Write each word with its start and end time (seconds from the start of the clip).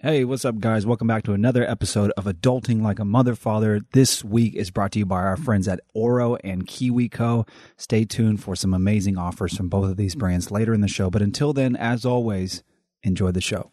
Hey, 0.00 0.24
what's 0.24 0.44
up, 0.44 0.60
guys? 0.60 0.86
Welcome 0.86 1.08
back 1.08 1.24
to 1.24 1.32
another 1.32 1.68
episode 1.68 2.12
of 2.16 2.26
Adulting 2.26 2.82
Like 2.82 3.00
a 3.00 3.04
Mother 3.04 3.34
Father. 3.34 3.80
This 3.94 4.22
week 4.22 4.54
is 4.54 4.70
brought 4.70 4.92
to 4.92 5.00
you 5.00 5.06
by 5.06 5.16
our 5.16 5.36
friends 5.36 5.66
at 5.66 5.80
Oro 5.92 6.36
and 6.44 6.68
KiwiCo. 6.68 7.48
Stay 7.76 8.04
tuned 8.04 8.40
for 8.40 8.54
some 8.54 8.72
amazing 8.72 9.18
offers 9.18 9.56
from 9.56 9.68
both 9.68 9.90
of 9.90 9.96
these 9.96 10.14
brands 10.14 10.52
later 10.52 10.72
in 10.72 10.82
the 10.82 10.86
show. 10.86 11.10
But 11.10 11.20
until 11.20 11.52
then, 11.52 11.74
as 11.74 12.04
always, 12.04 12.62
enjoy 13.02 13.32
the 13.32 13.40
show. 13.40 13.72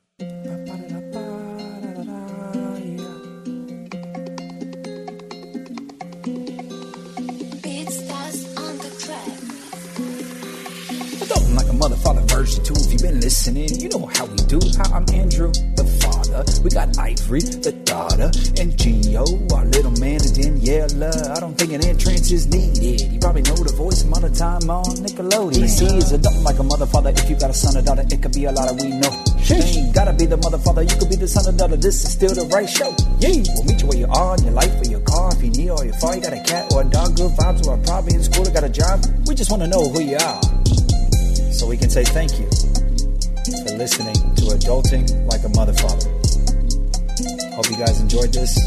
Beatstars 7.61 8.57
on 8.57 8.77
the 8.79 8.89
track. 8.99 9.27
Adulting 11.21 11.55
like 11.55 11.69
a 11.69 11.73
mother, 11.73 11.97
father, 11.97 12.21
version 12.21 12.63
two. 12.63 12.73
Been 13.05 13.21
listening, 13.21 13.69
you 13.77 13.87
know 13.89 14.09
how 14.17 14.25
we 14.25 14.35
do. 14.49 14.57
Hi, 14.81 14.97
I'm 14.97 15.05
Andrew, 15.13 15.53
the 15.77 15.85
father. 16.01 16.41
We 16.65 16.73
got 16.73 16.97
Ivory, 16.97 17.45
the 17.61 17.69
daughter, 17.85 18.33
and 18.57 18.73
Gio, 18.81 19.21
our 19.53 19.61
little 19.69 19.93
man, 20.01 20.25
and 20.25 20.33
Daniella. 20.33 21.13
I 21.13 21.39
don't 21.39 21.53
think 21.53 21.77
an 21.77 21.85
entrance 21.85 22.33
is 22.33 22.49
needed. 22.49 23.13
You 23.13 23.19
probably 23.21 23.45
know 23.45 23.61
the 23.61 23.77
voice 23.77 24.01
amount 24.01 24.25
of 24.25 24.33
time 24.33 24.65
on 24.73 24.89
Nickelodeon. 25.05 25.53
This 25.53 25.85
is 25.85 26.17
adulting 26.17 26.41
like 26.41 26.57
a 26.57 26.63
mother, 26.65 26.87
father. 26.87 27.13
If 27.13 27.29
you 27.29 27.37
got 27.37 27.51
a 27.51 27.53
son 27.53 27.77
or 27.77 27.85
daughter, 27.85 28.01
it 28.09 28.23
could 28.25 28.33
be 28.33 28.49
a 28.49 28.51
lot 28.51 28.73
of 28.73 28.81
we 28.81 28.89
know. 28.97 29.13
Shit 29.37 29.61
ain't 29.61 29.93
gotta 29.93 30.13
be 30.17 30.25
the 30.25 30.41
mother, 30.41 30.57
father. 30.57 30.81
You 30.81 30.97
could 30.97 31.13
be 31.13 31.15
the 31.21 31.29
son 31.29 31.45
or 31.45 31.55
daughter. 31.55 31.77
This 31.77 32.01
is 32.01 32.09
still 32.09 32.33
the 32.33 32.49
right 32.49 32.65
show. 32.65 32.89
Yeah, 33.21 33.37
we'll 33.53 33.69
meet 33.69 33.85
you 33.85 33.87
where 33.93 34.01
you 34.01 34.09
are 34.09 34.33
in 34.33 34.49
your 34.49 34.57
life 34.57 34.73
or 34.81 34.89
your 34.89 35.05
car. 35.05 35.29
If 35.29 35.45
you 35.45 35.53
need 35.53 35.69
or 35.69 35.85
your 35.85 35.93
far, 36.01 36.17
you 36.17 36.25
got 36.25 36.33
a 36.33 36.41
cat 36.41 36.73
or 36.73 36.81
a 36.81 36.89
dog, 36.89 37.13
good 37.13 37.37
vibes, 37.37 37.69
or 37.69 37.77
a 37.77 37.81
probably 37.85 38.17
in 38.17 38.25
school 38.25 38.49
or 38.49 38.49
got 38.49 38.65
a 38.65 38.73
job. 38.73 39.05
We 39.29 39.37
just 39.37 39.53
wanna 39.53 39.69
know 39.69 39.93
who 39.93 40.01
you 40.01 40.17
are 40.17 40.41
so 41.53 41.69
we 41.69 41.77
can 41.77 41.93
say 41.93 42.01
thank 42.03 42.41
you 42.41 42.49
listening 43.77 44.15
to 44.35 44.43
Adulting 44.55 45.29
Like 45.29 45.43
a 45.43 45.49
Mother 45.49 45.73
Father. 45.73 46.09
Hope 47.55 47.69
you 47.69 47.77
guys 47.77 47.99
enjoyed 47.99 48.31
this. 48.31 48.57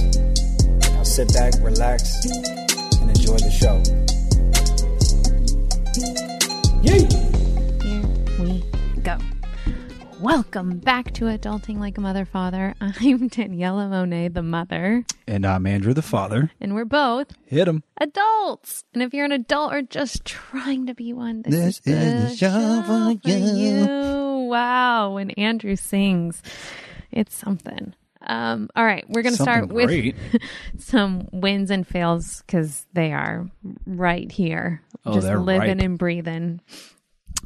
Now 0.92 1.02
sit 1.02 1.33
back, 1.33 1.55
relax, 1.60 2.27
and 3.00 3.10
enjoy 3.10 3.38
the 3.38 3.50
show. 3.50 3.83
Yay! 6.83 7.27
Here 10.19 10.27
we 10.27 10.30
go. 10.30 10.36
Welcome 10.36 10.78
back 10.78 11.12
to 11.14 11.24
Adulting 11.27 11.78
Like 11.78 11.98
a 11.98 12.00
Mother 12.00 12.24
Father. 12.24 12.74
I'm 12.80 13.28
Daniella 13.28 13.88
Monet, 13.88 14.28
the 14.28 14.42
mother, 14.42 15.05
And 15.27 15.47
I'm 15.47 15.66
Andrew, 15.66 15.94
the 15.94 16.02
father. 16.02 16.50
and 16.61 16.74
we're 16.74 16.84
both 16.84 17.28
Hit 17.47 17.69
him. 17.69 17.83
adults. 18.00 18.84
And 18.94 19.02
if 19.02 19.14
you're 19.14 19.24
an 19.24 19.33
adult 19.33 19.72
or 19.72 19.83
just 19.83 20.24
trying 20.24 20.86
to 20.86 20.94
be 20.94 21.12
one, 21.12 21.42
this, 21.42 21.80
This 21.80 21.80
is 21.84 22.12
is 22.12 22.30
the 22.30 22.36
show 22.36 22.83
for 22.86 23.28
you. 23.28 23.36
you. 23.36 23.86
Wow. 24.48 25.14
When 25.14 25.30
Andrew 25.33 25.77
sings, 25.77 26.42
it's 27.11 27.34
something. 27.34 27.94
Um, 28.20 28.69
all 28.74 28.84
right, 28.84 29.05
we're 29.08 29.22
going 29.22 29.36
to 29.36 29.42
start 29.42 29.69
Something 29.70 29.77
with 29.77 30.42
some 30.78 31.28
wins 31.33 31.70
and 31.70 31.86
fails 31.86 32.42
because 32.44 32.84
they 32.92 33.12
are 33.12 33.46
right 33.86 34.30
here, 34.30 34.83
Oh, 35.06 35.14
just 35.14 35.28
living 35.28 35.78
ripe. 35.78 35.78
and 35.84 35.96
breathing. 35.98 36.61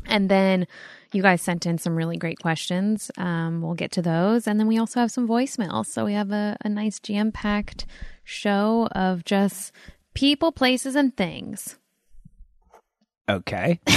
And 0.07 0.29
then 0.29 0.67
you 1.13 1.23
guys 1.23 1.43
sent 1.43 1.67
in 1.67 1.79
some 1.79 1.95
really 1.97 2.17
great 2.17 2.39
questions. 2.41 3.11
Um, 3.19 3.61
we'll 3.63 3.75
get 3.75 3.93
to 3.93 4.03
those, 4.03 4.47
and 4.47 4.59
then 4.59 4.67
we 4.67 4.79
also 4.79 5.01
have 5.01 5.11
some 5.11 5.29
voicemails. 5.29 5.87
So 5.87 6.05
we 6.05 6.15
have 6.15 6.31
a, 6.33 6.57
a 6.65 6.69
nice 6.69 6.99
jam 6.99 7.33
packed 7.33 7.87
show 8.25 8.89
of 8.93 9.25
just 9.25 9.73
people, 10.15 10.53
places, 10.53 10.95
and 10.97 11.17
things. 11.17 11.77
Okay. 13.29 13.81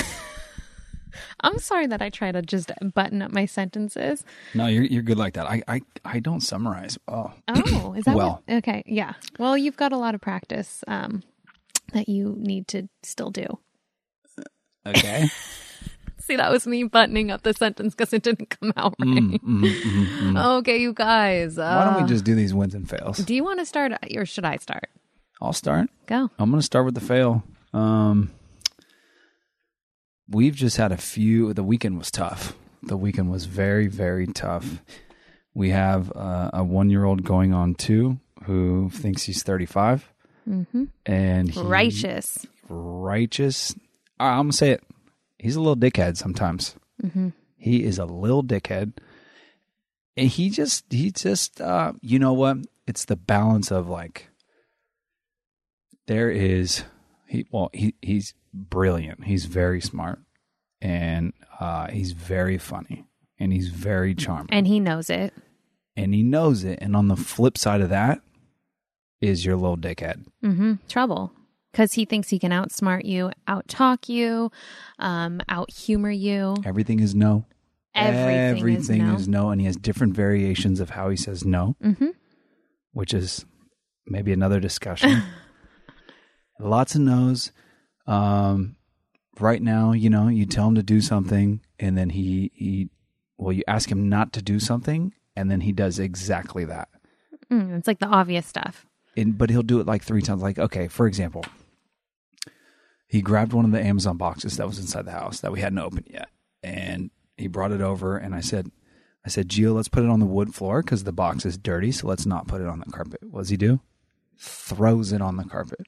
I'm 1.42 1.60
sorry 1.60 1.88
that 1.88 2.02
I 2.02 2.10
try 2.10 2.32
to 2.32 2.42
just 2.42 2.72
button 2.94 3.22
up 3.22 3.32
my 3.32 3.46
sentences. 3.46 4.26
No, 4.54 4.68
you're, 4.68 4.84
you're 4.84 5.02
good 5.04 5.18
like 5.18 5.36
that. 5.36 5.46
I, 5.46 5.62
I, 5.68 5.82
I 6.04 6.20
don't 6.20 6.42
summarize. 6.42 6.98
Oh, 7.08 7.32
Oh, 7.48 7.94
is 7.98 8.04
that 8.06 8.16
Well. 8.16 8.44
what- 8.46 8.58
okay? 8.58 8.84
Yeah. 8.86 9.14
Well, 9.40 9.58
you've 9.58 9.78
got 9.78 9.94
a 9.94 9.98
lot 9.98 10.16
of 10.16 10.22
practice 10.22 10.84
um, 10.88 11.24
that 11.94 12.10
you 12.10 12.36
need 12.38 12.68
to 12.70 12.90
still 13.04 13.30
do. 13.32 13.46
okay. 14.86 15.30
See, 16.28 16.38
that 16.38 16.52
was 16.52 16.66
me 16.66 16.84
buttoning 16.84 17.30
up 17.30 17.44
the 17.44 17.54
sentence 17.54 17.94
because 17.94 18.12
it 18.12 18.24
didn't 18.24 18.50
come 18.50 18.74
out 18.76 18.96
right. 19.00 19.10
Mm, 19.10 19.40
mm, 19.40 19.62
mm, 19.62 20.08
mm. 20.32 20.58
Okay, 20.58 20.78
you 20.78 20.92
guys. 20.92 21.60
Uh, 21.60 21.76
Why 21.76 21.84
don't 21.94 22.02
we 22.02 22.10
just 22.10 22.26
do 22.26 22.34
these 22.34 22.52
wins 22.52 22.74
and 22.74 22.90
fails? 22.90 23.20
Do 23.20 23.36
you 23.36 23.44
want 23.44 23.60
to 23.60 23.66
start 23.66 23.92
or 24.16 24.26
should 24.26 24.44
I 24.44 24.58
start? 24.58 24.90
I'll 25.40 25.54
start. 25.54 25.90
Go. 26.08 26.32
I'm 26.40 26.50
going 26.50 26.60
to 26.60 26.66
start 26.66 26.86
with 26.86 26.96
the 26.96 27.02
fail. 27.02 27.44
Um, 27.74 28.32
we've 30.28 30.56
just 30.56 30.78
had 30.78 30.92
a 30.92 30.98
few. 30.98 31.54
The 31.54 31.64
weekend 31.64 32.00
was 32.00 32.10
tough. 32.10 32.56
The 32.82 32.98
weekend 32.98 33.30
was 33.30 33.46
very, 33.46 33.86
very 33.86 34.26
tough. 34.26 34.82
We 35.54 35.70
have 35.70 36.12
uh, 36.16 36.50
a 36.54 36.64
one 36.64 36.90
year 36.90 37.06
old 37.06 37.24
going 37.24 37.54
on 37.54 37.76
two 37.76 38.20
who 38.46 38.90
thinks 38.90 39.22
he's 39.24 39.44
35. 39.44 40.12
Mm-hmm. 40.50 40.86
And 41.06 41.52
he, 41.52 41.62
Righteous. 41.62 42.48
Righteous. 42.68 43.76
Uh, 44.20 44.24
I'm 44.24 44.38
going 44.38 44.52
to 44.52 44.58
say 44.58 44.72
it. 44.72 44.84
He's 45.46 45.56
a 45.56 45.60
little 45.62 45.76
dickhead 45.78 46.18
sometimes. 46.18 46.76
Mm-hmm. 47.04 47.30
He 47.56 47.84
is 47.84 48.00
a 48.00 48.06
little 48.06 48.44
dickhead. 48.44 48.94
And 50.18 50.28
he 50.28 50.50
just, 50.50 50.86
he 50.92 51.12
just, 51.12 51.62
uh, 51.62 51.94
you 52.02 52.18
know 52.18 52.34
what? 52.34 52.58
It's 52.88 53.06
the 53.06 53.16
balance 53.16 53.72
of 53.72 53.88
like, 53.88 54.30
there 56.08 56.32
is, 56.32 56.84
he, 57.28 57.46
well, 57.52 57.70
he, 57.74 57.94
he's 58.02 58.34
brilliant. 58.54 59.26
He's 59.26 59.46
very 59.46 59.82
smart 59.82 60.18
and, 60.82 61.32
uh, 61.60 61.90
he's 61.92 62.14
very 62.14 62.58
funny 62.58 63.06
and 63.38 63.54
he's 63.54 63.70
very 63.70 64.16
charming 64.16 64.50
And 64.52 64.66
he 64.66 64.80
knows 64.80 65.12
it. 65.12 65.32
and 65.96 66.16
he 66.16 66.24
knows 66.24 66.64
it. 66.64 66.80
And 66.82 66.96
on 66.96 67.08
the 67.08 67.16
flip 67.16 67.56
side 67.56 67.82
of 67.82 67.90
that 67.90 68.20
is 69.22 69.46
your 69.46 69.58
little 69.58 69.78
dickhead. 69.78 70.26
Mm-hmm. 70.44 70.74
Trouble. 70.90 71.32
Because 71.76 71.92
he 71.92 72.06
thinks 72.06 72.30
he 72.30 72.40
can 72.40 72.54
outsmart 72.54 73.04
you, 73.04 73.32
outtalk 73.50 74.08
you, 74.08 74.50
um, 74.98 75.42
out 75.50 75.70
humor 75.70 76.10
you. 76.10 76.56
Everything 76.64 77.02
is 77.02 77.14
no. 77.14 77.44
Everything, 77.94 78.58
Everything 78.58 79.02
is 79.02 79.08
no. 79.10 79.16
is 79.16 79.28
no. 79.28 79.50
And 79.50 79.60
he 79.60 79.68
has 79.68 79.76
different 79.76 80.14
variations 80.14 80.80
of 80.80 80.92
how 80.92 81.10
he 81.10 81.18
says 81.18 81.44
no. 81.44 81.76
mm-hmm. 81.84 82.12
which 82.94 83.14
is 83.14 83.46
maybe 84.08 84.32
another 84.32 84.62
discussion. 84.62 85.22
Lots 86.62 86.96
of 86.96 87.02
no's. 87.02 87.52
Um, 88.08 88.78
right 89.38 89.62
now, 89.62 89.92
you 89.92 90.10
know, 90.10 90.30
you 90.30 90.46
tell 90.46 90.70
him 90.70 90.76
to 90.76 90.84
do 90.84 91.02
something, 91.02 91.60
and 91.78 91.98
then 91.98 92.12
he 92.12 92.52
he 92.56 92.90
well, 93.38 93.52
you 93.52 93.64
ask 93.68 93.92
him 93.92 94.08
not 94.08 94.32
to 94.32 94.42
do 94.42 94.62
something, 94.62 95.12
and 95.36 95.52
then 95.52 95.60
he 95.60 95.74
does 95.74 96.00
exactly 96.00 96.64
that. 96.64 96.88
Mm, 97.52 97.78
it's 97.78 97.88
like 97.88 98.00
the 98.00 98.08
obvious 98.08 98.48
stuff. 98.48 98.86
And 99.18 99.38
but 99.38 99.50
he'll 99.50 99.62
do 99.62 99.82
it 99.82 99.86
like 99.86 100.04
three 100.04 100.22
times. 100.22 100.42
Like, 100.42 100.58
okay, 100.58 100.88
for 100.88 101.06
example, 101.06 101.44
he 103.08 103.22
grabbed 103.22 103.54
one 103.54 103.66
of 103.66 103.72
the 103.72 103.82
Amazon 103.82 104.18
boxes 104.18 104.58
that 104.58 104.68
was 104.68 104.80
inside 104.80 105.06
the 105.06 105.12
house 105.12 105.42
that 105.42 105.52
we 105.52 105.62
hadn't 105.62 105.80
opened 105.80 106.08
yet, 106.10 106.30
and 106.64 107.12
he 107.38 107.48
brought 107.48 107.72
it 107.72 107.82
over, 107.82 108.18
and 108.18 108.36
I 108.36 108.42
said. 108.42 108.72
I 109.26 109.28
said, 109.28 109.50
Gio, 109.50 109.74
let's 109.74 109.88
put 109.88 110.04
it 110.04 110.10
on 110.12 110.20
the 110.20 110.26
wood 110.28 110.54
floor 110.54 110.84
because 110.84 111.04
the 111.04 111.12
box 111.12 111.48
is 111.48 111.58
dirty, 111.58 111.92
so 111.92 112.06
let's 112.06 112.28
not 112.28 112.48
put 112.48 112.62
it 112.62 112.68
on 112.68 112.78
the 112.78 112.86
carpet. 112.86 113.22
What 113.24 113.40
does 113.40 113.50
he 113.50 113.58
do? 113.58 113.80
Throws 114.38 115.12
it 115.12 115.20
on 115.20 115.38
the 115.38 115.46
carpet. 115.46 115.80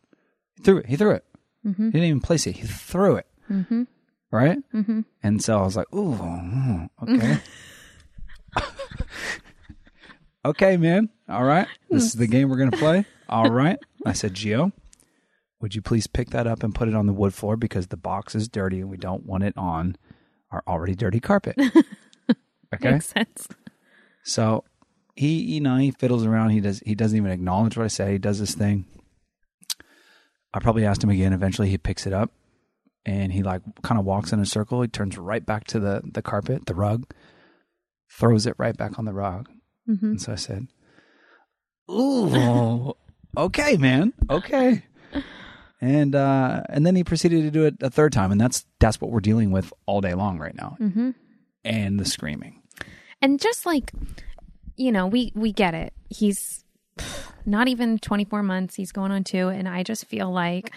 He 0.55 0.63
threw 0.63 0.77
it. 0.77 0.87
He 0.87 0.95
threw 0.95 1.11
it. 1.11 1.23
Mm-hmm. 1.63 1.85
He 1.85 1.91
didn't 1.91 2.07
even 2.07 2.21
place 2.21 2.47
it. 2.47 2.57
He 2.57 2.63
threw 2.65 3.17
it. 3.17 3.27
Mm-hmm. 3.51 3.83
Right? 4.31 4.57
Mm-hmm. 4.73 5.01
And 5.21 5.43
so 5.43 5.59
I 5.59 5.61
was 5.61 5.77
like, 5.77 5.93
ooh, 5.93 6.15
mm, 6.15 6.89
okay. 7.03 7.37
okay, 10.45 10.77
man. 10.77 11.09
All 11.29 11.43
right. 11.43 11.67
This 11.89 12.05
is 12.05 12.13
the 12.13 12.27
game 12.33 12.49
we're 12.49 12.57
going 12.57 12.71
to 12.71 12.77
play. 12.77 13.05
All 13.29 13.51
right. 13.51 13.77
I 14.05 14.13
said, 14.13 14.33
Gio, 14.33 14.71
would 15.59 15.75
you 15.75 15.81
please 15.81 16.07
pick 16.07 16.29
that 16.29 16.47
up 16.47 16.63
and 16.63 16.75
put 16.75 16.87
it 16.87 16.95
on 16.95 17.07
the 17.07 17.13
wood 17.13 17.33
floor 17.33 17.57
because 17.57 17.87
the 17.87 17.97
box 17.97 18.35
is 18.35 18.47
dirty 18.47 18.79
and 18.79 18.89
we 18.89 18.97
don't 18.97 19.25
want 19.25 19.43
it 19.43 19.53
on 19.57 19.95
our 20.51 20.63
already 20.67 20.95
dirty 20.95 21.19
carpet. 21.19 21.57
Okay. 22.73 22.91
Makes 22.91 23.07
sense. 23.07 23.47
So 24.23 24.63
he, 25.15 25.39
you 25.41 25.61
know, 25.61 25.77
he 25.77 25.91
fiddles 25.91 26.25
around. 26.25 26.49
He 26.49 26.59
does. 26.59 26.81
He 26.85 26.95
doesn't 26.95 27.17
even 27.17 27.31
acknowledge 27.31 27.77
what 27.77 27.85
I 27.85 27.87
say. 27.87 28.13
He 28.13 28.17
does 28.17 28.39
this 28.39 28.55
thing. 28.55 28.85
I 30.53 30.59
probably 30.59 30.85
asked 30.85 31.03
him 31.03 31.09
again. 31.09 31.33
Eventually, 31.33 31.69
he 31.69 31.77
picks 31.77 32.05
it 32.05 32.13
up, 32.13 32.31
and 33.05 33.31
he 33.31 33.43
like 33.43 33.61
kind 33.83 33.99
of 33.99 34.05
walks 34.05 34.33
in 34.33 34.39
a 34.39 34.45
circle. 34.45 34.81
He 34.81 34.87
turns 34.87 35.17
right 35.17 35.45
back 35.45 35.65
to 35.67 35.79
the 35.79 36.01
the 36.03 36.21
carpet, 36.21 36.65
the 36.65 36.75
rug, 36.75 37.05
throws 38.11 38.45
it 38.45 38.55
right 38.57 38.75
back 38.75 38.99
on 38.99 39.05
the 39.05 39.13
rug. 39.13 39.49
Mm-hmm. 39.89 40.05
And 40.05 40.21
so 40.21 40.33
I 40.33 40.35
said, 40.35 40.67
"Ooh, 41.89 42.93
okay, 43.37 43.77
man, 43.77 44.13
okay." 44.29 44.83
And 45.79 46.15
uh, 46.15 46.63
and 46.69 46.85
then 46.85 46.95
he 46.95 47.03
proceeded 47.03 47.43
to 47.43 47.51
do 47.51 47.65
it 47.65 47.75
a 47.81 47.89
third 47.89 48.11
time, 48.11 48.31
and 48.31 48.41
that's 48.41 48.65
that's 48.79 48.99
what 48.99 49.11
we're 49.11 49.19
dealing 49.19 49.51
with 49.51 49.71
all 49.85 50.01
day 50.01 50.13
long 50.15 50.39
right 50.39 50.55
now, 50.55 50.75
Mm-hmm. 50.79 51.11
and 51.63 51.99
the 51.99 52.05
screaming. 52.05 52.63
And 53.21 53.39
just 53.39 53.65
like, 53.65 53.91
you 54.75 54.91
know, 54.91 55.05
we 55.05 55.31
we 55.35 55.51
get 55.53 55.75
it. 55.75 55.93
He's 56.09 56.63
not 57.45 57.67
even 57.67 57.99
24 57.99 58.41
months. 58.41 58.73
He's 58.75 58.91
going 58.91 59.11
on 59.11 59.23
two, 59.23 59.49
and 59.49 59.69
I 59.69 59.83
just 59.83 60.05
feel 60.05 60.31
like 60.31 60.71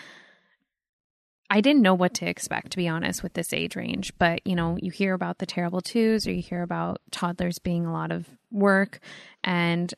I 1.49 1.61
didn't 1.62 1.82
know 1.82 1.94
what 1.94 2.14
to 2.14 2.29
expect, 2.29 2.70
to 2.73 2.76
be 2.76 2.87
honest, 2.87 3.23
with 3.23 3.32
this 3.32 3.52
age 3.52 3.75
range. 3.75 4.12
But, 4.19 4.47
you 4.47 4.55
know, 4.55 4.79
you 4.81 4.91
hear 4.93 5.14
about 5.14 5.38
the 5.38 5.47
terrible 5.47 5.81
twos 5.81 6.26
or 6.29 6.32
you 6.32 6.43
hear 6.43 6.62
about 6.62 7.00
toddlers 7.11 7.58
being 7.58 7.87
a 7.87 7.93
lot 7.93 8.12
of 8.12 8.29
work. 8.52 9.00
And 9.43 9.93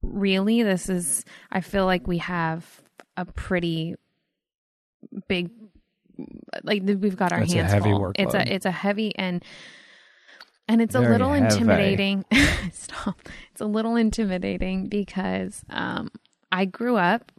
really, 0.00 0.62
this 0.62 0.88
is, 0.88 1.24
I 1.50 1.60
feel 1.60 1.86
like 1.86 2.06
we 2.06 2.18
have 2.18 2.82
a 3.16 3.24
pretty 3.24 3.96
big, 5.28 5.50
like 6.62 6.82
we've 6.84 7.16
got 7.16 7.32
our 7.32 7.42
It's 7.42 7.52
a 7.52 7.56
hands 7.56 7.72
heavy 7.72 7.90
full. 7.90 8.00
workload. 8.00 8.12
It's 8.18 8.34
a, 8.34 8.54
it's 8.54 8.66
a 8.66 8.70
heavy 8.70 9.16
and, 9.16 9.44
and 10.68 10.80
it's 10.80 10.94
a 10.94 11.00
little 11.00 11.32
intimidating. 11.32 12.24
Stop. 12.72 13.20
It's 13.52 13.60
a 13.60 13.66
little 13.66 13.96
intimidating 13.96 14.86
because 14.86 15.64
um, 15.70 16.10
I 16.52 16.64
grew 16.64 16.96
up 16.96 17.32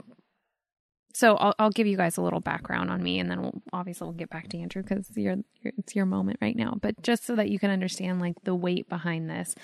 so 1.14 1.36
I'll, 1.36 1.54
I'll 1.60 1.70
give 1.72 1.88
you 1.88 1.98
guys 1.98 2.18
a 2.18 2.22
little 2.22 2.40
background 2.40 2.90
on 2.90 3.02
me 3.04 3.20
and 3.20 3.30
then 3.30 3.42
we'll 3.42 3.62
obviously 3.74 4.06
we'll 4.06 4.14
get 4.14 4.30
back 4.30 4.48
to 4.50 4.58
andrew 4.58 4.82
because 4.84 5.10
you're, 5.16 5.38
you're 5.62 5.74
it's 5.78 5.96
your 5.96 6.06
moment 6.06 6.40
right 6.42 6.56
now 6.56 6.78
but 6.82 7.02
just 7.04 7.26
so 7.26 7.36
that 7.36 7.50
you 7.50 7.60
can 7.60 7.70
understand 7.72 8.20
like 8.20 8.36
the 8.44 8.56
weight 8.56 8.88
behind 8.90 9.30
this 9.30 9.56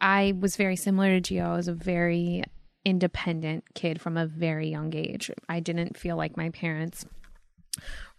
i 0.00 0.32
was 0.38 0.56
very 0.56 0.76
similar 0.76 1.20
to 1.20 1.34
gio 1.34 1.46
i 1.46 1.56
was 1.56 1.68
a 1.68 1.74
very 1.74 2.42
independent 2.84 3.64
kid 3.74 4.00
from 4.00 4.16
a 4.16 4.26
very 4.26 4.68
young 4.68 4.94
age 4.94 5.30
i 5.48 5.60
didn't 5.60 5.96
feel 5.96 6.16
like 6.16 6.36
my 6.36 6.50
parents 6.50 7.04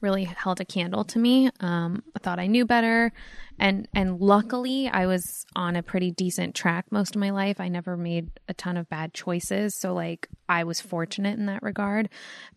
really 0.01 0.25
held 0.25 0.61
a 0.61 0.65
candle 0.65 1.03
to 1.05 1.19
me. 1.19 1.49
Um, 1.59 2.03
i 2.15 2.19
thought 2.19 2.39
i 2.39 2.47
knew 2.47 2.65
better. 2.65 3.11
And 3.59 3.87
and 3.93 4.19
luckily 4.19 4.87
i 4.87 5.05
was 5.07 5.45
on 5.55 5.75
a 5.75 5.83
pretty 5.83 6.11
decent 6.11 6.55
track 6.55 6.85
most 6.91 7.15
of 7.15 7.19
my 7.19 7.31
life. 7.31 7.59
I 7.59 7.67
never 7.69 7.97
made 7.97 8.29
a 8.47 8.53
ton 8.53 8.77
of 8.77 8.89
bad 8.89 9.13
choices. 9.13 9.75
So 9.75 9.93
like 9.93 10.27
i 10.47 10.63
was 10.63 10.81
fortunate 10.81 11.37
in 11.37 11.47
that 11.47 11.63
regard. 11.63 12.09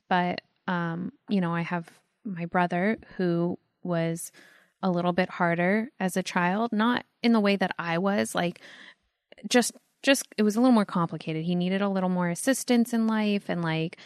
But 0.08 0.40
um 0.66 1.12
you 1.28 1.40
know 1.40 1.54
i 1.54 1.62
have 1.62 1.88
my 2.24 2.46
brother 2.46 2.98
who 3.16 3.58
was 3.82 4.30
a 4.82 4.90
little 4.90 5.12
bit 5.12 5.28
harder 5.28 5.88
as 5.98 6.16
a 6.16 6.22
child 6.22 6.70
not 6.72 7.04
in 7.22 7.32
the 7.32 7.40
way 7.40 7.56
that 7.56 7.74
i 7.78 7.98
was 7.98 8.34
like 8.34 8.60
just 9.48 9.72
just 10.02 10.26
it 10.36 10.42
was 10.42 10.56
a 10.56 10.60
little 10.60 10.72
more 10.72 10.84
complicated. 10.84 11.44
He 11.44 11.54
needed 11.54 11.82
a 11.82 11.88
little 11.88 12.08
more 12.08 12.28
assistance 12.28 12.92
in 12.92 13.06
life 13.06 13.48
and 13.48 13.62
like 13.62 13.98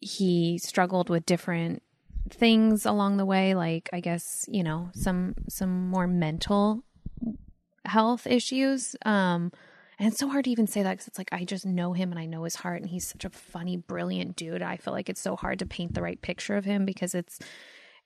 he 0.00 0.58
struggled 0.58 1.08
with 1.08 1.26
different 1.26 1.82
things 2.32 2.86
along 2.86 3.16
the 3.16 3.26
way 3.26 3.54
like 3.54 3.90
i 3.92 4.00
guess 4.00 4.46
you 4.48 4.62
know 4.62 4.90
some 4.94 5.34
some 5.48 5.88
more 5.88 6.06
mental 6.06 6.82
health 7.84 8.26
issues. 8.26 8.96
Um 9.04 9.52
and 9.98 10.08
it's 10.08 10.18
so 10.18 10.28
hard 10.28 10.46
to 10.46 10.50
even 10.50 10.66
say 10.66 10.82
that 10.82 10.92
because 10.92 11.06
it's 11.06 11.18
like 11.18 11.32
i 11.32 11.44
just 11.44 11.66
know 11.66 11.92
him 11.92 12.10
and 12.10 12.18
i 12.18 12.26
know 12.26 12.44
his 12.44 12.56
heart 12.56 12.80
and 12.80 12.90
he's 12.90 13.06
such 13.06 13.24
a 13.24 13.30
funny 13.30 13.76
brilliant 13.76 14.36
dude. 14.36 14.62
I 14.62 14.76
feel 14.76 14.94
like 14.94 15.08
it's 15.08 15.20
so 15.20 15.36
hard 15.36 15.58
to 15.60 15.66
paint 15.66 15.94
the 15.94 16.02
right 16.02 16.20
picture 16.20 16.56
of 16.56 16.64
him 16.64 16.84
because 16.84 17.14
it's 17.14 17.38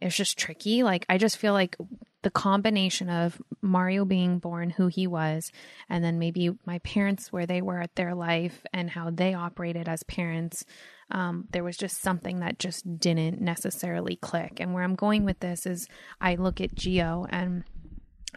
it's 0.01 0.17
just 0.17 0.39
tricky. 0.39 0.83
Like 0.83 1.07
i 1.09 1.19
just 1.19 1.39
feel 1.39 1.53
like 1.53 1.77
the 2.23 2.31
combination 2.31 3.09
of 3.09 3.41
mario 3.63 4.05
being 4.05 4.39
born 4.41 4.71
who 4.71 4.89
he 4.89 5.07
was 5.07 5.53
and 5.89 6.03
then 6.03 6.19
maybe 6.19 6.51
my 6.65 6.81
parents 6.81 7.33
where 7.33 7.47
they 7.47 7.63
were 7.63 7.81
at 7.81 7.95
their 7.95 8.15
life 8.15 8.67
and 8.73 8.91
how 8.91 9.11
they 9.11 9.33
operated 9.33 9.89
as 9.89 10.03
parents 10.03 10.65
um, 11.11 11.47
there 11.51 11.65
was 11.65 11.77
just 11.77 12.01
something 12.01 12.41
that 12.41 12.59
just 12.59 12.99
didn't 12.99 13.41
necessarily 13.41 14.17
click. 14.17 14.59
And 14.59 14.75
where 14.75 14.83
I'm 14.83 14.95
going 14.95 15.25
with 15.25 15.41
this 15.41 15.67
is 15.67 15.89
I 16.21 16.35
look 16.35 16.61
at 16.61 16.75
Gio 16.75 17.27
and 17.31 17.65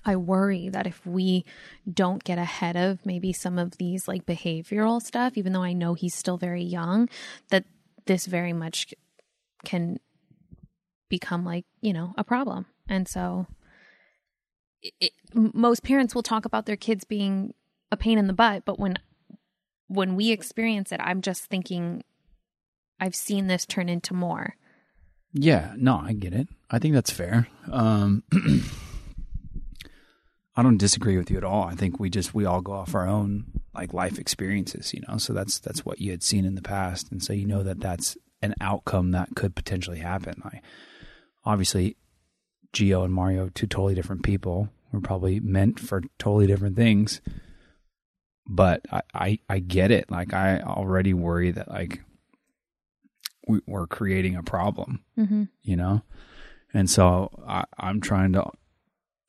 I 0.05 0.15
worry 0.15 0.69
that 0.69 0.87
if 0.87 1.05
we 1.05 1.45
don't 1.91 2.23
get 2.23 2.37
ahead 2.37 2.77
of 2.77 3.05
maybe 3.05 3.33
some 3.33 3.57
of 3.57 3.77
these 3.77 4.07
like 4.07 4.25
behavioral 4.25 5.01
stuff, 5.01 5.33
even 5.35 5.53
though 5.53 5.63
I 5.63 5.73
know 5.73 5.93
he's 5.93 6.15
still 6.15 6.37
very 6.37 6.63
young, 6.63 7.09
that 7.49 7.65
this 8.05 8.25
very 8.25 8.53
much 8.53 8.93
can 9.65 9.99
become 11.09 11.43
like, 11.43 11.65
you 11.81 11.91
know, 11.91 12.13
a 12.17 12.23
problem. 12.23 12.67
And 12.87 13.07
so 13.07 13.47
it, 14.81 14.93
it, 14.99 15.11
most 15.33 15.83
parents 15.83 16.15
will 16.15 16.23
talk 16.23 16.45
about 16.45 16.65
their 16.65 16.77
kids 16.77 17.03
being 17.03 17.53
a 17.91 17.97
pain 17.97 18.17
in 18.17 18.27
the 18.27 18.33
butt, 18.33 18.63
but 18.65 18.79
when 18.79 18.97
when 19.87 20.15
we 20.15 20.29
experience 20.29 20.91
it, 20.91 20.99
I'm 21.03 21.19
just 21.21 21.45
thinking 21.45 22.03
I've 22.99 23.15
seen 23.15 23.47
this 23.47 23.65
turn 23.65 23.89
into 23.89 24.13
more. 24.13 24.55
Yeah, 25.33 25.73
no, 25.77 26.01
I 26.03 26.13
get 26.13 26.33
it. 26.33 26.47
I 26.69 26.79
think 26.79 26.93
that's 26.93 27.11
fair. 27.11 27.47
Um, 27.71 28.23
I 30.55 30.63
don't 30.63 30.77
disagree 30.77 31.17
with 31.17 31.29
you 31.31 31.37
at 31.37 31.43
all. 31.43 31.63
I 31.63 31.75
think 31.75 31.99
we 31.99 32.09
just 32.09 32.33
we 32.33 32.45
all 32.45 32.61
go 32.61 32.73
off 32.73 32.95
our 32.95 33.07
own 33.07 33.45
like 33.73 33.93
life 33.93 34.17
experiences, 34.19 34.93
you 34.93 35.01
know. 35.07 35.17
So 35.17 35.33
that's 35.33 35.59
that's 35.59 35.85
what 35.85 36.01
you 36.01 36.11
had 36.11 36.23
seen 36.23 36.45
in 36.45 36.55
the 36.55 36.61
past, 36.61 37.11
and 37.11 37.23
so 37.23 37.31
you 37.33 37.45
know 37.45 37.63
that 37.63 37.79
that's 37.79 38.17
an 38.41 38.55
outcome 38.59 39.11
that 39.11 39.29
could 39.35 39.55
potentially 39.55 39.99
happen. 39.99 40.41
Like 40.43 40.63
obviously, 41.45 41.95
Gio 42.73 43.05
and 43.05 43.13
Mario, 43.13 43.49
two 43.49 43.67
totally 43.67 43.95
different 43.95 44.23
people, 44.23 44.69
were 44.91 45.01
probably 45.01 45.39
meant 45.39 45.79
for 45.79 46.01
totally 46.17 46.47
different 46.47 46.75
things. 46.75 47.21
But 48.47 48.81
I, 48.91 49.01
I, 49.13 49.39
I 49.47 49.59
get 49.59 49.91
it. 49.91 50.09
Like 50.09 50.33
I 50.33 50.59
already 50.61 51.13
worry 51.13 51.51
that 51.51 51.69
like 51.69 52.01
we, 53.49 53.59
we're 53.67 53.87
creating 53.87 54.35
a 54.35 54.43
problem 54.43 55.03
Mm-hmm. 55.17 55.43
you 55.61 55.75
know 55.75 56.01
and 56.73 56.89
so 56.89 57.29
I, 57.47 57.65
i'm 57.77 57.99
trying 57.99 58.31
to 58.33 58.45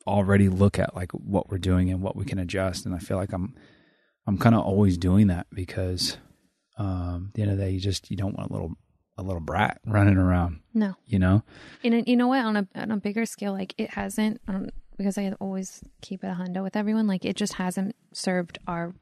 already 0.07 0.49
look 0.49 0.79
at 0.79 0.95
like 0.95 1.11
what 1.11 1.49
we're 1.49 1.57
doing 1.57 1.89
and 1.91 2.01
what 2.01 2.15
we 2.15 2.25
can 2.25 2.39
adjust 2.39 2.85
and 2.85 2.95
i 2.95 2.97
feel 2.99 3.17
like 3.17 3.33
i'm 3.33 3.53
i'm 4.27 4.37
kind 4.37 4.55
of 4.55 4.61
always 4.61 4.97
doing 4.97 5.27
that 5.27 5.47
because 5.53 6.17
um 6.77 7.27
at 7.29 7.33
the 7.35 7.41
end 7.43 7.51
of 7.51 7.57
the 7.57 7.63
day 7.65 7.71
you 7.71 7.79
just 7.79 8.09
you 8.09 8.17
don't 8.17 8.35
want 8.37 8.49
a 8.49 8.53
little 8.53 8.73
a 9.17 9.23
little 9.23 9.41
brat 9.41 9.79
running 9.85 10.17
around 10.17 10.61
No, 10.73 10.95
you 11.05 11.19
know 11.19 11.43
and 11.83 12.07
you 12.07 12.15
know 12.15 12.27
what? 12.27 12.43
On 12.45 12.55
a 12.57 12.67
on 12.75 12.91
a 12.91 12.97
bigger 12.97 13.25
scale, 13.25 13.51
like 13.53 13.73
it 13.77 13.89
hasn't. 13.91 14.39
Um, 14.47 14.69
because 14.97 15.17
I 15.17 15.31
always 15.39 15.81
keep 16.01 16.23
it 16.23 16.27
a 16.27 16.33
hundo 16.33 16.63
with 16.63 16.75
everyone. 16.75 17.07
Like 17.07 17.25
it 17.25 17.35
just 17.35 17.53
hasn't 17.53 17.95
served 18.13 18.59
our 18.67 18.93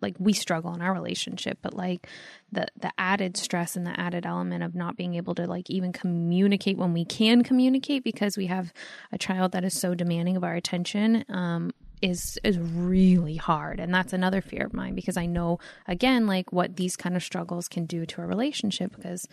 like 0.00 0.14
we 0.18 0.32
struggle 0.32 0.74
in 0.74 0.82
our 0.82 0.92
relationship, 0.92 1.58
but 1.62 1.74
like 1.74 2.08
the 2.52 2.66
the 2.76 2.92
added 2.98 3.36
stress 3.36 3.76
and 3.76 3.86
the 3.86 3.98
added 3.98 4.26
element 4.26 4.62
of 4.62 4.74
not 4.74 4.96
being 4.96 5.14
able 5.14 5.34
to 5.36 5.46
like 5.46 5.70
even 5.70 5.92
communicate 5.92 6.76
when 6.76 6.92
we 6.92 7.04
can 7.04 7.42
communicate 7.42 8.04
because 8.04 8.36
we 8.36 8.46
have 8.46 8.72
a 9.12 9.18
child 9.18 9.52
that 9.52 9.64
is 9.64 9.78
so 9.78 9.94
demanding 9.94 10.36
of 10.36 10.44
our 10.44 10.54
attention. 10.54 11.24
Um, 11.28 11.72
is 12.02 12.38
is 12.44 12.58
really 12.58 13.36
hard 13.36 13.80
and 13.80 13.92
that's 13.92 14.12
another 14.12 14.42
fear 14.42 14.66
of 14.66 14.74
mine 14.74 14.94
because 14.94 15.16
I 15.16 15.24
know 15.24 15.58
again 15.88 16.26
like 16.26 16.52
what 16.52 16.76
these 16.76 16.94
kind 16.94 17.16
of 17.16 17.22
struggles 17.22 17.68
can 17.68 17.86
do 17.86 18.04
to 18.04 18.20
a 18.20 18.26
relationship 18.26 18.94
because 18.94 19.26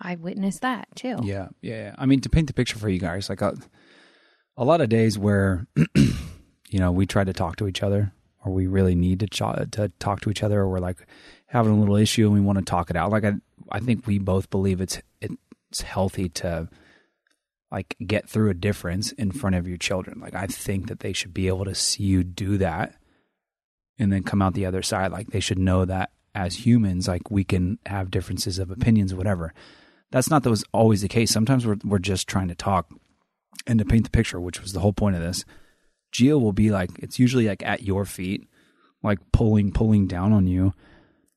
I 0.00 0.16
witnessed 0.16 0.62
that 0.62 0.88
too. 0.96 1.18
yeah 1.22 1.46
yeah, 1.62 1.94
i 1.96 2.06
mean 2.06 2.20
to 2.22 2.28
paint 2.28 2.48
the 2.48 2.52
picture 2.54 2.76
for 2.76 2.88
you 2.88 2.98
guys 2.98 3.28
like 3.28 3.40
a, 3.40 3.54
a 4.58 4.64
lot 4.64 4.80
of 4.80 4.88
days 4.88 5.16
where 5.16 5.66
you 5.94 6.78
know 6.78 6.92
we 6.92 7.06
try 7.06 7.24
to 7.24 7.32
talk 7.32 7.56
to 7.56 7.68
each 7.68 7.82
other 7.82 8.12
or 8.44 8.52
we 8.52 8.66
really 8.66 8.94
need 8.94 9.20
to, 9.20 9.26
ch- 9.26 9.70
to 9.72 9.90
talk 9.98 10.20
to 10.20 10.30
each 10.30 10.42
other 10.42 10.60
or 10.60 10.68
we're 10.68 10.78
like 10.78 11.06
having 11.46 11.72
a 11.72 11.78
little 11.78 11.96
issue 11.96 12.26
and 12.26 12.34
we 12.34 12.40
want 12.40 12.58
to 12.58 12.64
talk 12.64 12.90
it 12.90 12.96
out. 12.96 13.10
Like 13.10 13.24
i 13.24 13.34
i 13.70 13.80
think 13.80 14.06
we 14.06 14.18
both 14.18 14.50
believe 14.50 14.80
it's 14.80 15.00
it's 15.20 15.82
healthy 15.82 16.28
to 16.28 16.68
like 17.70 17.94
get 18.06 18.28
through 18.28 18.50
a 18.50 18.54
difference 18.54 19.12
in 19.12 19.30
front 19.30 19.56
of 19.56 19.68
your 19.68 19.78
children. 19.78 20.20
Like 20.20 20.34
i 20.34 20.46
think 20.46 20.88
that 20.88 21.00
they 21.00 21.12
should 21.12 21.32
be 21.32 21.46
able 21.48 21.64
to 21.64 21.74
see 21.74 22.02
you 22.02 22.24
do 22.24 22.58
that 22.58 22.94
and 23.98 24.12
then 24.12 24.22
come 24.22 24.42
out 24.42 24.54
the 24.54 24.66
other 24.66 24.82
side. 24.82 25.12
Like 25.12 25.28
they 25.28 25.40
should 25.40 25.58
know 25.58 25.84
that 25.84 26.10
as 26.34 26.66
humans 26.66 27.06
like 27.06 27.30
we 27.30 27.44
can 27.44 27.78
have 27.86 28.10
differences 28.10 28.58
of 28.58 28.70
opinions 28.70 29.14
whatever. 29.14 29.54
That's 30.10 30.30
not 30.30 30.42
that 30.42 30.50
was 30.50 30.64
always 30.72 31.02
the 31.02 31.08
case. 31.08 31.30
Sometimes 31.30 31.64
we're 31.64 31.78
we're 31.84 31.98
just 31.98 32.26
trying 32.26 32.48
to 32.48 32.54
talk 32.54 32.90
and 33.66 33.78
to 33.78 33.84
paint 33.84 34.04
the 34.04 34.10
picture 34.10 34.40
which 34.40 34.60
was 34.60 34.72
the 34.72 34.80
whole 34.80 34.92
point 34.92 35.16
of 35.16 35.22
this 35.22 35.44
Gio 36.12 36.40
will 36.40 36.52
be 36.54 36.70
like 36.70 36.90
it's 37.00 37.18
usually 37.18 37.46
like 37.48 37.62
at 37.62 37.82
your 37.82 38.06
feet, 38.06 38.48
like 39.02 39.18
pulling 39.30 39.72
pulling 39.72 40.06
down 40.06 40.32
on 40.32 40.46
you, 40.46 40.72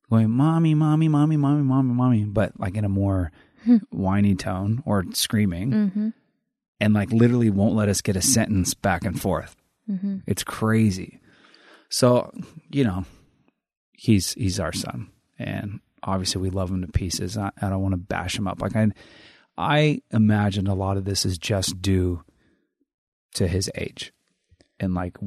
going 0.09 0.29
mommy, 0.29 0.73
mommy, 0.75 1.09
mommy, 1.09 1.35
mommy, 1.35 1.61
mommy, 1.61 1.93
mommy, 1.93 2.23
but 2.23 2.57
like 2.57 2.77
in 2.77 2.85
a 2.85 2.89
more 2.89 3.31
whiny 3.89 4.33
tone 4.33 4.81
or 4.85 5.03
screaming, 5.11 5.71
Mm-hmm. 5.71 6.09
and 6.79 6.93
like 6.93 7.11
literally 7.11 7.49
won't 7.49 7.75
let 7.75 7.89
us 7.89 7.99
get 7.99 8.15
a 8.15 8.21
sentence 8.21 8.73
back 8.73 9.03
and 9.03 9.19
forth. 9.21 9.57
Mm-hmm. 9.89 10.19
It's 10.25 10.43
crazy. 10.45 11.19
So 11.89 12.31
you 12.69 12.85
know, 12.85 13.03
he's 13.91 14.31
he's 14.35 14.57
our 14.57 14.71
son, 14.71 15.09
and 15.37 15.81
obviously 16.01 16.41
we 16.41 16.49
love 16.49 16.69
him 16.71 16.81
to 16.81 16.87
pieces. 16.87 17.37
I, 17.37 17.51
I 17.61 17.69
don't 17.69 17.81
want 17.81 17.91
to 17.93 17.97
bash 17.97 18.37
him 18.37 18.47
up. 18.47 18.61
Like 18.61 18.75
I, 18.77 18.87
I 19.61 20.01
imagine 20.11 20.67
a 20.67 20.75
lot 20.75 20.97
of 20.97 21.05
this 21.05 21.25
is 21.25 21.37
just 21.37 21.81
due 21.81 22.23
to 23.35 23.47
his 23.47 23.69
age, 23.75 24.13
and 24.79 24.93
like 24.93 25.17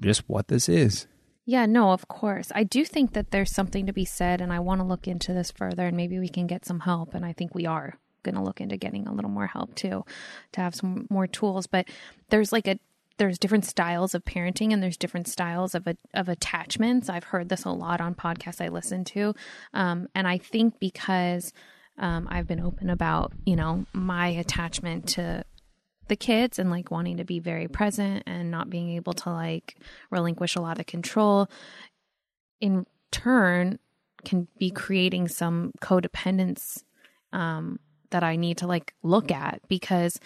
just 0.00 0.28
what 0.28 0.48
this 0.48 0.68
is. 0.68 1.06
Yeah, 1.46 1.64
no, 1.64 1.92
of 1.92 2.08
course. 2.08 2.52
I 2.54 2.62
do 2.64 2.84
think 2.84 3.14
that 3.14 3.30
there's 3.30 3.50
something 3.50 3.86
to 3.86 3.92
be 3.94 4.04
said, 4.04 4.42
and 4.42 4.52
I 4.52 4.60
want 4.60 4.82
to 4.82 4.86
look 4.86 5.08
into 5.08 5.32
this 5.32 5.50
further, 5.50 5.86
and 5.86 5.96
maybe 5.96 6.18
we 6.18 6.28
can 6.28 6.46
get 6.46 6.66
some 6.66 6.80
help. 6.80 7.14
And 7.14 7.24
I 7.24 7.32
think 7.32 7.54
we 7.54 7.64
are 7.64 7.98
going 8.22 8.34
to 8.34 8.42
look 8.42 8.60
into 8.60 8.76
getting 8.76 9.06
a 9.06 9.14
little 9.14 9.30
more 9.30 9.46
help 9.46 9.74
too, 9.74 10.04
to 10.52 10.60
have 10.60 10.74
some 10.74 11.06
more 11.08 11.26
tools. 11.26 11.66
But 11.66 11.88
there's 12.28 12.52
like 12.52 12.68
a 12.68 12.78
there's 13.16 13.38
different 13.38 13.64
styles 13.64 14.14
of 14.14 14.24
parenting, 14.24 14.72
and 14.72 14.82
there's 14.82 14.98
different 14.98 15.26
styles 15.26 15.74
of 15.74 15.86
a, 15.86 15.96
of 16.12 16.28
attachments. 16.28 17.08
I've 17.08 17.24
heard 17.24 17.48
this 17.48 17.64
a 17.64 17.70
lot 17.70 18.00
on 18.00 18.14
podcasts 18.14 18.62
I 18.62 18.68
listen 18.68 19.04
to, 19.04 19.34
um, 19.72 20.08
and 20.14 20.28
I 20.28 20.36
think 20.36 20.78
because 20.78 21.52
Um, 21.98 22.28
I've 22.30 22.46
been 22.46 22.60
open 22.60 22.90
about, 22.90 23.32
you 23.44 23.56
know, 23.56 23.86
my 23.92 24.28
attachment 24.28 25.08
to 25.10 25.44
the 26.08 26.16
kids 26.16 26.58
and 26.58 26.70
like 26.70 26.90
wanting 26.90 27.18
to 27.18 27.24
be 27.24 27.38
very 27.38 27.68
present 27.68 28.22
and 28.26 28.50
not 28.50 28.70
being 28.70 28.90
able 28.90 29.12
to 29.12 29.30
like 29.30 29.76
relinquish 30.10 30.56
a 30.56 30.60
lot 30.60 30.78
of 30.78 30.86
control 30.86 31.48
in 32.60 32.86
turn 33.10 33.78
can 34.24 34.48
be 34.58 34.70
creating 34.70 35.28
some 35.28 35.72
codependence 35.80 36.82
um, 37.32 37.78
that 38.10 38.22
I 38.22 38.36
need 38.36 38.58
to 38.58 38.66
like 38.66 38.94
look 39.02 39.30
at 39.30 39.60
because 39.68 40.18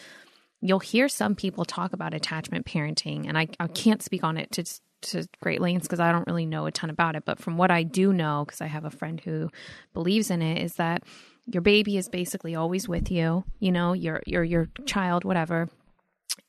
you'll 0.60 0.78
hear 0.78 1.08
some 1.08 1.34
people 1.34 1.64
talk 1.64 1.92
about 1.92 2.14
attachment 2.14 2.64
parenting, 2.66 3.26
and 3.28 3.36
I, 3.36 3.48
I 3.58 3.66
can't 3.66 4.02
speak 4.02 4.22
on 4.24 4.36
it 4.36 4.52
to 4.52 4.64
to 5.02 5.26
great 5.40 5.60
lengths 5.60 5.86
because 5.86 6.00
I 6.00 6.12
don't 6.12 6.26
really 6.26 6.46
know 6.46 6.66
a 6.66 6.72
ton 6.72 6.90
about 6.90 7.16
it. 7.16 7.24
But 7.24 7.38
from 7.38 7.56
what 7.56 7.70
I 7.70 7.82
do 7.82 8.12
know, 8.12 8.44
because 8.46 8.60
I 8.60 8.66
have 8.66 8.84
a 8.84 8.90
friend 8.90 9.20
who 9.20 9.50
believes 9.94 10.30
in 10.30 10.42
it, 10.42 10.62
is 10.62 10.74
that 10.74 11.02
your 11.46 11.62
baby 11.62 11.96
is 11.96 12.08
basically 12.08 12.54
always 12.54 12.88
with 12.88 13.10
you. 13.10 13.44
You 13.58 13.72
know, 13.72 13.92
your 13.92 14.22
your 14.26 14.44
your 14.44 14.68
child, 14.86 15.24
whatever. 15.24 15.68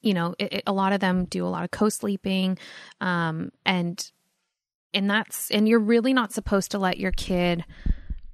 You 0.02 0.14
know, 0.14 0.36
it, 0.40 0.54
it, 0.54 0.64
a 0.68 0.74
lot 0.74 0.94
of 0.94 1.00
them 1.00 1.26
do 1.26 1.46
a 1.46 1.50
lot 1.50 1.64
of 1.64 1.72
co-sleeping, 1.72 2.58
um, 3.02 3.52
and 3.66 4.12
and 4.94 5.10
that's 5.10 5.52
and 5.52 5.68
you're 5.68 5.80
really 5.80 6.14
not 6.14 6.32
supposed 6.32 6.72
to 6.72 6.80
let 6.80 7.00
your 7.00 7.12
kid 7.12 7.66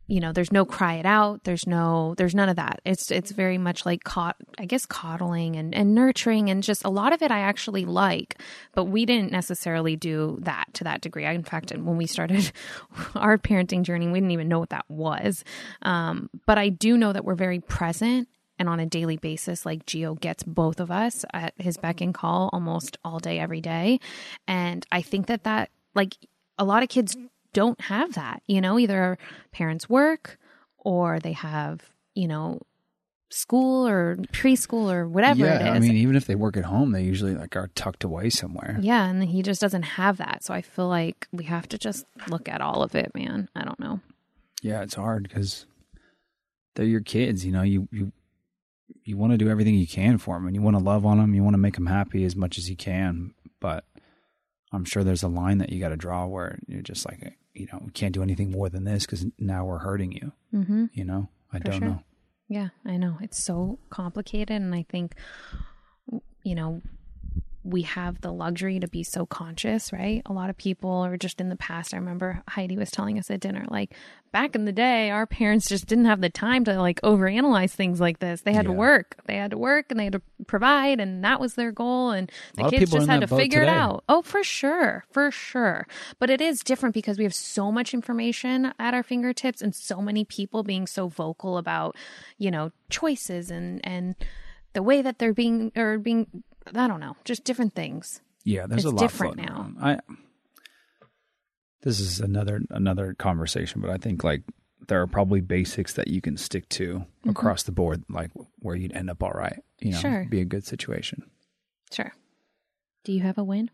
you 0.10 0.20
know 0.20 0.34
there's 0.34 0.52
no 0.52 0.66
cry 0.66 0.96
it 0.96 1.06
out. 1.06 1.44
There's 1.44 1.68
no 1.68 2.16
there's 2.18 2.36
none 2.36 2.50
of 2.50 2.56
that. 2.56 2.82
It's 2.84 3.12
it's 3.12 3.32
very 3.32 3.58
much 3.58 3.86
like 3.86 4.04
caught 4.04 4.36
i 4.58 4.66
guess 4.66 4.86
coddling 4.86 5.56
and, 5.56 5.74
and 5.74 5.96
nurturing 5.96 6.50
and 6.50 6.64
just 6.64 6.84
a 6.84 6.90
lot 6.90 7.14
of 7.14 7.22
it 7.22 7.32
i 7.32 7.40
actually 7.40 7.86
like 7.86 8.40
but 8.74 8.86
we 8.86 9.06
didn't 9.06 9.32
necessarily 9.32 9.96
do 9.96 10.38
that 10.42 10.66
to 10.74 10.84
that 10.84 11.02
degree. 11.02 11.26
I, 11.26 11.34
in 11.34 11.44
fact 11.44 11.72
when 11.72 11.98
we 11.98 12.06
started 12.08 12.52
our 13.16 13.38
parenting 13.38 13.84
journey 13.84 14.08
we 14.08 14.20
didn't 14.20 14.32
even 14.32 14.48
know 14.48 14.60
what 14.60 14.70
that 14.70 14.86
was. 14.90 15.44
Um, 15.82 16.30
but 16.46 16.58
i 16.58 16.70
do 16.70 16.98
know 16.98 17.14
that 17.14 17.26
we're 17.26 17.36
very 17.36 17.60
present 17.60 18.28
and 18.58 18.68
on 18.68 18.80
a 18.80 18.86
daily 18.86 19.18
basis 19.18 19.66
like 19.66 19.86
gio 19.86 20.20
gets 20.20 20.44
both 20.44 20.80
of 20.80 20.92
us 20.92 21.24
at 21.34 21.54
his 21.58 21.78
beck 21.78 22.02
and 22.02 22.14
call 22.14 22.50
almost 22.52 22.98
all 23.04 23.20
day 23.20 23.40
every 23.40 23.62
day. 23.62 24.00
And 24.48 24.86
i 24.92 25.02
think 25.02 25.28
that 25.28 25.44
that 25.44 25.70
like 25.96 26.16
a 26.58 26.66
lot 26.66 26.84
of 26.84 26.90
kids 26.90 27.16
don't 27.54 27.80
have 27.82 28.14
that. 28.14 28.42
You 28.48 28.62
know, 28.62 28.80
either 28.80 29.18
parents 29.52 29.90
work 29.90 30.38
or 30.78 31.20
they 31.20 31.34
have, 31.34 31.90
you 32.16 32.28
know, 32.28 32.62
school 33.30 33.88
or 33.88 34.18
preschool 34.34 34.92
or 34.92 35.08
whatever 35.08 35.46
yeah, 35.46 35.56
it 35.56 35.62
is. 35.62 35.76
I 35.76 35.80
mean, 35.80 35.98
even 35.98 36.16
if 36.16 36.26
they 36.26 36.36
work 36.36 36.58
at 36.58 36.66
home, 36.66 36.92
they 36.92 37.04
usually 37.04 37.36
like 37.36 37.56
are 37.56 37.70
tucked 37.76 38.04
away 38.04 38.30
somewhere. 38.30 38.78
yeah, 38.82 39.06
and 39.06 39.24
he 39.24 39.42
just 39.44 39.62
doesn't 39.62 39.84
have 39.84 40.18
that. 40.18 40.44
So 40.44 40.54
I 40.54 40.62
feel 40.62 40.88
like 40.88 41.28
we 41.32 41.46
have 41.46 41.68
to 41.70 41.78
just 41.78 42.06
look 42.28 42.50
at 42.50 42.62
all 42.62 42.82
of 42.82 42.96
it, 42.96 43.14
man. 43.14 43.50
I 43.56 43.64
don't 43.64 43.80
know. 43.80 44.00
Yeah, 44.62 44.82
it's 44.82 44.96
hard 44.96 45.24
because 45.24 45.66
they're 46.76 46.86
your 46.86 47.02
kids. 47.02 47.46
You 47.46 47.52
know, 47.52 47.62
you 47.62 47.88
you 47.92 48.12
you 49.04 49.18
want 49.18 49.32
to 49.32 49.38
do 49.38 49.50
everything 49.50 49.76
you 49.76 49.88
can 49.88 50.18
for 50.18 50.36
them, 50.36 50.48
and 50.48 50.56
you 50.56 50.62
want 50.62 50.78
to 50.78 50.84
love 50.84 51.06
on 51.06 51.18
them. 51.18 51.34
You 51.34 51.44
want 51.44 51.54
to 51.54 51.60
make 51.60 51.76
them 51.76 51.88
happy 51.88 52.24
as 52.26 52.36
much 52.36 52.58
as 52.58 52.70
you 52.70 52.76
can, 52.76 53.34
but 53.60 53.84
I'm 54.72 54.86
sure 54.86 55.04
there's 55.04 55.24
a 55.24 55.28
line 55.28 55.58
that 55.60 55.72
you 55.72 55.80
got 55.80 55.90
to 55.90 55.98
draw 55.98 56.26
where 56.26 56.60
you're 56.68 56.82
just 56.82 57.06
like, 57.06 57.38
you 57.54 57.68
know, 57.72 57.82
we 57.84 57.92
can't 57.92 58.14
do 58.14 58.22
anything 58.22 58.52
more 58.52 58.70
than 58.70 58.84
this 58.84 59.06
because 59.06 59.26
now 59.38 59.66
we're 59.66 59.80
hurting 59.80 60.12
you. 60.12 60.32
Mm-hmm. 60.54 60.86
You 60.94 61.06
know, 61.06 61.30
I 61.52 61.60
don't 61.60 61.80
sure. 61.80 61.88
know. 61.88 62.04
Yeah, 62.48 62.70
I 62.86 62.98
know. 62.98 63.18
It's 63.22 63.44
so 63.44 63.80
complicated. 63.90 64.56
And 64.56 64.74
I 64.74 64.86
think, 64.90 65.16
you 66.44 66.56
know, 66.56 66.82
we 67.64 67.82
have 67.82 68.22
the 68.22 68.32
luxury 68.32 68.80
to 68.80 68.88
be 68.88 69.04
so 69.04 69.26
conscious, 69.26 69.92
right? 69.92 70.22
A 70.26 70.34
lot 70.34 70.50
of 70.50 70.58
people 70.58 70.92
are 70.92 71.18
just 71.18 71.42
in 71.42 71.50
the 71.50 71.56
past. 71.56 71.94
I 71.94 71.98
remember 71.98 72.42
Heidi 72.48 72.78
was 72.78 72.90
telling 72.90 73.20
us 73.20 73.30
at 73.30 73.42
dinner, 73.42 73.66
like 73.70 73.94
back 74.32 74.56
in 74.56 74.66
the 74.66 74.72
day, 74.72 75.10
our 75.10 75.26
parents 75.26 75.68
just 75.68 75.86
didn't 75.86 76.06
have 76.06 76.22
the 76.22 76.30
time 76.30 76.64
to 76.66 76.80
like 76.80 77.02
overanalyze 77.02 77.72
things 77.72 78.00
like 78.00 78.20
this. 78.20 78.42
They 78.42 78.54
had 78.54 78.66
to 78.66 78.72
work, 78.72 79.18
they 79.26 79.36
had 79.36 79.52
to 79.52 79.58
work, 79.58 79.88
and 79.90 80.00
they 80.00 80.06
had 80.06 80.14
to 80.14 80.22
provide, 80.48 81.00
and 81.02 81.24
that 81.26 81.42
was 81.42 81.56
their 81.56 81.72
goal. 81.72 82.12
And 82.12 82.32
the 82.56 82.70
kids 82.70 82.92
just 82.92 83.08
had 83.08 83.22
to 83.22 83.28
figure 83.28 83.62
it 83.62 83.70
out. 83.70 84.04
Oh, 84.08 84.22
for 84.22 84.44
sure, 84.44 85.06
for 85.12 85.30
sure. 85.30 85.86
But 86.18 86.30
it 86.30 86.40
is 86.40 86.62
different 86.62 86.96
because 86.96 87.18
we 87.18 87.26
have 87.26 87.36
so 87.36 87.72
much 87.72 87.94
information 87.94 88.74
at 88.80 88.94
our 88.94 89.04
fingertips, 89.04 89.62
and 89.62 89.76
so 89.76 90.02
many 90.02 90.24
people 90.24 90.64
being 90.64 90.88
so 90.88 91.08
vocal 91.08 91.58
about, 91.58 91.96
you 92.38 92.52
know, 92.52 92.72
choices 92.90 93.52
and 93.52 93.82
and 93.86 94.16
the 94.74 94.84
way 94.84 95.02
that 95.02 95.20
they're 95.20 95.34
being 95.34 95.72
or 95.76 95.98
being 95.98 96.44
I 96.76 96.88
don't 96.88 97.00
know, 97.00 97.16
just 97.26 97.44
different 97.44 97.74
things. 97.76 98.22
Yeah, 98.46 98.68
there's 98.68 98.86
It's 98.86 98.92
a 98.92 98.96
lot 98.96 99.04
of 99.06 99.12
different 99.12 99.36
now. 99.38 99.44
around. 99.56 99.78
I 99.82 100.00
this 101.82 102.00
is 102.00 102.20
another 102.20 102.62
another 102.70 103.14
conversation, 103.14 103.82
but 103.82 103.90
I 103.90 103.98
think 103.98 104.24
like 104.24 104.44
there 104.88 105.02
are 105.02 105.08
probably 105.08 105.42
basics 105.42 105.94
that 105.94 106.08
you 106.08 106.22
can 106.22 106.38
stick 106.38 106.68
to 106.70 107.06
Mm-hmm. 107.20 107.30
across 107.32 107.64
the 107.64 107.72
board, 107.74 108.04
like 108.10 108.32
where 108.60 108.76
you'd 108.78 108.94
end 108.94 109.10
up 109.10 109.22
all 109.22 109.32
right. 109.32 109.60
You 109.80 109.92
know, 109.92 110.00
Sure. 110.00 110.26
be 110.30 110.40
a 110.42 110.46
good 110.46 110.66
situation. 110.66 111.24
Sure. 111.92 112.14
Do 113.04 113.12
you 113.12 113.22
have 113.22 113.38
a 113.38 113.44
win? 113.44 113.70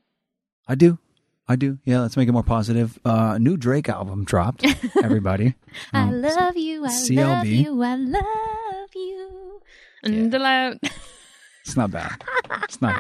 I 0.68 0.74
do. 0.76 0.98
I 1.48 1.56
do. 1.56 1.78
Yeah, 1.86 2.00
let's 2.02 2.18
make 2.18 2.28
it 2.28 2.32
more 2.32 2.44
positive. 2.44 2.98
Uh 3.06 3.38
new 3.38 3.56
Drake 3.56 3.88
album 3.90 4.24
dropped. 4.26 4.66
Everybody. 5.04 5.54
I 5.94 6.02
Um, 6.02 6.22
love 6.22 6.58
you. 6.58 6.80
I 6.86 6.88
love 6.90 7.46
CLB. 7.46 7.48
you. 7.64 7.84
I 7.84 7.96
love 7.96 8.90
you. 8.96 9.62
And 10.04 10.32
the 10.32 10.40
loud. 10.40 10.80
It's 11.66 11.76
not 11.76 11.92
bad. 11.92 12.24
It's 12.64 12.82
not 12.82 12.96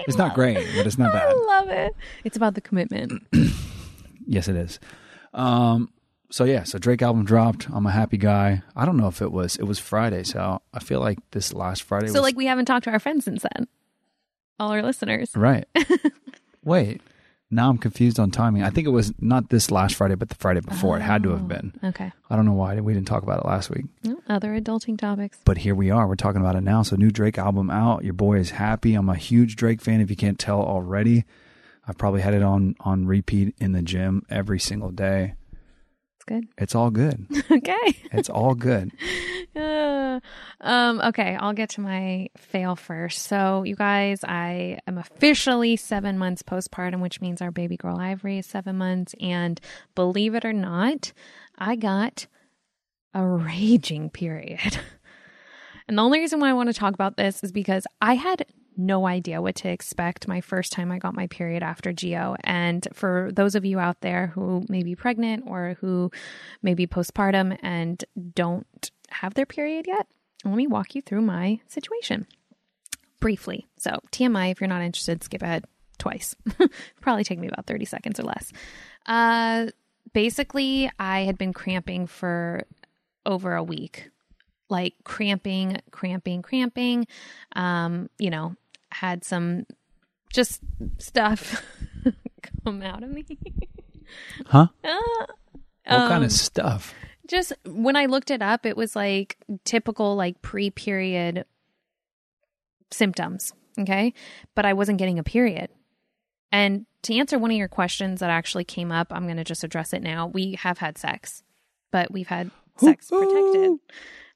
it's 0.06 0.16
not 0.18 0.34
great, 0.34 0.56
but 0.76 0.86
it's 0.86 0.98
not 0.98 1.12
bad. 1.14 1.28
I 1.28 1.32
love 1.34 1.68
it. 1.70 1.94
It's 2.24 2.36
about 2.36 2.54
the 2.54 2.60
commitment. 2.60 3.22
Yes, 4.26 4.46
it 4.46 4.54
is. 4.54 4.78
Um, 5.34 5.90
so 6.30 6.44
yeah, 6.44 6.62
so 6.62 6.78
Drake 6.78 7.02
album 7.02 7.24
dropped. 7.24 7.66
I'm 7.72 7.84
a 7.84 7.90
happy 7.90 8.16
guy. 8.16 8.62
I 8.76 8.84
don't 8.84 8.96
know 8.96 9.08
if 9.08 9.20
it 9.20 9.32
was 9.32 9.56
it 9.56 9.64
was 9.64 9.80
Friday, 9.80 10.22
so 10.22 10.62
I 10.72 10.78
feel 10.78 11.00
like 11.00 11.18
this 11.32 11.52
last 11.52 11.82
Friday 11.82 12.06
so 12.06 12.12
was 12.12 12.22
like 12.22 12.36
we 12.36 12.46
haven't 12.46 12.66
talked 12.66 12.84
to 12.84 12.90
our 12.92 13.00
friends 13.00 13.24
since 13.24 13.42
then. 13.42 13.66
All 14.60 14.70
our 14.70 14.82
listeners. 14.82 15.32
right. 15.34 15.64
Wait, 16.64 17.00
now 17.50 17.68
I'm 17.68 17.78
confused 17.78 18.18
on 18.20 18.30
timing. 18.30 18.62
I 18.62 18.70
think 18.70 18.86
it 18.86 18.90
was 18.90 19.12
not 19.20 19.48
this 19.50 19.70
last 19.70 19.96
Friday, 19.96 20.14
but 20.14 20.28
the 20.28 20.34
Friday 20.36 20.60
before. 20.60 20.96
It 20.96 21.02
had 21.02 21.22
to 21.24 21.30
have 21.30 21.48
been. 21.48 21.72
Oh, 21.82 21.88
okay. 21.88 22.12
I 22.28 22.36
don't 22.36 22.44
know 22.46 22.52
why 22.52 22.78
we 22.80 22.94
didn't 22.94 23.08
talk 23.08 23.22
about 23.22 23.40
it 23.40 23.46
last 23.46 23.70
week, 23.70 23.86
Other 24.28 24.58
adulting 24.60 24.98
topics. 24.98 25.38
but 25.44 25.58
here 25.58 25.74
we 25.74 25.90
are. 25.90 26.06
We're 26.06 26.14
talking 26.14 26.40
about 26.40 26.54
it 26.56 26.62
now. 26.62 26.82
So 26.82 26.96
new 26.96 27.10
Drake 27.10 27.38
album 27.38 27.70
out. 27.70 28.04
Your 28.04 28.14
boy 28.14 28.38
is 28.38 28.50
happy. 28.50 28.94
I'm 28.94 29.08
a 29.08 29.16
huge 29.16 29.56
Drake 29.56 29.80
fan. 29.80 30.00
If 30.00 30.10
you 30.10 30.16
can't 30.16 30.38
tell 30.38 30.62
already, 30.62 31.24
I've 31.88 31.98
probably 31.98 32.20
had 32.20 32.34
it 32.34 32.42
on 32.42 32.76
on 32.80 33.06
repeat 33.06 33.54
in 33.58 33.72
the 33.72 33.82
gym 33.82 34.24
every 34.30 34.60
single 34.60 34.90
day. 34.90 35.34
It's 36.20 36.24
good. 36.26 36.48
It's 36.58 36.74
all 36.74 36.90
good. 36.90 37.26
okay. 37.50 37.96
It's 38.12 38.28
all 38.28 38.54
good. 38.54 38.92
Uh, 39.56 40.20
um, 40.60 41.00
okay, 41.00 41.34
I'll 41.34 41.52
get 41.52 41.70
to 41.70 41.80
my 41.80 42.28
fail 42.36 42.76
first. 42.76 43.24
So, 43.24 43.64
you 43.64 43.74
guys, 43.74 44.22
I 44.22 44.78
am 44.86 44.96
officially 44.96 45.74
seven 45.74 46.18
months 46.18 46.40
postpartum, 46.42 47.00
which 47.00 47.20
means 47.20 47.42
our 47.42 47.50
baby 47.50 47.76
girl 47.76 47.98
Ivory 47.98 48.38
is 48.38 48.46
seven 48.46 48.78
months. 48.78 49.12
And 49.20 49.60
believe 49.96 50.36
it 50.36 50.44
or 50.44 50.52
not, 50.52 51.12
I 51.58 51.74
got 51.74 52.28
a 53.12 53.26
raging 53.26 54.08
period. 54.08 54.78
And 55.88 55.98
the 55.98 56.04
only 56.04 56.20
reason 56.20 56.38
why 56.38 56.50
I 56.50 56.52
want 56.52 56.68
to 56.68 56.72
talk 56.72 56.94
about 56.94 57.16
this 57.16 57.42
is 57.42 57.50
because 57.50 57.84
I 58.00 58.14
had 58.14 58.46
no 58.76 59.06
idea 59.06 59.42
what 59.42 59.56
to 59.56 59.68
expect 59.68 60.28
my 60.28 60.40
first 60.40 60.72
time 60.72 60.90
I 60.90 60.98
got 60.98 61.14
my 61.14 61.26
period 61.26 61.62
after 61.62 61.92
Gio. 61.92 62.36
And 62.44 62.86
for 62.92 63.30
those 63.32 63.54
of 63.54 63.64
you 63.64 63.78
out 63.78 64.00
there 64.00 64.28
who 64.28 64.64
may 64.68 64.82
be 64.82 64.94
pregnant 64.94 65.44
or 65.46 65.76
who 65.80 66.10
may 66.62 66.74
be 66.74 66.86
postpartum 66.86 67.58
and 67.62 68.04
don't 68.34 68.90
have 69.10 69.34
their 69.34 69.46
period 69.46 69.86
yet, 69.86 70.06
let 70.44 70.54
me 70.54 70.66
walk 70.66 70.94
you 70.94 71.02
through 71.02 71.22
my 71.22 71.60
situation 71.66 72.26
briefly. 73.20 73.66
So, 73.76 74.00
TMI, 74.12 74.50
if 74.50 74.60
you're 74.60 74.68
not 74.68 74.82
interested, 74.82 75.22
skip 75.22 75.42
ahead 75.42 75.64
twice. 75.98 76.34
Probably 77.00 77.24
take 77.24 77.38
me 77.38 77.48
about 77.48 77.66
30 77.66 77.84
seconds 77.84 78.18
or 78.18 78.24
less. 78.24 78.52
Uh, 79.06 79.66
basically, 80.12 80.90
I 80.98 81.20
had 81.20 81.38
been 81.38 81.52
cramping 81.52 82.06
for 82.06 82.64
over 83.26 83.54
a 83.54 83.62
week 83.62 84.08
like 84.70 84.94
cramping, 85.04 85.78
cramping, 85.90 86.42
cramping. 86.42 87.06
Um, 87.56 88.08
you 88.18 88.30
know, 88.30 88.54
had 88.92 89.24
some 89.24 89.66
just 90.32 90.60
stuff 90.98 91.62
come 92.64 92.82
out 92.82 93.02
of 93.02 93.10
me. 93.10 93.24
Huh? 94.46 94.68
Ah. 94.84 95.26
What 95.26 95.98
kind 96.08 96.12
Um, 96.12 96.22
of 96.22 96.32
stuff? 96.32 96.94
just 97.28 97.52
when 97.64 97.94
I 97.96 98.06
looked 98.06 98.30
it 98.30 98.42
up, 98.42 98.66
it 98.66 98.76
was 98.76 98.96
like 98.96 99.36
typical 99.64 100.16
like 100.16 100.40
pre-period 100.42 101.44
symptoms. 102.90 103.52
Okay. 103.78 104.12
But 104.54 104.66
I 104.66 104.72
wasn't 104.72 104.98
getting 104.98 105.18
a 105.18 105.22
period. 105.22 105.70
And 106.52 106.86
to 107.02 107.14
answer 107.16 107.38
one 107.38 107.50
of 107.52 107.56
your 107.56 107.68
questions 107.68 108.18
that 108.20 108.30
actually 108.30 108.64
came 108.64 108.90
up, 108.90 109.08
I'm 109.12 109.24
going 109.24 109.36
to 109.36 109.44
just 109.44 109.62
address 109.64 109.92
it 109.92 110.02
now. 110.02 110.26
We 110.26 110.56
have 110.60 110.78
had 110.78 110.98
sex, 110.98 111.42
but 111.92 112.10
we've 112.12 112.26
had 112.26 112.50
sex 112.76 113.08
protected. 113.08 113.78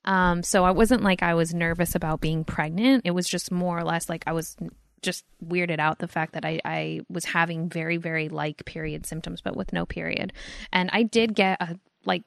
Um, 0.04 0.42
so 0.42 0.64
I 0.64 0.70
wasn't 0.70 1.02
like 1.02 1.22
I 1.22 1.34
was 1.34 1.54
nervous 1.54 1.94
about 1.94 2.20
being 2.20 2.44
pregnant. 2.44 3.02
It 3.04 3.12
was 3.12 3.28
just 3.28 3.50
more 3.50 3.78
or 3.78 3.84
less 3.84 4.08
like 4.08 4.24
I 4.26 4.32
was 4.32 4.56
just 5.02 5.24
weirded 5.44 5.78
out 5.78 5.98
the 5.98 6.08
fact 6.08 6.32
that 6.32 6.44
I, 6.44 6.60
I 6.64 7.00
was 7.08 7.24
having 7.24 7.68
very, 7.68 7.98
very 7.98 8.28
like 8.28 8.64
period 8.64 9.06
symptoms, 9.06 9.40
but 9.40 9.56
with 9.56 9.72
no 9.72 9.86
period. 9.86 10.32
And 10.72 10.90
I 10.92 11.02
did 11.02 11.34
get 11.34 11.60
a 11.60 11.78
like 12.04 12.22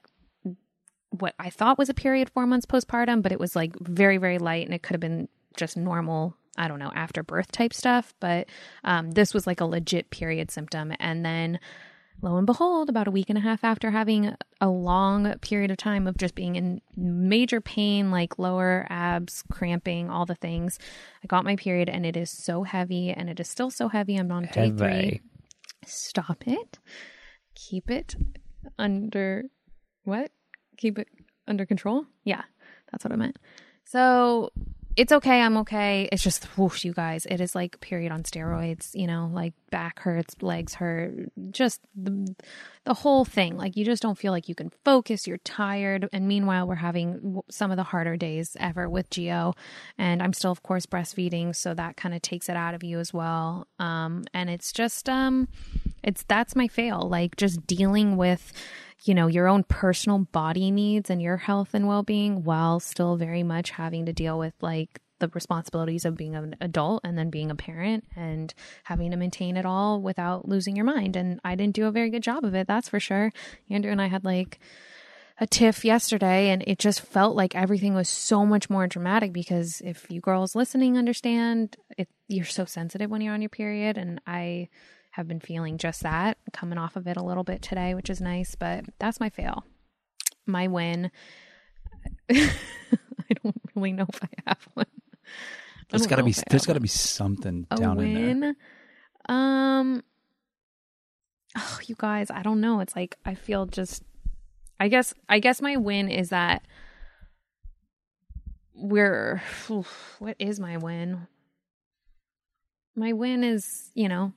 what 1.09 1.33
I 1.39 1.49
thought 1.49 1.77
was 1.77 1.89
a 1.89 1.93
period 1.93 2.29
four 2.29 2.45
months 2.45 2.65
postpartum, 2.65 3.21
but 3.21 3.31
it 3.31 3.39
was 3.39 3.55
like 3.55 3.77
very, 3.79 4.17
very 4.17 4.37
light 4.37 4.65
and 4.65 4.73
it 4.73 4.83
could 4.83 4.93
have 4.93 5.01
been 5.01 5.27
just 5.55 5.75
normal, 5.75 6.35
I 6.57 6.67
don't 6.67 6.79
know, 6.79 6.91
after 6.95 7.23
birth 7.23 7.51
type 7.51 7.73
stuff. 7.73 8.13
But 8.19 8.47
um, 8.83 9.11
this 9.11 9.33
was 9.33 9.47
like 9.47 9.61
a 9.61 9.65
legit 9.65 10.09
period 10.11 10.51
symptom. 10.51 10.93
And 10.99 11.25
then 11.25 11.59
lo 12.21 12.37
and 12.37 12.45
behold, 12.45 12.89
about 12.89 13.07
a 13.07 13.11
week 13.11 13.29
and 13.29 13.37
a 13.37 13.41
half 13.41 13.63
after 13.63 13.91
having 13.91 14.35
a 14.59 14.69
long 14.69 15.37
period 15.39 15.71
of 15.71 15.77
time 15.77 16.07
of 16.07 16.17
just 16.17 16.35
being 16.35 16.55
in 16.55 16.81
major 16.95 17.61
pain, 17.61 18.11
like 18.11 18.39
lower 18.39 18.87
abs, 18.89 19.43
cramping, 19.51 20.09
all 20.09 20.25
the 20.25 20.35
things, 20.35 20.79
I 21.23 21.27
got 21.27 21.45
my 21.45 21.55
period 21.55 21.89
and 21.89 22.05
it 22.05 22.17
is 22.17 22.31
so 22.31 22.63
heavy 22.63 23.11
and 23.11 23.29
it 23.29 23.39
is 23.39 23.49
still 23.49 23.69
so 23.69 23.87
heavy. 23.87 24.17
I'm 24.17 24.31
on 24.31 24.49
day 24.51 24.71
three. 24.71 24.87
Heavy. 24.87 25.21
Stop 25.85 26.47
it. 26.47 26.79
Keep 27.55 27.89
it 27.91 28.15
under 28.77 29.45
what? 30.03 30.31
Keep 30.77 30.99
it 30.99 31.07
under 31.47 31.65
control? 31.65 32.05
Yeah, 32.23 32.43
that's 32.91 33.03
what 33.03 33.11
I 33.11 33.15
meant. 33.15 33.37
So 33.85 34.51
it's 34.97 35.11
okay. 35.11 35.41
I'm 35.41 35.57
okay. 35.57 36.09
It's 36.11 36.23
just 36.23 36.43
whoosh, 36.57 36.83
you 36.83 36.91
guys. 36.91 37.27
It 37.27 37.39
is 37.39 37.53
like 37.53 37.79
period 37.81 38.11
on 38.11 38.23
steroids. 38.23 38.95
You 38.95 39.05
know, 39.05 39.29
like 39.31 39.53
back 39.69 39.99
hurts, 39.99 40.35
legs 40.41 40.73
hurt, 40.73 41.31
just 41.51 41.81
the 41.95 42.35
the 42.83 42.95
whole 42.95 43.23
thing. 43.23 43.57
Like 43.57 43.77
you 43.77 43.85
just 43.85 44.01
don't 44.01 44.17
feel 44.17 44.31
like 44.31 44.49
you 44.49 44.55
can 44.55 44.71
focus. 44.83 45.27
You're 45.27 45.37
tired. 45.37 46.09
And 46.11 46.27
meanwhile, 46.27 46.67
we're 46.67 46.75
having 46.75 47.41
some 47.47 47.69
of 47.69 47.77
the 47.77 47.83
harder 47.83 48.17
days 48.17 48.57
ever 48.59 48.89
with 48.89 49.07
Gio, 49.11 49.55
and 49.99 50.23
I'm 50.23 50.33
still, 50.33 50.51
of 50.51 50.63
course, 50.63 50.87
breastfeeding, 50.87 51.55
so 51.55 51.75
that 51.75 51.95
kind 51.95 52.15
of 52.15 52.23
takes 52.23 52.49
it 52.49 52.57
out 52.57 52.73
of 52.73 52.83
you 52.83 52.97
as 52.97 53.13
well. 53.13 53.67
Um, 53.77 54.23
and 54.33 54.49
it's 54.49 54.71
just 54.71 55.07
um, 55.07 55.47
it's 56.01 56.23
that's 56.23 56.55
my 56.55 56.67
fail. 56.67 57.07
Like 57.07 57.35
just 57.35 57.67
dealing 57.67 58.17
with 58.17 58.51
you 59.03 59.13
know, 59.13 59.27
your 59.27 59.47
own 59.47 59.63
personal 59.63 60.19
body 60.19 60.71
needs 60.71 61.09
and 61.09 61.21
your 61.21 61.37
health 61.37 61.73
and 61.73 61.87
well 61.87 62.03
being 62.03 62.43
while 62.43 62.79
still 62.79 63.15
very 63.15 63.43
much 63.43 63.71
having 63.71 64.05
to 64.05 64.13
deal 64.13 64.39
with 64.39 64.53
like 64.61 65.01
the 65.19 65.27
responsibilities 65.29 66.05
of 66.05 66.15
being 66.15 66.35
an 66.35 66.55
adult 66.61 67.01
and 67.03 67.17
then 67.17 67.29
being 67.29 67.49
a 67.49 67.55
parent 67.55 68.05
and 68.15 68.53
having 68.83 69.11
to 69.11 69.17
maintain 69.17 69.57
it 69.57 69.65
all 69.65 70.01
without 70.01 70.47
losing 70.47 70.75
your 70.75 70.85
mind. 70.85 71.15
And 71.15 71.39
I 71.43 71.55
didn't 71.55 71.75
do 71.75 71.87
a 71.87 71.91
very 71.91 72.09
good 72.09 72.23
job 72.23 72.43
of 72.43 72.55
it, 72.55 72.67
that's 72.67 72.89
for 72.89 72.99
sure. 72.99 73.31
Andrew 73.69 73.91
and 73.91 74.01
I 74.01 74.07
had 74.07 74.25
like 74.25 74.59
a 75.39 75.47
tiff 75.47 75.85
yesterday 75.85 76.49
and 76.49 76.63
it 76.65 76.79
just 76.79 77.01
felt 77.01 77.35
like 77.35 77.55
everything 77.55 77.93
was 77.93 78.09
so 78.09 78.45
much 78.45 78.69
more 78.69 78.87
dramatic 78.87 79.31
because 79.31 79.81
if 79.85 80.05
you 80.09 80.19
girls 80.19 80.55
listening 80.55 80.97
understand 80.97 81.77
it 81.95 82.09
you're 82.27 82.43
so 82.43 82.65
sensitive 82.65 83.11
when 83.11 83.21
you're 83.21 83.35
on 83.35 83.41
your 83.43 83.49
period 83.49 83.99
and 83.99 84.19
I 84.25 84.67
have 85.17 85.27
been 85.27 85.39
feeling 85.39 85.79
just 85.79 86.03
that, 86.03 86.37
coming 86.53 86.77
off 86.77 86.95
of 86.95 87.07
it 87.07 87.17
a 87.17 87.23
little 87.23 87.43
bit 87.43 87.63
today, 87.63 87.95
which 87.95 88.07
is 88.07 88.21
nice, 88.21 88.53
but 88.53 88.85
that's 88.99 89.19
my 89.19 89.31
fail. 89.31 89.65
My 90.45 90.67
win. 90.67 91.09
I 92.31 92.51
don't 93.43 93.59
really 93.73 93.93
know 93.93 94.05
if 94.07 94.23
I 94.23 94.29
have 94.45 94.67
one. 94.75 94.85
There's 95.89 96.05
got 96.05 96.17
to 96.17 96.23
be 96.23 96.35
there's 96.49 96.67
got 96.67 96.73
to 96.73 96.79
be 96.79 96.87
something 96.87 97.65
down 97.75 97.99
in 97.99 98.39
there. 98.39 98.55
Um 99.27 100.03
Oh, 101.57 101.79
you 101.87 101.95
guys, 101.97 102.29
I 102.29 102.43
don't 102.43 102.61
know. 102.61 102.79
It's 102.81 102.95
like 102.95 103.17
I 103.25 103.33
feel 103.33 103.65
just 103.65 104.03
I 104.79 104.87
guess 104.87 105.15
I 105.27 105.39
guess 105.39 105.63
my 105.63 105.77
win 105.77 106.09
is 106.09 106.29
that 106.29 106.61
we're 108.75 109.41
what 110.19 110.35
is 110.37 110.59
my 110.59 110.77
win? 110.77 111.25
My 112.95 113.13
win 113.13 113.43
is, 113.43 113.89
you 113.95 114.09
know, 114.09 114.33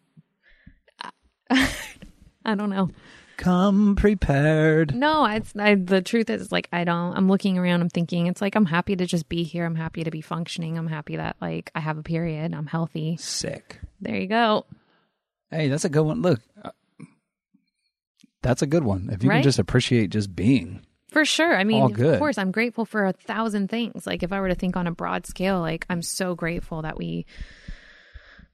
I 2.45 2.55
don't 2.55 2.71
know. 2.71 2.91
Come 3.37 3.97
prepared. 3.97 4.95
No, 4.95 5.25
it's 5.25 5.57
I, 5.57 5.75
the 5.75 6.03
truth 6.03 6.29
is 6.29 6.53
like 6.53 6.69
I 6.73 6.85
don't. 6.85 7.17
I'm 7.17 7.27
looking 7.29 7.57
around. 7.57 7.81
I'm 7.81 7.89
thinking 7.89 8.27
it's 8.27 8.43
like 8.43 8.55
I'm 8.55 8.67
happy 8.67 8.97
to 8.97 9.07
just 9.07 9.29
be 9.31 9.45
here. 9.45 9.65
I'm 9.65 9.77
happy 9.77 10.05
to 10.05 10.11
be 10.11 10.21
functioning. 10.21 10.77
I'm 10.77 10.87
happy 10.89 11.17
that 11.17 11.37
like 11.41 11.71
I 11.75 11.81
have 11.81 11.97
a 11.97 12.03
period. 12.03 12.55
I'm 12.55 12.67
healthy. 12.67 13.17
Sick. 13.19 13.81
There 14.01 14.17
you 14.17 14.27
go. 14.27 14.67
Hey, 15.51 15.69
that's 15.69 15.87
a 15.87 15.89
good 15.89 16.03
one. 16.03 16.21
Look, 16.21 16.41
uh, 16.63 16.71
that's 18.43 18.63
a 18.63 18.67
good 18.67 18.85
one. 18.85 19.09
If 19.11 19.23
you 19.23 19.31
Right? 19.31 19.37
can 19.37 19.43
just 19.43 19.59
appreciate 19.59 20.11
just 20.11 20.37
being. 20.37 20.85
For 21.09 21.25
sure. 21.25 21.57
I 21.57 21.65
mean, 21.65 21.83
of 21.83 22.19
course, 22.21 22.39
I'm 22.39 22.53
grateful 22.53 22.85
for 22.85 23.05
a 23.07 23.13
thousand 23.13 23.69
things. 23.69 24.07
Like, 24.07 24.23
if 24.23 24.33
I 24.33 24.41
were 24.41 24.49
to 24.49 24.55
think 24.55 24.77
on 24.77 24.87
a 24.87 24.93
broad 24.93 25.27
scale, 25.27 25.59
like, 25.61 25.85
I'm 25.91 26.03
so 26.03 26.37
grateful 26.37 26.83
that 26.83 26.97
we 26.97 27.27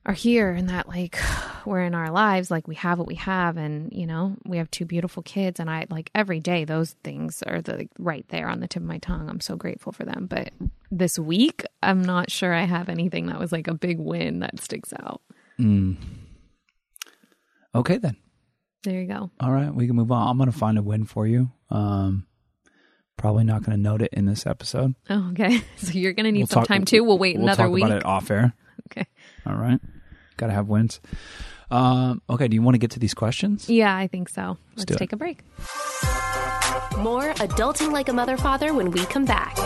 are 0.06 0.12
here 0.14 0.52
and 0.52 0.68
that, 0.70 0.88
like, 0.88 1.18
we're 1.66 1.82
in 1.82 1.94
our 1.94 2.10
lives. 2.10 2.50
Like, 2.50 2.66
we 2.68 2.76
have 2.76 2.98
what 2.98 3.08
we 3.08 3.16
have, 3.16 3.56
and, 3.56 3.92
you 3.92 4.06
know, 4.06 4.36
we 4.46 4.56
have 4.58 4.70
two 4.70 4.84
beautiful 4.86 5.22
kids. 5.22 5.58
And 5.60 5.68
I, 5.68 5.86
like, 5.90 6.10
every 6.14 6.40
day, 6.40 6.64
those 6.64 6.92
things 7.04 7.42
are 7.42 7.60
the, 7.60 7.76
like, 7.76 7.90
right 7.98 8.24
there 8.28 8.48
on 8.48 8.60
the 8.60 8.68
tip 8.68 8.82
of 8.82 8.88
my 8.88 8.98
tongue. 8.98 9.28
I'm 9.28 9.40
so 9.40 9.56
grateful 9.56 9.92
for 9.92 10.04
them. 10.04 10.26
But 10.30 10.50
this 10.90 11.18
week, 11.18 11.64
I'm 11.82 12.02
not 12.02 12.30
sure 12.30 12.54
I 12.54 12.62
have 12.64 12.88
anything 12.88 13.26
that 13.26 13.38
was 13.40 13.50
like 13.52 13.66
a 13.66 13.74
big 13.74 13.98
win 13.98 14.38
that 14.40 14.60
sticks 14.62 14.92
out. 15.00 15.20
Mm. 15.58 15.96
Okay, 17.74 17.98
then. 17.98 18.16
There 18.84 19.00
you 19.00 19.08
go. 19.08 19.30
All 19.40 19.50
right, 19.50 19.74
we 19.74 19.86
can 19.88 19.96
move 19.96 20.12
on. 20.12 20.28
I'm 20.28 20.38
to 20.50 20.56
find 20.56 20.78
a 20.78 20.82
win 20.82 21.04
for 21.04 21.26
you. 21.26 21.50
Um, 21.70 22.26
probably 23.16 23.42
not 23.42 23.64
to 23.72 23.76
note 23.76 24.02
it 24.02 24.12
in 24.12 24.26
this 24.26 24.46
episode. 24.46 24.94
Oh, 25.10 25.30
okay. 25.30 25.60
So 25.78 25.92
you're 25.92 26.12
to 26.26 26.32
need 26.32 26.42
We'll 26.42 26.46
some 26.46 26.60
talk- 26.62 26.68
time 26.68 26.84
too. 26.84 27.02
We'll 27.02 27.18
wait 27.18 27.36
we'll 27.36 27.46
another 27.46 27.64
talk 27.64 27.72
week. 27.72 27.84
about 27.84 27.96
it 27.98 28.04
off 28.06 28.30
air. 28.30 28.54
Okay. 28.92 29.06
All 29.44 29.56
right. 29.56 29.80
Got 30.36 30.48
to 30.48 30.52
have 30.52 30.68
wins. 30.68 31.00
Um, 31.70 32.22
okay, 32.30 32.48
do 32.48 32.54
you 32.54 32.62
want 32.62 32.74
to 32.74 32.78
get 32.78 32.92
to 32.92 32.98
these 32.98 33.14
questions? 33.14 33.68
Yeah, 33.68 33.96
I 33.96 34.06
think 34.06 34.28
so. 34.28 34.56
Let's 34.76 34.84
do 34.84 34.94
it. 34.94 34.98
take 34.98 35.12
a 35.12 35.16
break. 35.16 35.40
More 36.98 37.32
Adulting 37.34 37.92
Like 37.92 38.08
a 38.08 38.12
Mother 38.12 38.36
Father 38.36 38.72
when 38.72 38.90
we 38.90 39.04
come 39.06 39.24
back. 39.24 39.56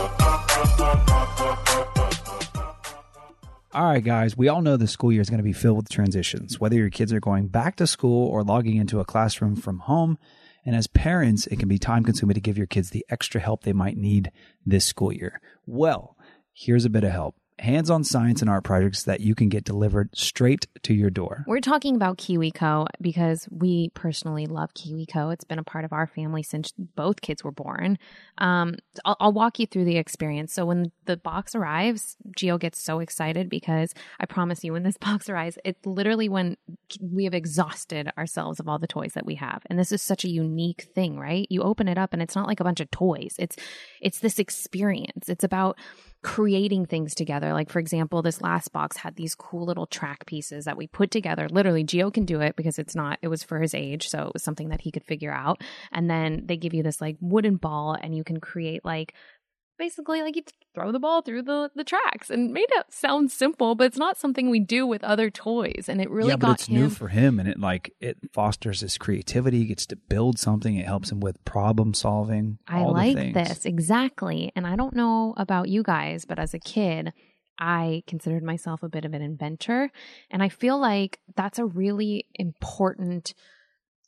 All 3.73 3.85
right, 3.85 4.03
guys, 4.03 4.37
we 4.37 4.49
all 4.49 4.63
know 4.63 4.77
the 4.77 4.89
school 4.89 5.13
year 5.13 5.21
is 5.21 5.31
going 5.31 5.39
to 5.39 5.45
be 5.45 5.53
filled 5.53 5.77
with 5.77 5.89
transitions, 5.89 6.59
whether 6.59 6.75
your 6.75 6.91
kids 6.91 7.13
are 7.13 7.21
going 7.21 7.47
back 7.47 7.77
to 7.77 7.87
school 7.87 8.27
or 8.27 8.43
logging 8.43 8.77
into 8.77 8.99
a 8.99 9.05
classroom 9.05 9.55
from 9.55 9.79
home. 9.79 10.19
And 10.67 10.75
as 10.75 10.89
parents, 10.89 11.47
it 11.47 11.59
can 11.59 11.69
be 11.69 11.79
time 11.79 12.03
consuming 12.03 12.35
to 12.35 12.41
give 12.41 12.59
your 12.59 12.67
kids 12.67 12.91
the 12.91 13.07
extra 13.09 13.41
help 13.41 13.63
they 13.63 13.73
might 13.73 13.97
need 13.97 14.33
this 14.67 14.85
school 14.85 15.13
year. 15.13 15.41
Well, 15.67 16.17
here's 16.53 16.85
a 16.85 16.91
bit 16.91 17.05
of 17.05 17.13
help 17.13 17.37
hands 17.61 17.91
on 17.91 18.03
science 18.05 18.41
and 18.41 18.51
art 18.51 18.65
projects 18.65 19.05
that 19.05 19.21
you 19.21 19.35
can 19.35 19.49
get 19.49 19.65
delivered 19.65 20.09
straight 20.17 20.67
to 20.83 20.95
your 20.95 21.11
door. 21.11 21.45
We're 21.47 21.61
talking 21.61 21.95
about 21.95 22.19
KiwiCo 22.19 22.87
because 23.01 23.47
we 23.51 23.91
personally 23.95 24.47
love 24.47 24.73
KiwiCo. 24.75 25.33
It's 25.33 25.45
been 25.45 25.59
a 25.59 25.65
part 25.65 25.85
of 25.85 25.93
our 25.93 26.07
family 26.07 26.43
since 26.43 26.73
both 26.79 27.21
kids 27.21 27.45
were 27.45 27.53
born. 27.53 27.99
Um, 28.39 28.77
I'll, 29.05 29.17
I'll 29.21 29.33
walk 29.33 29.59
you 29.59 29.67
through 29.67 29.85
the 29.85 29.99
experience. 29.99 30.55
So 30.55 30.65
when 30.65 30.91
the 31.05 31.17
box 31.17 31.55
arrives, 31.55 32.17
Gio 32.37 32.59
gets 32.59 32.83
so 32.83 33.01
excited 33.01 33.51
because 33.51 33.93
I 34.19 34.27
promise 34.27 34.65
you, 34.65 34.73
when 34.73 34.83
this 34.83 34.97
box 35.01 35.29
arrives, 35.29 35.59
it's 35.65 35.85
literally 35.85 36.29
when 36.29 36.57
we 37.01 37.25
have 37.25 37.35
exhausted 37.35 38.11
ourselves 38.17 38.59
of 38.59 38.69
all 38.69 38.79
the 38.79 38.87
toys 38.87 39.13
that 39.15 39.27
we 39.27 39.35
have. 39.37 39.63
And 39.69 39.79
this 39.79 39.93
is 39.93 40.03
such 40.03 40.25
a 40.25 40.31
unique 40.31 40.89
thing, 40.95 41.19
right? 41.19 41.47
You 41.51 41.63
open 41.63 41.89
it 41.89 41.99
up 41.99 42.13
and 42.13 42.23
it's 42.23 42.35
not 42.35 42.47
like 42.47 42.61
a 42.61 42.65
bunch 42.65 42.81
of 42.81 42.91
toys. 42.91 43.35
It's 43.39 43.57
it's 44.01 44.21
this 44.21 44.39
experience. 44.39 45.29
It's 45.29 45.45
about 45.45 45.79
creating 46.23 46.87
things 46.87 47.15
together. 47.15 47.53
Like, 47.53 47.71
for 47.71 47.79
example, 47.79 48.21
this 48.21 48.43
last 48.43 48.73
box 48.73 48.99
had 48.99 49.17
these 49.17 49.35
cool 49.35 49.65
little 49.65 49.87
track 49.87 50.27
pieces 50.27 50.67
that 50.67 50.77
we 50.77 50.87
put 50.87 51.11
together. 51.11 51.49
Literally, 51.49 51.85
Gio 51.85 52.13
can 52.13 52.25
do 52.25 52.41
it 52.41 52.57
because 52.57 52.79
it's 52.79 52.95
not, 52.95 53.19
it 53.23 53.29
was 53.29 53.43
for 53.43 53.61
his 53.61 53.75
age. 53.75 54.09
So 54.09 54.27
it 54.27 54.33
was 54.35 54.43
something 54.43 54.69
that 54.69 54.83
he 54.83 54.91
could 54.91 55.05
figure 55.05 55.33
out. 55.33 55.63
And 55.93 56.11
then 56.11 56.43
they 56.45 56.57
give 56.57 56.75
you 56.75 56.83
this 56.83 57.01
like 57.01 57.17
wooden 57.21 57.57
ball 57.57 57.97
and 58.01 58.15
you 58.15 58.25
can 58.25 58.39
create 58.39 58.85
like, 58.85 59.15
basically 59.81 60.23
like 60.23 60.37
you 60.37 60.43
throw 60.75 60.93
the 60.93 61.01
ball 61.01 61.23
through 61.23 61.43
the 61.43 61.71
the 61.75 61.83
tracks 61.83 62.31
and 62.31 62.53
made 62.53 62.69
it 62.71 62.87
sound 62.91 63.33
simple 63.33 63.75
but 63.75 63.85
it's 63.85 63.99
not 63.99 64.17
something 64.17 64.49
we 64.49 64.61
do 64.61 64.87
with 64.87 65.03
other 65.03 65.31
toys 65.31 65.89
and 65.89 66.01
it 66.01 66.09
really 66.09 66.31
yeah, 66.31 66.37
but 66.37 66.53
it's 66.53 66.69
him 66.69 66.77
new 66.77 66.89
for 66.89 67.09
him, 67.09 67.39
and 67.39 67.49
it 67.49 67.59
like 67.59 67.95
it 68.01 68.19
fosters 68.33 68.81
his 68.81 68.99
creativity. 68.99 69.59
He 69.59 69.65
gets 69.67 69.87
to 69.87 69.97
build 69.97 70.39
something. 70.39 70.77
It 70.77 70.87
helps 70.87 71.11
him 71.11 71.21
with 71.21 71.43
problem 71.45 71.95
solving. 71.95 72.59
I 72.69 72.81
all 72.81 72.93
like 72.93 73.35
this 73.35 73.65
exactly. 73.65 74.53
And 74.55 74.67
I 74.67 74.77
don't 74.77 74.95
know 74.95 75.35
about 75.37 75.69
you 75.69 75.83
guys, 75.83 76.25
but 76.25 76.39
as 76.39 76.55
a 76.55 76.59
kid, 76.59 77.13
I 77.59 78.03
considered 78.07 78.43
myself 78.43 78.83
a 78.83 78.89
bit 78.89 79.05
of 79.05 79.15
an 79.15 79.23
inventor. 79.23 79.91
And 80.31 80.43
I 80.43 80.49
feel 80.49 80.79
like 80.79 81.19
that's 81.37 81.59
a 81.59 81.67
really 81.67 82.27
important 82.35 83.35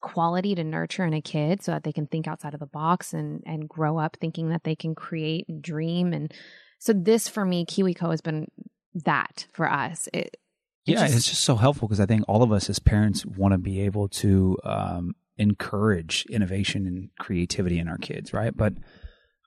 quality 0.02 0.54
to 0.54 0.64
nurture 0.64 1.04
in 1.04 1.14
a 1.14 1.22
kid 1.22 1.62
so 1.62 1.72
that 1.72 1.84
they 1.84 1.92
can 1.92 2.06
think 2.06 2.28
outside 2.28 2.52
of 2.54 2.60
the 2.60 2.66
box 2.66 3.14
and 3.14 3.42
and 3.46 3.68
grow 3.68 3.98
up 3.98 4.16
thinking 4.20 4.50
that 4.50 4.64
they 4.64 4.76
can 4.76 4.94
create 4.94 5.48
and 5.48 5.62
dream 5.62 6.12
and 6.12 6.32
so 6.78 6.92
this 6.92 7.28
for 7.28 7.44
me 7.44 7.64
KiwiCo 7.64 8.10
has 8.10 8.20
been 8.20 8.48
that 8.94 9.46
for 9.52 9.70
us. 9.70 10.08
It, 10.12 10.18
it 10.18 10.36
yeah, 10.84 11.00
just- 11.02 11.16
it's 11.16 11.28
just 11.28 11.44
so 11.44 11.56
helpful 11.56 11.88
because 11.88 12.00
I 12.00 12.06
think 12.06 12.24
all 12.28 12.42
of 12.42 12.52
us 12.52 12.68
as 12.68 12.78
parents 12.78 13.24
want 13.24 13.52
to 13.52 13.58
be 13.58 13.80
able 13.82 14.08
to 14.08 14.58
um, 14.64 15.14
encourage 15.38 16.26
innovation 16.28 16.86
and 16.86 17.10
creativity 17.18 17.78
in 17.78 17.88
our 17.88 17.98
kids, 17.98 18.32
right? 18.32 18.56
But 18.56 18.74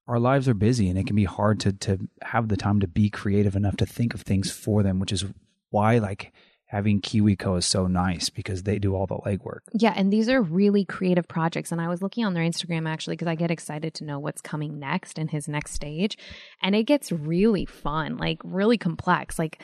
our 0.07 0.19
lives 0.19 0.47
are 0.47 0.53
busy, 0.53 0.87
and 0.87 0.97
it 0.99 1.07
can 1.07 1.15
be 1.15 1.25
hard 1.25 1.59
to 1.61 1.73
to 1.73 2.07
have 2.21 2.47
the 2.47 2.57
time 2.57 2.79
to 2.79 2.87
be 2.87 3.09
creative 3.09 3.55
enough 3.55 3.75
to 3.77 3.85
think 3.85 4.13
of 4.13 4.21
things 4.21 4.51
for 4.51 4.83
them, 4.83 4.99
which 4.99 5.11
is 5.11 5.25
why 5.71 5.97
like 5.97 6.31
having 6.67 6.99
KiwiCo 6.99 7.59
is 7.59 7.65
so 7.65 7.87
nice 7.87 8.29
because 8.29 8.63
they 8.63 8.79
do 8.79 8.95
all 8.95 9.05
the 9.05 9.17
legwork. 9.17 9.59
Yeah, 9.73 9.93
and 9.95 10.11
these 10.11 10.27
are 10.29 10.41
really 10.41 10.83
creative 10.83 11.27
projects. 11.27 11.71
And 11.71 11.79
I 11.79 11.87
was 11.87 12.01
looking 12.01 12.25
on 12.25 12.33
their 12.33 12.43
Instagram 12.43 12.87
actually 12.87 13.15
because 13.15 13.27
I 13.27 13.35
get 13.35 13.51
excited 13.51 13.93
to 13.95 14.03
know 14.03 14.19
what's 14.19 14.41
coming 14.41 14.79
next 14.79 15.19
in 15.19 15.27
his 15.27 15.47
next 15.47 15.73
stage. 15.73 16.17
And 16.61 16.75
it 16.75 16.83
gets 16.83 17.11
really 17.11 17.65
fun, 17.65 18.17
like 18.17 18.41
really 18.43 18.77
complex, 18.77 19.37
like 19.37 19.61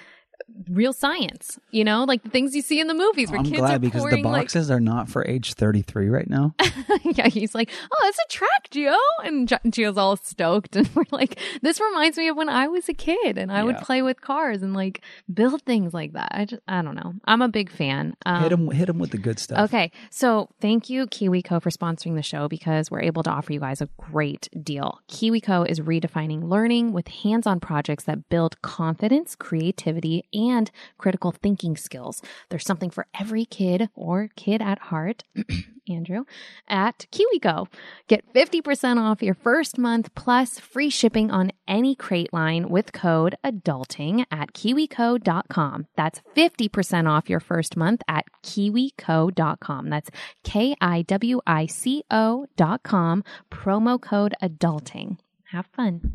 real 0.69 0.93
science, 0.93 1.59
you 1.71 1.83
know, 1.83 2.03
like 2.03 2.23
the 2.23 2.29
things 2.29 2.55
you 2.55 2.61
see 2.61 2.79
in 2.79 2.87
the 2.87 2.93
movies 2.93 3.29
where 3.29 3.39
I'm 3.39 3.45
kids 3.45 3.57
glad 3.57 3.75
are 3.75 3.79
because 3.79 4.03
the 4.03 4.09
pouring 4.09 4.23
like 4.23 4.43
boxes 4.43 4.71
are 4.71 4.79
not 4.79 5.09
for 5.09 5.27
age 5.27 5.53
33 5.53 6.09
right 6.09 6.29
now. 6.29 6.55
yeah, 7.03 7.27
he's 7.27 7.53
like, 7.55 7.69
"Oh, 7.91 8.07
it's 8.07 8.19
a 8.19 8.27
track, 8.29 8.69
Gio," 8.71 8.97
and 9.23 9.47
Gio's 9.47 9.97
all 9.97 10.17
stoked, 10.17 10.75
and 10.75 10.89
we're 10.95 11.03
like, 11.11 11.39
"This 11.61 11.79
reminds 11.79 12.17
me 12.17 12.27
of 12.29 12.37
when 12.37 12.49
I 12.49 12.67
was 12.67 12.89
a 12.89 12.93
kid, 12.93 13.37
and 13.37 13.51
I 13.51 13.63
would 13.63 13.77
play 13.77 14.01
with 14.01 14.21
cars 14.21 14.61
and 14.61 14.73
like 14.73 15.01
build 15.33 15.61
things 15.63 15.93
like 15.93 16.13
that." 16.13 16.31
I 16.31 16.45
just, 16.45 16.61
I 16.67 16.81
don't 16.81 16.95
know. 16.95 17.13
I'm 17.25 17.41
a 17.41 17.49
big 17.49 17.71
fan. 17.71 18.15
Um, 18.25 18.43
hit 18.43 18.51
him 18.51 18.71
hit 18.71 18.89
him 18.89 18.99
with 18.99 19.11
the 19.11 19.17
good 19.17 19.39
stuff. 19.39 19.59
Okay, 19.65 19.91
so 20.09 20.49
thank 20.59 20.89
you 20.89 21.07
KiwiCo 21.07 21.61
for 21.61 21.69
sponsoring 21.69 22.15
the 22.15 22.23
show 22.23 22.47
because 22.47 22.89
we're 22.89 23.01
able 23.01 23.23
to 23.23 23.29
offer 23.29 23.53
you 23.53 23.59
guys 23.59 23.81
a 23.81 23.89
great 23.97 24.49
deal. 24.63 24.99
KiwiCo 25.09 25.69
is 25.69 25.79
redefining 25.79 26.43
learning 26.43 26.93
with 26.93 27.07
hands-on 27.07 27.59
projects 27.59 28.03
that 28.05 28.29
build 28.29 28.61
confidence, 28.61 29.35
creativity, 29.35 30.25
and 30.33 30.71
critical 30.97 31.31
thinking 31.31 31.75
skills. 31.77 32.21
There's 32.49 32.65
something 32.65 32.89
for 32.89 33.07
every 33.19 33.45
kid 33.45 33.89
or 33.95 34.29
kid 34.35 34.61
at 34.61 34.79
heart. 34.79 35.23
Andrew, 35.89 36.25
at 36.67 37.05
KiwiCo. 37.11 37.67
Get 38.07 38.31
50% 38.33 38.97
off 38.97 39.23
your 39.23 39.33
first 39.33 39.77
month 39.77 40.13
plus 40.15 40.59
free 40.59 40.89
shipping 40.89 41.31
on 41.31 41.51
any 41.67 41.95
crate 41.95 42.31
line 42.31 42.69
with 42.69 42.93
code 42.93 43.35
adulting 43.43 44.25
at 44.31 44.53
kiwico.com. 44.53 45.87
That's 45.95 46.21
50% 46.35 47.09
off 47.09 47.29
your 47.29 47.39
first 47.39 47.75
month 47.75 48.01
at 48.07 48.25
kiwico.com. 48.43 49.89
That's 49.89 50.09
K 50.43 50.75
I 50.79 51.01
W 51.03 51.41
I 51.45 51.65
C 51.65 52.03
O.com. 52.11 53.23
Promo 53.51 54.01
code 54.01 54.33
adulting. 54.41 55.17
Have 55.51 55.65
fun. 55.67 56.13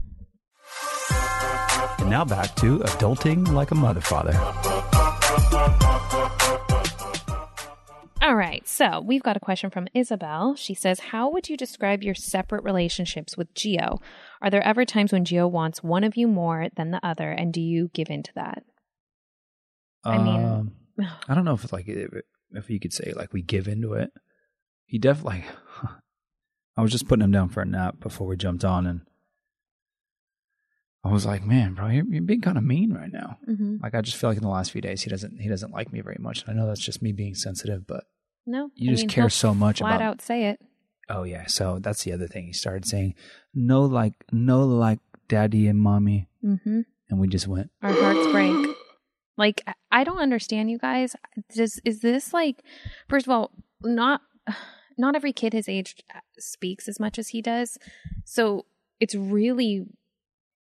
And 1.99 2.11
now 2.11 2.25
back 2.25 2.55
to 2.57 2.79
adulting 2.81 3.49
like 3.53 3.71
a 3.71 3.75
mother 3.75 4.01
father. 4.01 4.33
All 8.23 8.35
right, 8.35 8.67
so 8.67 9.01
we've 9.01 9.23
got 9.23 9.37
a 9.37 9.41
question 9.41 9.71
from 9.71 9.87
Isabel. 9.95 10.57
She 10.57 10.75
says, 10.75 10.99
How 10.99 11.31
would 11.31 11.49
you 11.49 11.57
describe 11.57 12.03
your 12.03 12.15
separate 12.15 12.65
relationships 12.65 13.37
with 13.37 13.53
Gio? 13.55 14.01
Are 14.43 14.51
there 14.51 14.65
ever 14.65 14.85
times 14.85 15.13
when 15.13 15.25
Gio 15.25 15.49
wants 15.49 15.83
one 15.83 16.03
of 16.03 16.17
you 16.17 16.27
more 16.27 16.69
than 16.77 16.91
the 16.91 17.05
other, 17.07 17.31
and 17.31 17.53
do 17.53 17.61
you 17.61 17.89
give 17.95 18.11
in 18.11 18.23
to 18.25 18.33
that? 18.35 18.65
I 20.05 20.19
mean- 20.19 20.45
Um, 20.45 20.73
I 21.29 21.35
don't 21.35 21.45
know 21.45 21.55
if 21.55 21.63
it's 21.63 21.73
like 21.73 21.87
if, 21.89 22.11
if 22.53 22.71
you 22.71 22.81
could 22.81 22.93
say 22.93 23.13
like 23.15 23.33
we 23.33 23.43
give 23.43 23.69
into 23.69 23.93
it. 23.93 24.11
He 24.87 24.99
definitely. 24.99 25.45
I 26.77 26.83
was 26.83 26.91
just 26.93 27.07
putting 27.09 27.23
him 27.25 27.33
down 27.33 27.49
for 27.49 27.61
a 27.63 27.67
nap 27.67 28.01
before 28.01 28.27
we 28.27 28.37
jumped 28.37 28.65
on, 28.65 28.87
and 28.87 29.03
I 31.07 31.13
was 31.13 31.25
like, 31.27 31.45
"Man, 31.45 31.75
bro, 31.75 31.89
you're, 31.89 32.05
you're 32.09 32.23
being 32.23 32.41
kind 32.41 32.59
of 32.59 32.65
mean 32.65 32.93
right 32.93 33.13
now." 33.13 33.39
Mm-hmm. 33.49 33.77
Like 33.83 33.95
I 33.95 34.01
just 34.01 34.17
feel 34.17 34.31
like 34.31 34.37
in 34.37 34.43
the 34.43 34.49
last 34.51 34.73
few 34.73 34.81
days 34.81 35.03
he 35.03 35.11
doesn't 35.11 35.39
he 35.41 35.49
doesn't 35.49 35.73
like 35.73 35.93
me 35.93 36.01
very 36.01 36.17
much. 36.19 36.45
I 36.49 36.53
know 36.53 36.67
that's 36.67 36.81
just 36.85 37.03
me 37.03 37.13
being 37.13 37.35
sensitive, 37.35 37.87
but 37.87 38.05
No, 38.47 38.71
you 38.75 38.91
I 38.91 38.95
just 38.95 39.05
mean, 39.05 39.09
care 39.11 39.31
so 39.31 39.55
much 39.55 39.79
Flat 39.79 39.97
about. 39.97 40.03
out 40.03 40.23
say 40.23 40.47
it. 40.51 40.61
Oh 41.09 41.23
yeah, 41.23 41.47
so 41.47 41.79
that's 41.79 42.03
the 42.05 42.13
other 42.13 42.27
thing. 42.27 42.47
He 42.47 42.53
started 42.53 42.85
saying, 42.87 43.15
"No, 43.55 43.83
like 43.83 44.15
no, 44.33 44.65
like 44.65 44.99
daddy 45.29 45.67
and 45.69 45.79
mommy," 45.81 46.29
Mm-hmm. 46.45 46.81
and 47.11 47.19
we 47.21 47.29
just 47.29 47.47
went. 47.49 47.71
Our 47.83 47.93
hearts 47.93 48.27
break. 48.33 48.77
Like 49.37 49.63
I- 49.67 49.75
I 49.93 50.05
don't 50.05 50.19
understand 50.19 50.71
you 50.71 50.79
guys. 50.79 51.15
Does 51.55 51.81
is 51.85 52.01
this 52.01 52.33
like? 52.35 52.63
First 53.09 53.27
of 53.27 53.31
all, 53.31 53.51
not 53.83 54.21
not 54.99 55.15
every 55.15 55.33
kid 55.33 55.53
his 55.53 55.69
age 55.69 55.97
speaks 56.39 56.89
as 56.89 56.99
much 56.99 57.19
as 57.19 57.29
he 57.29 57.41
does, 57.43 57.79
so 58.25 58.67
it's 58.99 59.15
really 59.15 59.85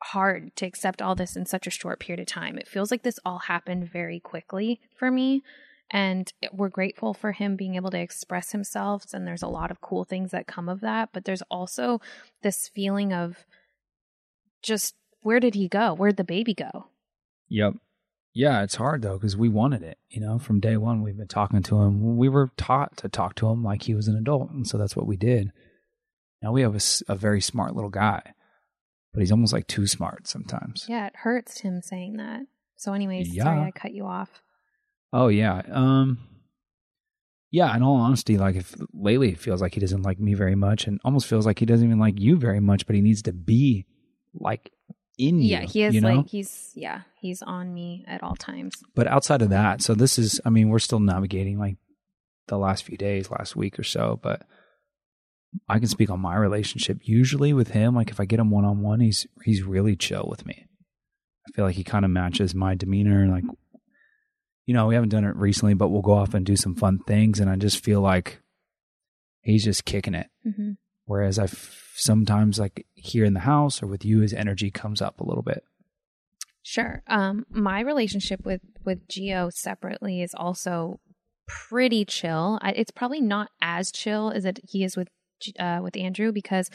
hard 0.03 0.55
to 0.57 0.67
accept 0.67 1.03
all 1.03 1.15
this 1.15 1.37
in 1.37 1.47
such 1.47 1.67
a 1.67 1.71
short 1.71 2.01
period 2.01 2.21
of 2.21 2.27
time. 2.27 2.59
It 2.59 2.69
feels 2.69 2.91
like 2.91 3.03
this 3.03 3.19
all 3.25 3.39
happened 3.39 3.91
very 3.91 4.21
quickly 4.21 4.81
for 4.97 5.11
me. 5.11 5.43
And 5.91 6.31
we're 6.53 6.69
grateful 6.69 7.15
for 7.15 7.33
him 7.33 7.57
being 7.57 7.75
able 7.77 7.91
to 7.91 7.99
express 7.99 8.53
himself. 8.53 9.05
And 9.13 9.27
there's 9.27 9.43
a 9.43 9.49
lot 9.49 9.71
of 9.71 9.81
cool 9.81 10.05
things 10.05 10.31
that 10.33 10.47
come 10.47 10.69
of 10.69 10.81
that. 10.81 11.11
But 11.13 11.25
there's 11.25 11.43
also 11.51 12.01
this 12.43 12.69
feeling 12.69 13.13
of 13.13 13.47
just 14.63 14.95
where 15.23 15.41
did 15.41 15.55
he 15.55 15.69
go? 15.69 15.95
Where'd 15.95 16.17
the 16.17 16.25
baby 16.25 16.55
go? 16.55 16.89
Yep. 17.49 17.75
Yeah, 18.35 18.63
it's 18.63 18.77
hard 18.77 19.03
though 19.03 19.15
because 19.15 19.37
we 19.37 19.49
wanted 19.49 19.83
it. 19.83 19.99
You 20.11 20.21
know, 20.21 20.39
from 20.39 20.61
day 20.61 20.77
one 20.77 21.03
we've 21.03 21.17
been 21.17 21.27
talking 21.27 21.63
to 21.63 21.83
him. 21.83 22.17
We 22.17 22.29
were 22.29 22.53
taught 22.57 22.97
to 22.99 23.09
talk 23.09 23.35
to 23.37 23.49
him 23.49 23.65
like 23.65 23.83
he 23.83 23.95
was 23.95 24.07
an 24.09 24.17
adult, 24.17 24.51
and 24.51 24.67
so 24.67 24.79
that's 24.79 24.95
what 24.95 25.07
we 25.07 25.17
did. 25.17 25.51
Now 26.43 26.53
we 26.53 26.63
have 26.63 26.77
a 27.09 27.17
very 27.17 27.41
smart 27.41 27.75
little 27.75 27.91
guy, 27.91 28.35
but 29.19 29.23
he's 29.23 29.33
almost 29.33 29.53
like 29.53 29.67
too 29.67 29.85
smart 29.89 30.29
sometimes. 30.29 30.87
Yeah, 30.89 31.09
it 31.09 31.17
hurts 31.17 31.59
him 31.59 31.83
saying 31.83 32.19
that. 32.19 32.43
So, 32.77 32.93
anyways, 32.93 33.35
Yeah. 33.35 33.43
sorry 33.43 33.63
I 33.63 33.73
cut 33.73 33.93
you 33.93 34.07
off. 34.07 34.31
Oh 35.13 35.27
yeah. 35.27 35.61
Um. 35.69 36.19
Yeah. 37.51 37.75
In 37.75 37.83
all 37.83 37.97
honesty, 37.97 38.39
like 38.39 38.55
if 38.55 38.77
lately 38.93 39.31
it 39.31 39.41
feels 39.41 39.61
like 39.61 39.75
he 39.75 39.81
doesn't 39.81 40.03
like 40.03 40.21
me 40.21 40.35
very 40.35 40.55
much, 40.55 40.87
and 40.87 41.01
almost 41.05 41.27
feels 41.27 41.47
like 41.47 41.59
he 41.59 41.67
doesn't 41.67 41.85
even 41.85 41.99
like 41.99 42.21
you 42.21 42.37
very 42.37 42.61
much, 42.61 42.87
but 42.87 42.95
he 42.95 43.03
needs 43.03 43.23
to 43.23 43.33
be 43.33 43.87
like 44.35 44.71
in 45.19 45.41
you. 45.43 45.49
Yeah, 45.49 45.63
he 45.63 45.83
is 45.83 45.97
you 45.97 46.01
know? 46.01 46.15
like 46.19 46.29
he's 46.29 46.71
yeah 46.77 47.01
he's 47.21 47.43
on 47.43 47.75
me 47.75 48.05
at 48.07 48.23
all 48.23 48.37
times. 48.37 48.75
but 48.95 49.09
outside 49.09 49.43
of 49.43 49.51
that, 49.51 49.83
so 49.83 49.95
this 49.95 50.17
is, 50.17 50.41
I 50.45 50.51
mean, 50.51 50.69
we're 50.69 50.79
still 50.79 51.01
navigating 51.01 51.59
like 51.59 51.77
the 52.47 52.57
last 52.57 52.85
few 52.85 52.97
days, 52.97 53.33
last 53.33 53.57
week 53.57 53.81
or 53.81 53.83
so, 53.83 54.21
but 54.23 54.47
I 55.69 55.79
can 55.79 55.89
speak 55.89 56.11
on 56.11 56.21
my 56.21 56.37
relationship. 56.37 56.99
Usually 57.03 57.53
with 57.53 57.69
him, 57.71 57.95
like 57.95 58.11
if 58.11 58.21
I 58.21 58.25
get 58.25 58.41
him 58.41 58.51
one 58.51 58.65
on 58.65 58.81
one, 58.81 59.01
he's 59.01 59.27
he's 59.45 59.63
really 59.63 59.97
chill 59.97 60.27
with 60.29 60.47
me. 60.47 60.67
I 61.47 61.51
feel 61.55 61.65
like 61.65 61.77
he 61.77 61.85
kind 61.85 62.05
of 62.05 62.11
matches 62.11 62.55
my 62.55 62.75
demeanor. 62.75 63.27
Like, 63.27 63.45
you 64.67 64.75
know, 64.75 64.87
we 64.87 64.95
haven't 64.95 65.11
done 65.11 65.25
it 65.25 65.37
recently, 65.37 65.75
but 65.75 65.89
we'll 65.89 66.03
go 66.03 66.13
off 66.13 66.35
and 66.35 66.45
do 66.45 66.57
some 66.57 66.75
fun 66.75 66.99
things, 67.07 67.41
and 67.41 67.49
I 67.51 67.57
just 67.57 67.83
feel 67.83 68.01
like 68.01 68.41
he's 69.43 69.65
just 69.65 69.85
kicking 69.85 70.15
it. 70.15 70.29
hmm 70.45 70.73
Whereas 71.07 71.39
I 71.39 71.45
f- 71.45 71.93
sometimes 71.95 72.59
like 72.59 72.87
here 72.95 73.25
in 73.25 73.33
the 73.33 73.41
house 73.41 73.83
or 73.83 73.87
with 73.87 74.05
you, 74.05 74.21
his 74.21 74.35
energy 74.35 74.71
comes 74.71 75.01
up 75.01 75.21
a 75.21 75.25
little 75.25 75.43
bit. 75.43 75.63
Sure. 76.63 77.03
Um, 77.07 77.47
my 77.49 77.81
relationship 77.81 78.45
with 78.45 78.61
with 78.85 79.09
Gio 79.09 79.51
separately 79.51 80.21
is 80.21 80.35
also 80.35 81.01
pretty 81.47 82.05
chill. 82.05 82.59
I, 82.61 82.73
it's 82.73 82.91
probably 82.91 83.23
not 83.23 83.49
as 83.63 83.91
chill 83.91 84.31
as 84.31 84.45
it 84.45 84.61
he 84.69 84.85
is 84.85 84.99
with 84.99 85.09
uh, 85.59 85.81
with 85.83 85.96
Andrew 85.96 86.33
because 86.33 86.70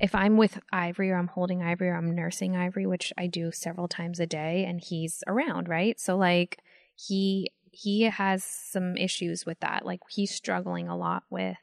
if 0.00 0.14
I'm 0.14 0.38
with 0.38 0.58
Ivory 0.72 1.10
or 1.10 1.16
I'm 1.16 1.28
holding 1.28 1.62
Ivory 1.62 1.90
or 1.90 1.94
I'm 1.94 2.14
nursing 2.14 2.56
Ivory, 2.56 2.86
which 2.86 3.12
I 3.18 3.26
do 3.26 3.52
several 3.52 3.86
times 3.86 4.18
a 4.18 4.26
day, 4.26 4.64
and 4.66 4.80
he's 4.80 5.22
around, 5.26 5.68
right? 5.68 6.00
So 6.00 6.16
like 6.16 6.58
he 6.96 7.52
he 7.72 8.02
has 8.02 8.42
some 8.42 8.96
issues 8.96 9.44
with 9.44 9.60
that. 9.60 9.84
Like 9.84 10.00
he's 10.08 10.34
struggling 10.34 10.88
a 10.88 10.96
lot 10.96 11.24
with 11.30 11.58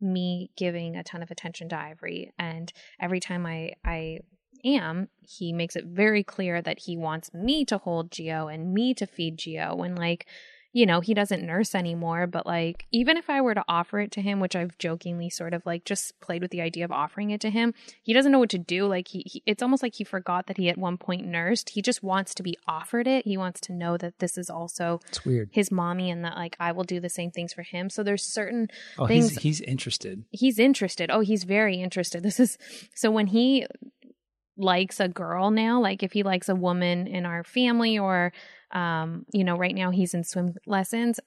me 0.00 0.50
giving 0.56 0.96
a 0.96 1.04
ton 1.04 1.22
of 1.22 1.30
attention 1.30 1.68
to 1.70 1.78
Ivory, 1.78 2.32
and 2.38 2.72
every 3.00 3.20
time 3.20 3.46
I 3.46 3.72
I 3.84 4.18
am, 4.64 5.08
he 5.20 5.52
makes 5.52 5.76
it 5.76 5.84
very 5.86 6.24
clear 6.24 6.60
that 6.60 6.80
he 6.80 6.96
wants 6.96 7.32
me 7.32 7.64
to 7.66 7.78
hold 7.78 8.10
Gio 8.10 8.52
and 8.52 8.74
me 8.74 8.94
to 8.94 9.06
feed 9.06 9.38
Gio 9.38 9.76
when 9.76 9.94
like 9.94 10.26
you 10.76 10.84
know, 10.84 11.00
he 11.00 11.14
doesn't 11.14 11.42
nurse 11.42 11.74
anymore, 11.74 12.26
but 12.26 12.44
like 12.44 12.84
even 12.92 13.16
if 13.16 13.30
I 13.30 13.40
were 13.40 13.54
to 13.54 13.64
offer 13.66 13.98
it 14.00 14.10
to 14.12 14.20
him, 14.20 14.40
which 14.40 14.54
I've 14.54 14.76
jokingly 14.76 15.30
sort 15.30 15.54
of 15.54 15.64
like 15.64 15.86
just 15.86 16.20
played 16.20 16.42
with 16.42 16.50
the 16.50 16.60
idea 16.60 16.84
of 16.84 16.92
offering 16.92 17.30
it 17.30 17.40
to 17.40 17.50
him, 17.50 17.72
he 18.02 18.12
doesn't 18.12 18.30
know 18.30 18.38
what 18.38 18.50
to 18.50 18.58
do. 18.58 18.86
Like 18.86 19.08
he, 19.08 19.22
he 19.24 19.42
it's 19.46 19.62
almost 19.62 19.82
like 19.82 19.94
he 19.94 20.04
forgot 20.04 20.48
that 20.48 20.58
he 20.58 20.68
at 20.68 20.76
one 20.76 20.98
point 20.98 21.24
nursed. 21.26 21.70
He 21.70 21.80
just 21.80 22.02
wants 22.02 22.34
to 22.34 22.42
be 22.42 22.58
offered 22.68 23.06
it. 23.06 23.24
He 23.24 23.38
wants 23.38 23.58
to 23.62 23.72
know 23.72 23.96
that 23.96 24.18
this 24.18 24.36
is 24.36 24.50
also 24.50 25.00
It's 25.08 25.24
weird. 25.24 25.48
his 25.50 25.70
mommy 25.70 26.10
and 26.10 26.22
that 26.26 26.36
like 26.36 26.56
I 26.60 26.72
will 26.72 26.84
do 26.84 27.00
the 27.00 27.08
same 27.08 27.30
things 27.30 27.54
for 27.54 27.62
him. 27.62 27.88
So 27.88 28.02
there's 28.02 28.22
certain 28.22 28.68
Oh, 28.98 29.06
things 29.06 29.30
he's 29.30 29.42
he's 29.42 29.60
interested. 29.62 30.24
he's 30.30 30.58
interested. 30.58 31.10
Oh, 31.10 31.20
he's 31.20 31.44
very 31.44 31.76
interested. 31.80 32.22
This 32.22 32.38
is 32.38 32.58
so 32.94 33.10
when 33.10 33.28
he 33.28 33.64
likes 34.58 35.00
a 35.00 35.08
girl 35.08 35.50
now, 35.50 35.80
like 35.80 36.02
if 36.02 36.12
he 36.12 36.22
likes 36.22 36.48
a 36.48 36.54
woman 36.54 37.06
in 37.06 37.26
our 37.26 37.44
family 37.44 37.98
or 37.98 38.32
um, 38.72 39.26
you 39.32 39.44
know, 39.44 39.56
right 39.56 39.74
now 39.74 39.90
he's 39.90 40.14
in 40.14 40.24
swim 40.24 40.54
lessons. 40.66 41.20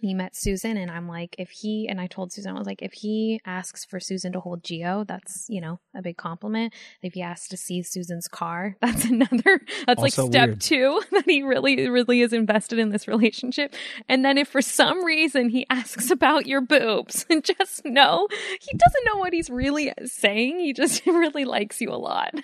And 0.00 0.08
he 0.08 0.14
met 0.14 0.34
Susan 0.34 0.76
and 0.76 0.90
I'm 0.90 1.06
like, 1.06 1.36
if 1.38 1.50
he 1.50 1.86
and 1.88 2.00
I 2.00 2.08
told 2.08 2.32
Susan, 2.32 2.54
I 2.54 2.58
was 2.58 2.66
like, 2.66 2.82
if 2.82 2.92
he 2.92 3.40
asks 3.46 3.84
for 3.84 4.00
Susan 4.00 4.32
to 4.32 4.40
hold 4.40 4.64
Gio, 4.64 5.06
that's, 5.06 5.46
you 5.48 5.60
know, 5.60 5.78
a 5.94 6.02
big 6.02 6.16
compliment. 6.16 6.72
If 7.00 7.14
he 7.14 7.22
asks 7.22 7.48
to 7.48 7.56
see 7.56 7.82
Susan's 7.82 8.26
car, 8.26 8.76
that's 8.82 9.04
another 9.04 9.60
that's 9.86 10.02
like 10.02 10.12
step 10.12 10.48
weird. 10.48 10.60
two 10.60 11.00
that 11.12 11.24
he 11.26 11.42
really, 11.42 11.88
really 11.88 12.22
is 12.22 12.32
invested 12.32 12.78
in 12.78 12.90
this 12.90 13.06
relationship. 13.06 13.74
And 14.08 14.24
then 14.24 14.36
if 14.36 14.48
for 14.48 14.62
some 14.62 15.04
reason 15.04 15.48
he 15.48 15.64
asks 15.70 16.10
about 16.10 16.46
your 16.46 16.60
boobs, 16.60 17.24
and 17.30 17.44
just 17.58 17.84
know 17.84 18.26
he 18.60 18.76
doesn't 18.76 19.04
know 19.06 19.18
what 19.18 19.32
he's 19.32 19.50
really 19.50 19.92
saying. 20.04 20.58
He 20.58 20.72
just 20.72 21.06
really 21.06 21.44
likes 21.44 21.80
you 21.80 21.90
a 21.90 21.96
lot. 21.96 22.34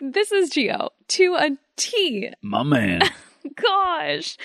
this 0.00 0.30
is 0.30 0.50
Gio 0.50 0.90
to 1.08 1.34
a 1.34 1.50
T. 1.76 2.30
My 2.40 2.62
man. 2.62 3.02
Gosh. 3.62 4.36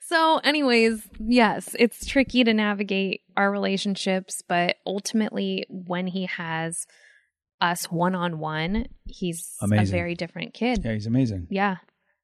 So, 0.00 0.38
anyways, 0.38 1.06
yes, 1.18 1.76
it's 1.78 2.06
tricky 2.06 2.42
to 2.44 2.54
navigate 2.54 3.20
our 3.36 3.50
relationships, 3.50 4.42
but 4.48 4.76
ultimately, 4.86 5.66
when 5.68 6.06
he 6.06 6.24
has 6.26 6.86
us 7.60 7.90
one 7.90 8.14
on 8.14 8.38
one, 8.38 8.86
he's 9.04 9.54
Amazing. 9.60 9.94
a 9.94 9.98
very 9.98 10.14
different 10.14 10.54
kid. 10.54 10.80
Yeah, 10.82 10.94
he's 10.94 11.06
amazing. 11.06 11.46
Yeah. 11.50 11.76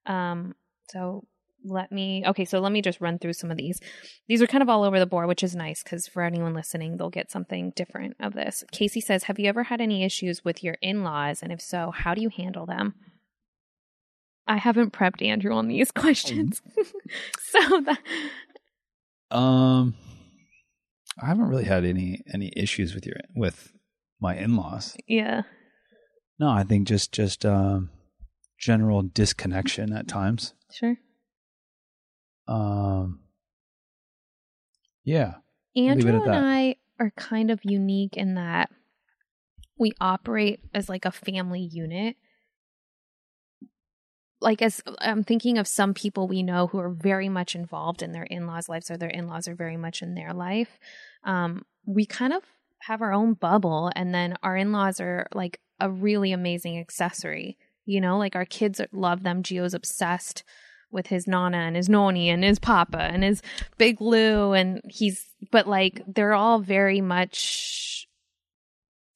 Um, 0.07 0.55
so 0.91 1.25
let 1.65 1.91
me 1.91 2.23
okay, 2.27 2.45
so 2.45 2.61
let 2.61 2.73
me 2.73 2.83
just 2.83 3.01
run 3.01 3.19
through 3.19 3.33
some 3.33 3.51
of 3.51 3.57
these. 3.57 3.81
These 4.29 4.43
are 4.43 4.47
kind 4.47 4.63
of 4.63 4.69
all 4.69 4.85
over 4.85 4.99
the 4.99 5.07
board, 5.07 5.29
which 5.29 5.43
is 5.43 5.57
nice 5.57 5.83
because 5.83 6.07
for 6.07 6.23
anyone 6.23 6.55
listening, 6.55 6.97
they'll 6.97 7.11
get 7.11 7.31
something 7.31 7.73
different 7.75 8.17
of 8.21 8.35
this. 8.35 8.65
Casey 8.71 9.01
says, 9.01 9.25
Have 9.25 9.39
you 9.39 9.49
ever 9.49 9.65
had 9.65 9.81
any 9.81 10.05
issues 10.05 10.45
with 10.45 10.63
your 10.63 10.77
in 10.81 11.03
laws? 11.03 11.43
And 11.43 11.53
if 11.53 11.61
so, 11.61 11.91
how 11.91 12.15
do 12.15 12.21
you 12.21 12.29
handle 12.29 12.67
them? 12.67 12.95
I 14.47 14.57
haven't 14.59 14.93
prepped 14.93 15.25
Andrew 15.25 15.55
on 15.55 15.69
these 15.69 15.91
questions. 16.05 16.61
so 17.41 17.81
that 17.83 17.99
Um, 19.31 19.95
I 21.23 21.27
haven't 21.27 21.49
really 21.49 21.65
had 21.65 21.85
any 21.85 22.23
any 22.33 22.53
issues 22.57 22.95
with 22.95 23.07
your 23.07 23.17
with 23.35 23.73
my 24.21 24.37
in 24.37 24.57
laws. 24.57 24.97
yeah. 25.07 25.43
No, 26.39 26.49
I 26.51 26.65
think 26.65 26.89
just 26.89 27.13
just 27.13 27.47
um, 27.47 27.91
general 28.59 29.03
disconnection 29.03 29.93
at 29.93 30.09
times. 30.09 30.53
Sure. 30.73 30.97
Um, 32.49 33.21
yeah, 35.05 35.35
Andrew 35.77 36.21
and. 36.23 36.31
I 36.31 36.77
are 36.99 37.13
kind 37.17 37.51
of 37.51 37.61
unique 37.63 38.17
in 38.17 38.35
that 38.35 38.71
we 39.79 39.93
operate 40.01 40.61
as 40.75 40.89
like 40.89 41.05
a 41.05 41.13
family 41.13 41.61
unit. 41.61 42.17
Like 44.41 44.61
as 44.63 44.83
I'm 44.99 45.25
thinking 45.25 45.59
of 45.59 45.67
some 45.67 45.95
people 45.95 46.29
we 46.29 46.43
know 46.43 46.67
who 46.67 46.79
are 46.79 46.91
very 46.91 47.29
much 47.29 47.55
involved 47.55 48.03
in 48.03 48.13
their 48.13 48.25
in-laws' 48.25 48.69
lives 48.69 48.91
or 48.91 48.97
their 48.97 49.09
in-laws 49.09 49.49
are 49.49 49.55
very 49.55 49.77
much 49.77 50.03
in 50.03 50.15
their 50.15 50.33
life. 50.35 50.79
Um, 51.25 51.65
we 51.87 52.05
kind 52.05 52.33
of 52.33 52.43
have 52.81 53.01
our 53.01 53.13
own 53.13 53.35
bubble 53.35 53.91
and 53.97 54.15
then 54.15 54.37
our 54.43 54.57
in-laws 54.57 55.01
are 55.01 55.27
like 55.35 55.61
a 55.81 55.91
really 55.91 56.33
amazing 56.33 56.79
accessory. 56.79 57.57
You 57.87 58.01
know, 58.01 58.19
like 58.19 58.37
our 58.37 58.45
kids 58.45 58.81
love 58.93 59.23
them. 59.23 59.43
Gio's 59.43 59.75
obsessed 59.75 60.45
with 60.91 61.07
his 61.09 61.27
nana 61.27 61.57
and 61.59 61.75
his 61.77 61.89
noni 61.89 62.29
and 62.31 62.45
his 62.45 62.59
papa 62.59 62.99
and 63.01 63.25
his 63.25 63.43
big 63.79 64.01
Lou 64.01 64.53
and 64.53 64.81
he's 64.89 65.25
but 65.51 65.67
like 65.67 66.03
they're 66.07 66.35
all 66.35 66.61
very 66.61 67.01
much 67.01 68.07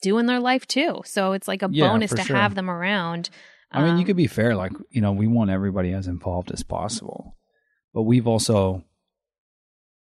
doing 0.03 0.27
their 0.27 0.41
life 0.41 0.67
too. 0.67 1.03
So 1.05 1.33
it's 1.33 1.49
like 1.49 1.63
a 1.63 1.69
Yeah, 1.71 1.89
bonus 1.89 2.13
to 2.13 2.25
sure. 2.25 2.37
have 2.37 2.55
them 2.55 2.71
around. 2.71 3.31
I 3.71 3.83
mean, 3.83 3.95
you 3.97 4.01
Um, 4.01 4.05
could 4.07 4.17
be 4.17 4.27
fair. 4.27 4.55
Like, 4.57 4.73
you 4.91 5.01
know, 5.01 5.13
we 5.13 5.27
want 5.27 5.51
everybody 5.51 5.93
as 5.93 6.07
involved 6.07 6.51
as 6.53 6.63
possible, 6.63 7.37
but 7.93 8.03
we've 8.03 8.27
also, 8.27 8.85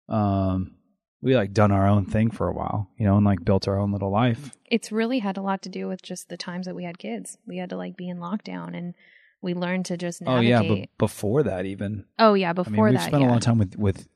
um, 0.09 0.75
we 1.21 1.35
like 1.35 1.53
done 1.53 1.71
our 1.71 1.87
own 1.87 2.05
thing 2.05 2.29
for 2.31 2.47
a 2.47 2.53
while, 2.53 2.89
you 2.97 3.05
know, 3.05 3.15
and 3.17 3.25
like 3.25 3.43
built 3.43 3.67
our 3.67 3.79
own 3.79 3.91
little 3.91 4.11
life. 4.11 4.51
it's 4.65 4.91
really 4.91 5.19
had 5.19 5.37
a 5.37 5.41
lot 5.41 5.61
to 5.63 5.69
do 5.69 5.87
with 5.87 6.01
just 6.01 6.29
the 6.29 6.37
times 6.37 6.65
that 6.65 6.75
we 6.75 6.83
had 6.83 6.97
kids. 6.97 7.37
We 7.47 7.57
had 7.57 7.69
to 7.71 7.77
like 7.77 7.95
be 7.97 8.09
in 8.09 8.17
lockdown 8.17 8.75
and 8.77 8.93
we 9.41 9.53
learned 9.53 9.85
to 9.87 9.97
just 9.97 10.21
Oh 10.25 10.39
yeah, 10.39 10.61
but 10.61 10.89
before 10.97 11.43
that, 11.43 11.65
even 11.65 12.05
oh 12.19 12.33
yeah, 12.33 12.49
I 12.51 12.53
before 12.53 12.71
mean, 12.73 12.83
we've 12.83 12.93
that, 12.93 13.07
spent 13.07 13.21
yeah. 13.21 13.27
a 13.27 13.31
lot 13.31 13.37
of 13.37 13.43
time 13.43 13.57
with 13.57 13.75
with 13.77 14.07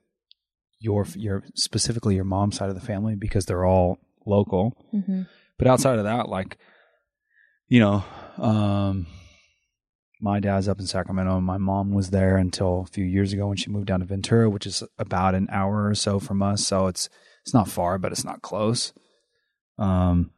your 0.79 1.05
your 1.15 1.43
specifically 1.55 2.15
your 2.15 2.23
mom's 2.25 2.57
side 2.57 2.69
of 2.69 2.75
the 2.75 2.81
family 2.85 3.15
because 3.15 3.45
they're 3.45 3.65
all 3.65 3.97
local. 4.25 4.75
hmm 4.91 5.23
But 5.57 5.67
outside 5.67 5.97
of 5.99 6.05
that, 6.05 6.29
like, 6.29 6.57
you 7.67 7.79
know, 7.79 8.03
um, 8.37 9.07
my 10.21 10.39
dad's 10.39 10.67
up 10.67 10.79
in 10.79 10.85
Sacramento. 10.87 11.37
and 11.37 11.45
My 11.45 11.57
mom 11.57 11.93
was 11.93 12.09
there 12.09 12.37
until 12.37 12.81
a 12.81 12.91
few 12.91 13.05
years 13.05 13.31
ago 13.33 13.47
when 13.47 13.57
she 13.57 13.69
moved 13.69 13.87
down 13.87 14.01
to 14.01 14.05
Ventura, 14.05 14.49
which 14.49 14.65
is 14.65 14.83
about 14.97 15.35
an 15.35 15.47
hour 15.51 15.87
or 15.87 15.95
so 15.95 16.19
from 16.19 16.41
us. 16.41 16.65
So 16.67 16.87
it's 16.87 17.09
it's 17.43 17.53
not 17.53 17.69
far, 17.69 17.97
but 17.97 18.11
it's 18.11 18.25
not 18.25 18.41
close. 18.41 18.91
Um, 19.77 20.31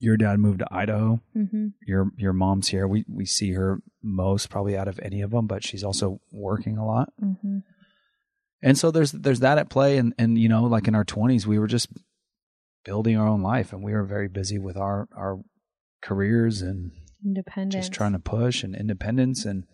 your 0.00 0.16
dad 0.16 0.38
moved 0.40 0.60
to 0.60 0.68
Idaho. 0.70 1.20
hmm 1.32 1.68
Your 1.86 2.10
your 2.16 2.32
mom's 2.32 2.68
here. 2.68 2.86
We 2.88 3.04
we 3.08 3.24
see 3.24 3.52
her 3.52 3.80
most 4.02 4.48
probably 4.50 4.76
out 4.76 4.88
of 4.88 4.98
any 5.02 5.22
of 5.22 5.30
them, 5.30 5.46
but 5.46 5.64
she's 5.64 5.84
also 5.84 6.20
working 6.32 6.76
a 6.78 6.86
lot. 6.86 7.12
hmm 7.20 7.58
And 8.62 8.76
so 8.76 8.90
there's 8.90 9.12
there's 9.12 9.40
that 9.40 9.58
at 9.58 9.70
play, 9.70 9.96
and 9.98 10.12
and 10.18 10.36
you 10.38 10.48
know, 10.48 10.64
like 10.64 10.88
in 10.88 10.94
our 10.94 11.04
twenties, 11.04 11.46
we 11.46 11.58
were 11.58 11.66
just 11.68 11.88
building 12.84 13.16
our 13.16 13.28
own 13.28 13.42
life, 13.42 13.72
and 13.72 13.82
we 13.82 13.92
were 13.92 14.04
very 14.04 14.28
busy 14.28 14.58
with 14.58 14.76
our 14.76 15.08
our 15.16 15.38
careers 16.02 16.62
and 16.62 16.92
Independence. 17.24 17.86
just 17.86 17.92
trying 17.92 18.12
to 18.12 18.18
push 18.18 18.62
and 18.62 18.74
independence, 18.74 19.44
and 19.44 19.64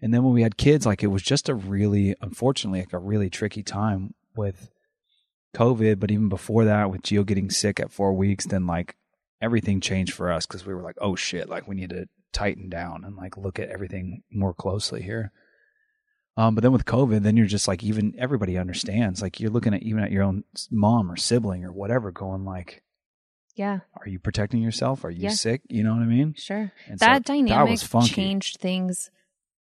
and 0.00 0.12
then 0.12 0.22
when 0.22 0.34
we 0.34 0.42
had 0.42 0.56
kids, 0.56 0.86
like 0.86 1.02
it 1.02 1.08
was 1.08 1.22
just 1.22 1.48
a 1.48 1.54
really, 1.54 2.14
unfortunately, 2.20 2.80
like 2.80 2.92
a 2.92 2.98
really 2.98 3.30
tricky 3.30 3.62
time 3.62 4.14
with 4.36 4.68
COVID. 5.54 5.98
But 5.98 6.10
even 6.10 6.28
before 6.28 6.64
that, 6.64 6.90
with 6.90 7.02
Gio 7.02 7.24
getting 7.24 7.50
sick 7.50 7.80
at 7.80 7.92
four 7.92 8.12
weeks, 8.12 8.46
then 8.46 8.66
like 8.66 8.96
everything 9.40 9.80
changed 9.80 10.14
for 10.14 10.30
us 10.30 10.46
because 10.46 10.66
we 10.66 10.74
were 10.74 10.82
like, 10.82 10.96
oh 11.00 11.16
shit, 11.16 11.48
like 11.48 11.66
we 11.68 11.74
need 11.74 11.90
to 11.90 12.06
tighten 12.32 12.68
down 12.68 13.04
and 13.04 13.16
like 13.16 13.36
look 13.36 13.58
at 13.58 13.70
everything 13.70 14.22
more 14.30 14.52
closely 14.52 15.02
here. 15.02 15.32
Um, 16.36 16.54
but 16.54 16.62
then 16.62 16.72
with 16.72 16.84
COVID, 16.84 17.22
then 17.22 17.36
you're 17.36 17.46
just 17.46 17.68
like 17.68 17.82
even 17.84 18.14
everybody 18.18 18.58
understands. 18.58 19.22
Like 19.22 19.40
you're 19.40 19.50
looking 19.50 19.72
at 19.72 19.82
even 19.82 20.02
at 20.02 20.10
your 20.10 20.24
own 20.24 20.44
mom 20.70 21.10
or 21.10 21.16
sibling 21.16 21.64
or 21.64 21.72
whatever, 21.72 22.10
going 22.10 22.44
like, 22.44 22.82
Yeah, 23.54 23.80
"Are 23.94 24.08
you 24.08 24.18
protecting 24.18 24.62
yourself? 24.62 25.04
Are 25.04 25.10
you 25.10 25.24
Yeah. 25.24 25.30
sick?" 25.30 25.62
You 25.68 25.82
know 25.84 25.92
what 25.94 26.02
I 26.02 26.06
mean? 26.06 26.34
sure. 26.36 26.72
And 26.88 26.98
so 26.98 27.06
that 27.06 27.24
dynamic 27.24 27.70
was 27.70 27.82
funky. 27.84 28.14
changed 28.14 28.58
things 28.60 29.10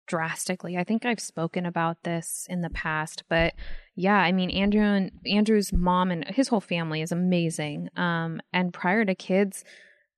drastically. 0.08 0.78
I 0.78 0.84
think 0.84 1.06
I've 1.06 1.20
spoken 1.20 1.66
about 1.66 2.04
this 2.04 2.46
in 2.50 2.62
the 2.62 2.70
past, 2.70 3.24
but 3.30 3.54
yeah, 3.96 4.18
I 4.18 4.32
mean 4.32 4.50
Andrew 4.50 4.82
and 4.82 5.12
Andrew's 5.26 5.74
mom 5.74 6.12
and 6.12 6.26
his 6.30 6.48
whole 6.48 6.62
family 6.62 7.02
is 7.02 7.12
amazing. 7.12 7.90
Um 7.96 8.42
and 8.54 8.74
prior 8.74 9.04
to 9.06 9.16
kids, 9.16 9.64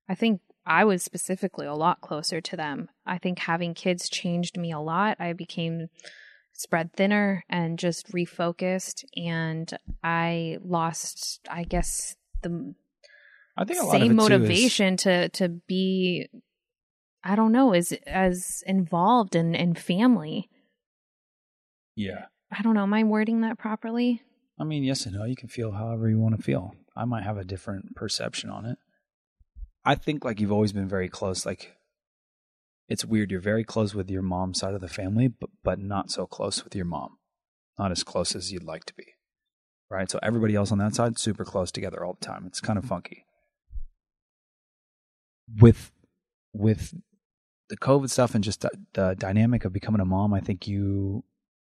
I 0.08 0.14
think 0.14 0.40
I 0.66 0.84
was 0.84 1.02
specifically 1.02 1.66
a 1.66 1.74
lot 1.74 2.00
closer 2.00 2.40
to 2.40 2.56
them. 2.56 2.88
I 3.06 3.18
think 3.18 3.40
having 3.40 3.74
kids 3.74 4.08
changed 4.08 4.56
me 4.58 4.70
a 4.72 4.78
lot. 4.78 5.16
I 5.18 5.32
became 5.32 5.88
spread 6.52 6.92
thinner 6.92 7.42
and 7.48 7.78
just 7.78 8.12
refocused 8.12 9.04
and 9.16 9.72
I 10.04 10.58
lost 10.62 11.40
I 11.50 11.64
guess 11.64 12.16
the 12.42 12.74
I 13.56 13.64
think 13.64 13.80
a 13.80 13.84
lot 13.84 13.92
same 13.92 14.00
too, 14.02 14.10
is- 14.10 14.16
motivation 14.30 14.96
to 14.98 15.28
to 15.30 15.48
be 15.48 16.28
I 17.22 17.36
don't 17.36 17.52
know 17.52 17.72
as 17.74 17.92
as 18.06 18.62
involved 18.66 19.34
in 19.34 19.54
in 19.54 19.74
family. 19.74 20.48
yeah. 21.94 22.26
I 22.52 22.62
don't 22.62 22.74
know. 22.74 22.82
Am 22.82 22.92
I 22.92 23.04
wording 23.04 23.42
that 23.42 23.58
properly? 23.58 24.22
I 24.58 24.64
mean, 24.64 24.82
yes 24.82 25.06
and 25.06 25.14
no. 25.14 25.24
You 25.24 25.36
can 25.36 25.48
feel 25.48 25.70
however 25.70 26.10
you 26.10 26.18
want 26.18 26.36
to 26.36 26.42
feel. 26.42 26.74
I 26.96 27.04
might 27.04 27.22
have 27.22 27.38
a 27.38 27.44
different 27.44 27.94
perception 27.94 28.50
on 28.50 28.66
it. 28.66 28.76
I 29.84 29.94
think 29.94 30.24
like 30.24 30.40
you've 30.40 30.52
always 30.52 30.72
been 30.72 30.88
very 30.88 31.08
close. 31.08 31.46
Like 31.46 31.76
it's 32.88 33.04
weird. 33.04 33.30
You're 33.30 33.40
very 33.40 33.62
close 33.64 33.94
with 33.94 34.10
your 34.10 34.22
mom's 34.22 34.58
side 34.58 34.74
of 34.74 34.80
the 34.80 34.88
family, 34.88 35.28
but 35.28 35.50
but 35.62 35.78
not 35.78 36.10
so 36.10 36.26
close 36.26 36.64
with 36.64 36.74
your 36.74 36.84
mom. 36.84 37.18
Not 37.78 37.92
as 37.92 38.02
close 38.02 38.34
as 38.34 38.52
you'd 38.52 38.64
like 38.64 38.84
to 38.86 38.94
be. 38.94 39.06
Right. 39.88 40.10
So 40.10 40.18
everybody 40.22 40.54
else 40.54 40.72
on 40.72 40.78
that 40.78 40.94
side, 40.94 41.18
super 41.18 41.44
close 41.44 41.72
together 41.72 42.04
all 42.04 42.16
the 42.18 42.26
time. 42.26 42.44
It's 42.46 42.60
kind 42.60 42.78
of 42.78 42.84
mm-hmm. 42.84 42.94
funky. 42.94 43.24
With 45.58 45.90
with 46.52 46.94
the 47.68 47.76
COVID 47.76 48.10
stuff 48.10 48.34
and 48.34 48.44
just 48.44 48.60
the, 48.60 48.70
the 48.92 49.16
dynamic 49.18 49.64
of 49.64 49.72
becoming 49.72 50.00
a 50.00 50.04
mom, 50.04 50.34
I 50.34 50.40
think 50.40 50.66
you 50.66 51.24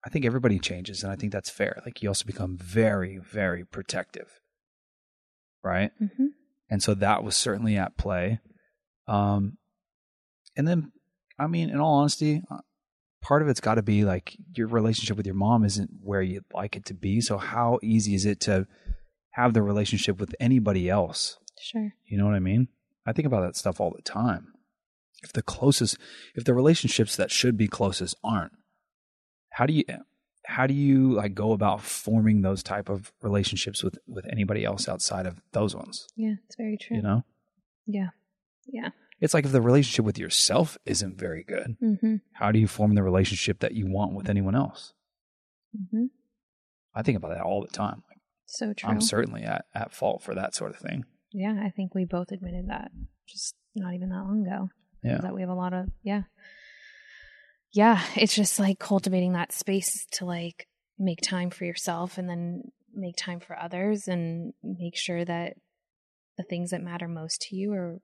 I 0.05 0.09
think 0.09 0.25
everybody 0.25 0.59
changes, 0.59 1.03
and 1.03 1.11
I 1.11 1.15
think 1.15 1.31
that's 1.31 1.49
fair. 1.49 1.81
Like 1.85 2.01
you 2.01 2.09
also 2.09 2.25
become 2.25 2.57
very, 2.57 3.17
very 3.17 3.65
protective, 3.65 4.39
right? 5.63 5.91
Mm-hmm. 6.01 6.27
And 6.69 6.81
so 6.81 6.93
that 6.93 7.23
was 7.23 7.35
certainly 7.35 7.77
at 7.77 7.97
play. 7.97 8.39
Um, 9.07 9.57
and 10.55 10.67
then, 10.67 10.91
I 11.37 11.47
mean, 11.47 11.69
in 11.69 11.79
all 11.79 11.95
honesty, 11.95 12.43
uh, 12.49 12.59
part 13.21 13.41
of 13.41 13.49
it's 13.49 13.59
got 13.59 13.75
to 13.75 13.81
be 13.81 14.05
like 14.05 14.37
your 14.55 14.67
relationship 14.67 15.17
with 15.17 15.25
your 15.25 15.35
mom 15.35 15.65
isn't 15.65 15.89
where 16.01 16.21
you'd 16.21 16.45
like 16.53 16.75
it 16.75 16.85
to 16.85 16.93
be. 16.93 17.19
So 17.19 17.37
how 17.37 17.79
easy 17.81 18.15
is 18.15 18.25
it 18.25 18.39
to 18.41 18.67
have 19.31 19.53
the 19.53 19.61
relationship 19.61 20.19
with 20.19 20.33
anybody 20.39 20.89
else? 20.89 21.37
Sure. 21.59 21.91
You 22.05 22.17
know 22.17 22.25
what 22.25 22.35
I 22.35 22.39
mean? 22.39 22.69
I 23.09 23.13
think 23.13 23.25
about 23.25 23.41
that 23.41 23.55
stuff 23.55 23.79
all 23.79 23.91
the 23.95 24.01
time. 24.03 24.53
If 25.23 25.33
the 25.33 25.41
closest, 25.41 25.97
if 26.35 26.43
the 26.43 26.53
relationships 26.53 27.15
that 27.15 27.31
should 27.31 27.57
be 27.57 27.67
closest 27.67 28.15
aren't, 28.23 28.53
how 29.51 29.65
do 29.65 29.73
you, 29.73 29.83
how 30.45 30.67
do 30.67 30.73
you 30.73 31.11
like 31.13 31.33
go 31.33 31.51
about 31.51 31.81
forming 31.81 32.41
those 32.41 32.63
type 32.63 32.87
of 32.89 33.11
relationships 33.21 33.83
with 33.83 33.97
with 34.07 34.25
anybody 34.31 34.63
else 34.63 34.87
outside 34.87 35.25
of 35.25 35.41
those 35.51 35.75
ones? 35.75 36.07
Yeah, 36.15 36.35
it's 36.45 36.55
very 36.55 36.77
true. 36.77 36.97
You 36.97 37.03
know, 37.03 37.23
Yeah. 37.85 38.09
Yeah. 38.71 38.89
it's 39.19 39.33
like 39.33 39.45
if 39.45 39.51
the 39.51 39.61
relationship 39.61 40.05
with 40.05 40.17
yourself 40.19 40.77
isn't 40.85 41.17
very 41.17 41.43
good, 41.43 41.75
Mm-hmm. 41.83 42.15
how 42.33 42.51
do 42.51 42.59
you 42.59 42.67
form 42.67 42.95
the 42.95 43.03
relationship 43.03 43.59
that 43.59 43.73
you 43.73 43.87
want 43.87 44.13
with 44.13 44.29
anyone 44.29 44.55
else? 44.55 44.93
Mm-hmm. 45.75 46.05
I 46.95 47.01
think 47.03 47.17
about 47.17 47.31
that 47.33 47.41
all 47.43 47.61
the 47.61 47.67
time. 47.67 48.03
Like, 48.09 48.19
So 48.45 48.73
true. 48.73 48.89
I'm 48.89 49.01
certainly 49.01 49.43
at, 49.43 49.65
at 49.75 49.91
fault 49.93 50.21
for 50.23 50.33
that 50.35 50.55
sort 50.55 50.71
of 50.71 50.77
thing. 50.77 51.03
Yeah, 51.31 51.61
I 51.63 51.69
think 51.69 51.93
we 51.93 52.05
both 52.05 52.31
admitted 52.31 52.69
that 52.69 52.91
just 53.27 53.55
not 53.75 53.93
even 53.93 54.09
that 54.09 54.23
long 54.23 54.45
ago. 54.45 54.69
Yeah. 55.03 55.21
That 55.21 55.33
we 55.33 55.41
have 55.41 55.49
a 55.49 55.55
lot 55.55 55.73
of 55.73 55.87
yeah. 56.03 56.23
Yeah, 57.71 58.01
it's 58.15 58.35
just 58.35 58.59
like 58.59 58.79
cultivating 58.79 59.33
that 59.33 59.51
space 59.51 60.07
to 60.13 60.25
like 60.25 60.67
make 60.97 61.21
time 61.21 61.49
for 61.49 61.65
yourself 61.65 62.17
and 62.17 62.27
then 62.29 62.63
make 62.93 63.15
time 63.15 63.39
for 63.39 63.57
others 63.57 64.07
and 64.07 64.53
make 64.63 64.97
sure 64.97 65.23
that 65.23 65.53
the 66.37 66.43
things 66.43 66.71
that 66.71 66.81
matter 66.81 67.07
most 67.07 67.41
to 67.41 67.55
you 67.55 67.73
are 67.73 67.99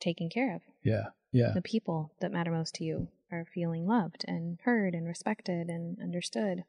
taken 0.00 0.28
care 0.28 0.54
of. 0.54 0.62
Yeah. 0.84 1.06
Yeah. 1.32 1.52
The 1.54 1.62
people 1.62 2.12
that 2.20 2.32
matter 2.32 2.50
most 2.50 2.74
to 2.76 2.84
you 2.84 3.08
are 3.32 3.46
feeling 3.54 3.86
loved 3.86 4.24
and 4.28 4.58
heard 4.64 4.94
and 4.94 5.06
respected 5.06 5.68
and 5.68 5.98
understood. 6.00 6.64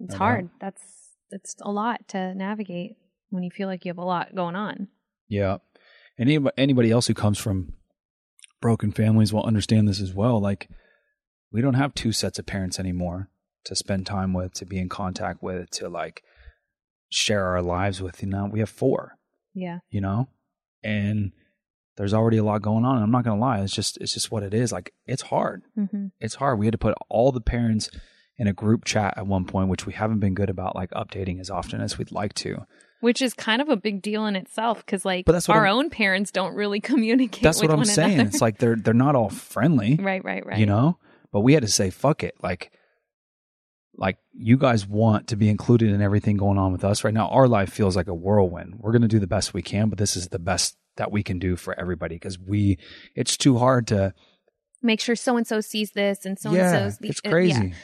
It's 0.00 0.14
hard. 0.14 0.50
That's 0.60 0.82
it's 1.30 1.56
a 1.62 1.70
lot 1.70 2.06
to 2.08 2.34
navigate 2.34 2.96
when 3.30 3.42
you 3.42 3.50
feel 3.50 3.68
like 3.68 3.84
you 3.84 3.90
have 3.90 3.98
a 3.98 4.04
lot 4.04 4.34
going 4.34 4.54
on. 4.54 4.88
Yeah. 5.28 5.58
And 6.18 6.28
anybody, 6.30 6.54
anybody 6.56 6.90
else 6.90 7.06
who 7.06 7.14
comes 7.14 7.38
from 7.38 7.74
broken 8.60 8.92
families 8.92 9.32
will 9.32 9.44
understand 9.44 9.86
this 9.88 10.00
as 10.00 10.14
well. 10.14 10.40
Like, 10.40 10.68
we 11.52 11.60
don't 11.60 11.74
have 11.74 11.94
two 11.94 12.12
sets 12.12 12.38
of 12.38 12.46
parents 12.46 12.78
anymore 12.78 13.28
to 13.64 13.76
spend 13.76 14.06
time 14.06 14.32
with, 14.32 14.54
to 14.54 14.64
be 14.66 14.78
in 14.78 14.88
contact 14.88 15.42
with, 15.42 15.70
to 15.70 15.88
like 15.88 16.22
share 17.10 17.44
our 17.46 17.62
lives 17.62 18.00
with. 18.00 18.22
You 18.22 18.28
know, 18.28 18.48
we 18.50 18.60
have 18.60 18.70
four, 18.70 19.18
Yeah. 19.54 19.78
you 19.90 20.00
know? 20.00 20.28
And 20.82 21.32
there's 21.96 22.14
already 22.14 22.36
a 22.36 22.44
lot 22.44 22.62
going 22.62 22.84
on. 22.84 23.02
I'm 23.02 23.10
not 23.10 23.24
going 23.24 23.38
to 23.38 23.40
lie. 23.44 23.60
It's 23.60 23.72
just, 23.74 23.96
it's 24.00 24.12
just 24.14 24.30
what 24.30 24.42
it 24.42 24.54
is. 24.54 24.70
Like, 24.72 24.92
it's 25.06 25.22
hard. 25.22 25.62
Mm-hmm. 25.78 26.06
It's 26.20 26.36
hard. 26.36 26.58
We 26.58 26.66
had 26.66 26.72
to 26.72 26.78
put 26.78 26.94
all 27.08 27.32
the 27.32 27.40
parents 27.40 27.90
in 28.38 28.46
a 28.46 28.52
group 28.52 28.84
chat 28.84 29.14
at 29.16 29.26
one 29.26 29.44
point, 29.46 29.68
which 29.68 29.86
we 29.86 29.94
haven't 29.94 30.20
been 30.20 30.34
good 30.34 30.50
about 30.50 30.76
like 30.76 30.90
updating 30.90 31.40
as 31.40 31.48
often 31.50 31.80
as 31.80 31.96
we'd 31.96 32.12
like 32.12 32.34
to. 32.34 32.66
Which 33.00 33.20
is 33.20 33.34
kind 33.34 33.60
of 33.60 33.68
a 33.68 33.76
big 33.76 34.00
deal 34.02 34.26
in 34.26 34.36
itself 34.36 34.84
because, 34.84 35.04
like, 35.04 35.26
But 35.26 35.32
that's 35.32 35.48
our 35.48 35.66
I'm- 35.66 35.76
own 35.76 35.90
parents 35.90 36.30
don't 36.30 36.54
really 36.54 36.80
communicate. 36.92 37.42
That's 37.42 37.60
what 37.60 37.70
I'm 37.70 37.84
saying. 37.84 38.14
another. 38.14 38.28
It's 38.28 38.40
like 38.40 38.58
they're 38.58 38.76
they're 38.76 38.94
not 38.94 39.14
all 39.14 39.28
friendly. 39.28 39.96
right, 39.96 40.24
right, 40.24 40.44
right. 40.46 40.58
you 40.58 40.66
know 40.66 40.98
but 41.32 41.40
we 41.40 41.52
had 41.52 41.62
to 41.62 41.68
say 41.68 41.90
fuck 41.90 42.22
it 42.22 42.34
like 42.42 42.70
like 43.96 44.16
you 44.32 44.56
guys 44.56 44.86
want 44.86 45.28
to 45.28 45.36
be 45.36 45.48
included 45.48 45.90
in 45.90 46.00
everything 46.00 46.36
going 46.36 46.56
on 46.56 46.72
with 46.72 46.84
us 46.84 47.04
right 47.04 47.12
now 47.12 47.28
our 47.28 47.48
life 47.48 47.70
feels 47.70 47.96
like 47.96 48.08
a 48.08 48.14
whirlwind 48.14 48.76
we're 48.78 48.92
going 48.92 49.02
to 49.02 49.08
do 49.08 49.18
the 49.18 49.26
best 49.26 49.52
we 49.52 49.60
can 49.60 49.88
but 49.90 49.98
this 49.98 50.16
is 50.16 50.28
the 50.28 50.38
best 50.38 50.76
that 50.96 51.10
we 51.12 51.22
can 51.22 51.38
do 51.38 51.56
for 51.56 51.78
everybody 51.78 52.14
because 52.14 52.38
we 52.38 52.78
it's 53.14 53.36
too 53.36 53.58
hard 53.58 53.86
to 53.86 54.14
make 54.82 55.00
sure 55.00 55.16
so 55.16 55.36
and 55.36 55.46
so 55.46 55.60
sees 55.60 55.90
this 55.90 56.24
and 56.24 56.38
so 56.38 56.52
yeah 56.52 56.72
and 56.74 56.92
so's 56.94 56.98
it's 57.10 57.18
uh, 57.18 57.22
yeah. 57.24 57.30
crazy 57.30 57.74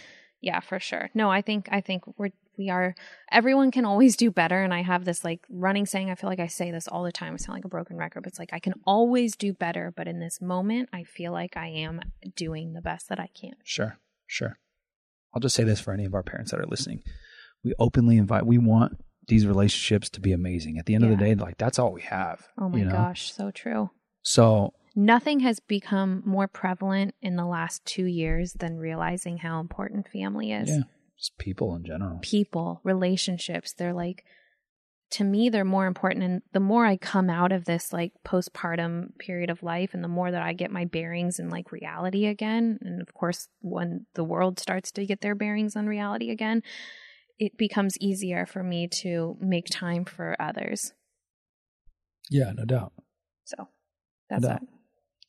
yeah 0.41 0.61
for 0.61 0.79
sure 0.79 1.11
no 1.13 1.31
i 1.31 1.43
think 1.43 1.69
i 1.73 1.81
think 1.81 2.05
we're 2.19 2.31
we 2.57 2.71
are 2.71 2.95
everyone 3.31 3.71
can 3.71 3.85
always 3.85 4.17
do 4.17 4.31
better. 4.31 4.63
And 4.63 4.73
i 4.73 4.83
have 4.83 5.05
this 5.05 5.25
like 5.25 5.45
running 5.49 5.87
saying 5.87 6.11
i 6.11 6.15
feel 6.15 6.31
like 6.31 6.41
i 6.41 6.47
say 6.47 6.71
this 6.71 6.89
all 6.89 7.03
the 7.03 7.13
time. 7.13 7.35
I 7.35 7.37
sound 7.37 7.57
like 7.57 7.65
a 7.65 7.69
broken 7.69 7.97
record 7.97 8.23
but 8.23 8.29
it's 8.29 8.39
like 8.39 8.53
i 8.53 8.59
can 8.59 8.75
always 8.87 9.37
do 9.37 9.53
better. 9.53 9.93
But 9.95 10.09
in 10.09 10.21
this 10.21 10.41
moment 10.41 10.89
i 10.93 11.05
feel 11.05 11.33
like 11.33 11.57
i 11.57 11.69
am 11.69 12.01
doing 12.37 12.73
the 12.73 12.83
best 12.83 13.09
that 13.09 13.21
i 13.21 13.29
can. 13.35 13.55
Sure 13.65 13.99
sure. 14.27 14.59
I'll 15.35 15.41
just 15.41 15.57
say 15.57 15.65
this 15.65 15.81
for 15.81 15.93
any 15.93 16.05
of 16.05 16.15
our 16.15 16.23
parents 16.23 16.51
that 16.51 16.61
are 16.61 16.67
listening. 16.67 17.03
We 17.65 17.75
openly 17.79 18.17
invite 18.17 18.47
we 18.47 18.59
want 18.59 19.01
these 19.29 19.47
relationships 19.47 20.11
to 20.11 20.21
be 20.21 20.33
amazing. 20.33 20.79
At 20.79 20.87
the 20.87 20.95
end 20.95 21.05
of 21.05 21.11
the 21.11 21.17
day 21.17 21.35
like 21.35 21.59
that's 21.59 21.79
all 21.79 21.93
we 21.93 22.03
have 22.03 22.49
oh 22.59 22.69
my 22.69 22.79
you 22.79 22.85
know? 22.85 22.93
gosh 22.93 23.33
so 23.33 23.51
true. 23.51 23.91
So 24.23 24.75
nothing 24.95 25.41
has 25.41 25.59
become 25.61 26.23
more 26.27 26.49
prevalent 26.49 27.15
in 27.23 27.37
the 27.37 27.47
last 27.47 27.85
two 27.85 28.05
years 28.05 28.53
than 28.53 28.77
realizing 28.77 29.39
how 29.39 29.61
important 29.61 30.09
family 30.09 30.53
is. 30.53 30.71
Yeah 30.71 30.83
just 31.23 31.39
people 31.39 31.75
in 31.77 31.85
general 31.85 32.19
people, 32.21 32.81
relationships. 32.83 33.73
They're 33.73 33.95
like, 33.95 34.25
to 35.13 35.25
me, 35.25 35.51
they're 35.51 35.65
more 35.65 35.87
important. 35.87 36.25
And 36.25 36.43
the 36.53 36.61
more 36.61 36.85
I 36.85 36.97
come 36.97 37.31
out 37.31 37.53
of 37.53 37.65
this 37.65 37.93
like 37.93 38.13
postpartum 38.27 39.17
period 39.19 39.51
of 39.51 39.63
life 39.63 39.95
and 39.95 40.03
the 40.03 40.09
more 40.09 40.31
that 40.31 40.43
I 40.43 40.53
get 40.53 40.71
my 40.71 40.85
bearings 40.85 41.39
in 41.39 41.49
like 41.49 41.71
reality 41.71 42.27
again, 42.27 42.79
and 42.81 43.01
of 43.01 43.15
course, 43.15 43.49
when 43.61 44.07
the 44.15 44.25
world 44.25 44.59
starts 44.59 44.91
to 44.93 45.07
get 45.07 45.21
their 45.21 45.35
bearings 45.35 45.77
on 45.77 45.87
reality 45.87 46.31
again, 46.31 46.63
it 47.39 47.57
becomes 47.57 47.97
easier 48.01 48.47
for 48.47 48.63
me 48.63 48.89
to 48.89 49.37
make 49.41 49.67
time 49.71 50.05
for 50.05 50.37
others. 50.41 50.93
yeah 52.31 52.53
no 52.55 52.65
doubt 52.65 52.93
So 53.45 53.69
that's 54.31 54.43
No 54.43 54.49
that. 54.49 54.63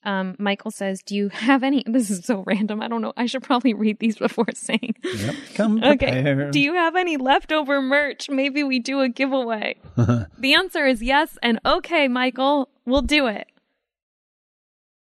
Um, 0.06 0.36
Michael 0.40 0.72
says, 0.72 1.02
Do 1.06 1.16
you 1.16 1.30
have 1.30 1.64
any? 1.64 1.84
This 1.94 2.10
is 2.10 2.26
so 2.26 2.44
random. 2.46 2.82
I 2.82 2.88
don't 2.88 3.02
know. 3.02 3.14
I 3.18 3.26
should 3.26 3.44
probably 3.44 3.74
read 3.74 4.00
these 4.00 4.18
before 4.28 4.46
saying. 4.54 4.96
yep 5.04 5.36
come 5.56 5.84
Okay. 5.84 6.50
Do 6.52 6.60
you 6.60 6.74
have 6.74 6.96
any 6.96 7.18
leftover 7.18 7.82
merch? 7.82 8.30
Maybe 8.30 8.64
we 8.64 8.80
do 8.80 9.00
a 9.02 9.10
giveaway. 9.10 9.76
the 9.96 10.54
answer 10.54 10.86
is 10.86 11.02
yes. 11.02 11.38
And 11.42 11.60
okay, 11.66 12.08
Michael, 12.08 12.70
we'll 12.86 13.02
do 13.02 13.28
it. 13.28 13.48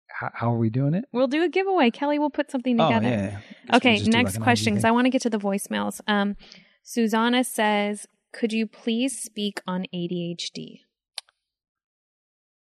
how, 0.08 0.30
how 0.34 0.52
are 0.54 0.58
we 0.58 0.70
doing 0.70 0.94
it 0.94 1.04
We'll 1.12 1.26
do 1.28 1.42
a 1.42 1.48
giveaway. 1.48 1.90
Kelly 1.90 2.18
will 2.18 2.30
put 2.30 2.50
something 2.50 2.80
Oh, 2.80 2.86
together. 2.88 3.08
yeah, 3.08 3.40
yeah. 3.68 3.76
Okay, 3.76 3.98
next 4.04 4.34
like 4.36 4.42
question 4.42 4.74
because. 4.74 4.84
I 4.84 4.90
want 4.90 5.06
to 5.06 5.10
get 5.10 5.22
to 5.22 5.30
the 5.30 5.38
voicemails. 5.38 6.00
Um, 6.06 6.36
Susanna 6.84 7.42
says, 7.44 8.06
Could 8.32 8.52
you 8.52 8.66
please 8.66 9.20
speak 9.20 9.60
on 9.66 9.86
ADHD? 9.94 10.80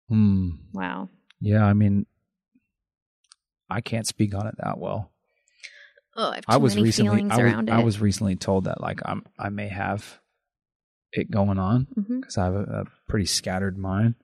Hmm. 0.09 0.51
Wow. 0.73 1.09
Yeah, 1.41 1.65
I 1.65 1.73
mean, 1.75 2.07
I 3.71 3.81
can't 3.81 4.07
speak 4.07 4.35
on 4.35 4.47
it 4.47 4.55
that 4.59 4.79
well. 4.79 5.11
Oh, 6.17 6.31
I 6.31 6.35
have 6.37 6.45
too 6.47 6.53
I 6.53 6.57
was 6.59 6.75
many 6.75 6.85
recently, 6.85 7.17
feelings 7.17 7.33
I 7.33 7.37
was, 7.43 7.53
around 7.53 7.71
I 7.71 7.83
was 7.83 8.01
recently 8.01 8.37
told 8.37 8.65
that 8.65 8.81
like 8.81 9.01
I'm, 9.05 9.25
I 9.39 9.49
may 9.49 9.69
have 9.69 10.21
it 11.13 11.31
going 11.31 11.59
on 11.59 11.87
because 11.97 12.39
I 12.39 12.45
have 12.45 12.55
a, 12.55 12.63
a 12.63 12.85
pretty 13.09 13.27
scattered 13.27 13.77
mind. 13.79 14.15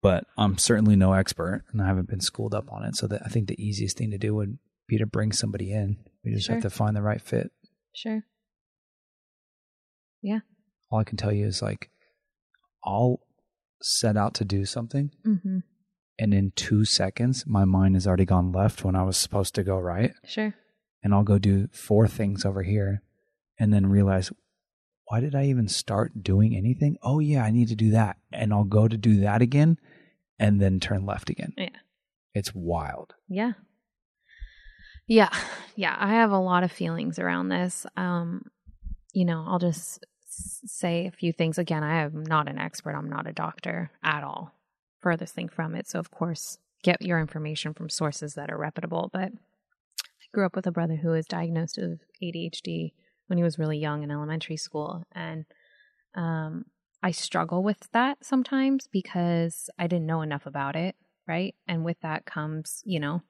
But 0.00 0.24
I'm 0.36 0.58
certainly 0.58 0.94
no 0.94 1.12
expert, 1.12 1.64
and 1.72 1.82
I 1.82 1.86
haven't 1.86 2.08
been 2.08 2.20
schooled 2.20 2.54
up 2.54 2.70
on 2.72 2.84
it. 2.84 2.94
So 2.94 3.08
that 3.08 3.22
I 3.24 3.28
think 3.28 3.48
the 3.48 3.60
easiest 3.60 3.96
thing 3.98 4.12
to 4.12 4.18
do 4.18 4.32
would 4.34 4.58
be 4.86 4.96
to 4.98 5.06
bring 5.06 5.32
somebody 5.32 5.72
in. 5.72 5.96
We 6.24 6.32
just 6.34 6.46
Sure. 6.46 6.54
have 6.54 6.62
to 6.62 6.70
find 6.70 6.94
the 6.96 7.02
right 7.02 7.20
fit. 7.20 7.50
Sure. 7.92 8.22
Yeah. 10.22 10.40
All 10.90 11.00
I 11.00 11.04
can 11.04 11.16
tell 11.16 11.32
you 11.32 11.46
is 11.46 11.62
like, 11.62 11.90
I'll 12.84 13.20
set 13.82 14.16
out 14.16 14.34
to 14.34 14.44
do 14.44 14.64
something, 14.64 15.10
hmm 15.24 15.58
and 16.18 16.34
in 16.34 16.52
two 16.56 16.84
seconds, 16.84 17.44
my 17.46 17.64
mind 17.64 17.94
has 17.94 18.06
already 18.06 18.24
gone 18.24 18.52
left 18.52 18.84
when 18.84 18.96
I 18.96 19.02
was 19.04 19.16
supposed 19.16 19.54
to 19.54 19.62
go 19.62 19.78
right. 19.78 20.12
Sure. 20.24 20.54
and 21.02 21.14
I'll 21.14 21.22
go 21.22 21.38
do 21.38 21.68
four 21.72 22.08
things 22.08 22.44
over 22.44 22.62
here 22.62 23.02
and 23.58 23.72
then 23.72 23.86
realize 23.86 24.32
why 25.06 25.20
did 25.20 25.34
I 25.34 25.44
even 25.44 25.68
start 25.68 26.22
doing 26.22 26.54
anything? 26.56 26.96
Oh 27.02 27.18
yeah, 27.20 27.42
I 27.44 27.50
need 27.50 27.68
to 27.68 27.74
do 27.76 27.92
that. 27.92 28.16
And 28.32 28.52
I'll 28.52 28.64
go 28.64 28.86
to 28.88 28.96
do 28.96 29.20
that 29.20 29.40
again 29.42 29.78
and 30.38 30.60
then 30.60 30.80
turn 30.80 31.06
left 31.06 31.30
again. 31.30 31.54
Yeah. 31.56 31.70
It's 32.34 32.54
wild. 32.54 33.14
Yeah. 33.28 33.52
Yeah. 35.06 35.30
Yeah. 35.76 35.96
I 35.98 36.08
have 36.14 36.30
a 36.30 36.38
lot 36.38 36.62
of 36.64 36.70
feelings 36.72 37.18
around 37.18 37.48
this. 37.48 37.86
Um, 37.96 38.42
you 39.14 39.24
know, 39.24 39.44
I'll 39.48 39.58
just 39.58 40.04
say 40.26 41.06
a 41.06 41.10
few 41.10 41.32
things. 41.32 41.56
Again, 41.58 41.82
I 41.82 42.02
am 42.02 42.22
not 42.24 42.48
an 42.48 42.58
expert. 42.58 42.94
I'm 42.94 43.08
not 43.08 43.26
a 43.26 43.32
doctor 43.32 43.90
at 44.02 44.22
all. 44.22 44.52
Furthest 45.00 45.34
thing 45.34 45.48
from 45.48 45.74
it. 45.74 45.88
So, 45.88 45.98
of 45.98 46.10
course, 46.10 46.58
get 46.82 47.02
your 47.02 47.20
information 47.20 47.74
from 47.74 47.88
sources 47.88 48.34
that 48.34 48.50
are 48.50 48.58
reputable. 48.58 49.10
But 49.12 49.32
I 49.32 50.26
grew 50.32 50.46
up 50.46 50.56
with 50.56 50.66
a 50.66 50.72
brother 50.72 50.96
who 50.96 51.10
was 51.10 51.26
diagnosed 51.26 51.78
with 51.78 52.00
ADHD 52.22 52.92
when 53.26 53.38
he 53.38 53.44
was 53.44 53.58
really 53.58 53.78
young 53.78 54.02
in 54.02 54.10
elementary 54.10 54.56
school. 54.56 55.04
And 55.12 55.44
um, 56.14 56.64
I 57.02 57.10
struggle 57.12 57.62
with 57.62 57.88
that 57.92 58.24
sometimes 58.24 58.88
because 58.90 59.70
I 59.78 59.86
didn't 59.86 60.06
know 60.06 60.22
enough 60.22 60.46
about 60.46 60.76
it. 60.76 60.96
Right. 61.26 61.54
And 61.66 61.84
with 61.84 62.00
that 62.00 62.24
comes, 62.24 62.82
you 62.86 62.98
know, 62.98 63.22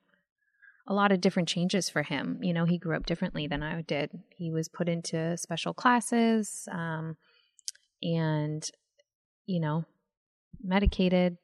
a 0.87 0.95
lot 0.95 1.13
of 1.13 1.21
different 1.21 1.49
changes 1.49 1.91
for 1.91 2.03
him. 2.03 2.39
You 2.43 2.55
know, 2.55 2.65
he 2.65 2.79
grew 2.79 2.97
up 2.97 3.07
differently 3.07 3.47
than 3.47 3.63
I 3.63 3.83
did. 3.83 4.11
He 4.31 4.51
was 4.51 4.69
put 4.69 4.89
into 4.89 5.37
special 5.37 5.75
classes 5.75 6.67
um, 6.73 7.17
and, 8.03 8.69
you 9.47 9.61
know, 9.61 9.85
medicated 10.63 11.37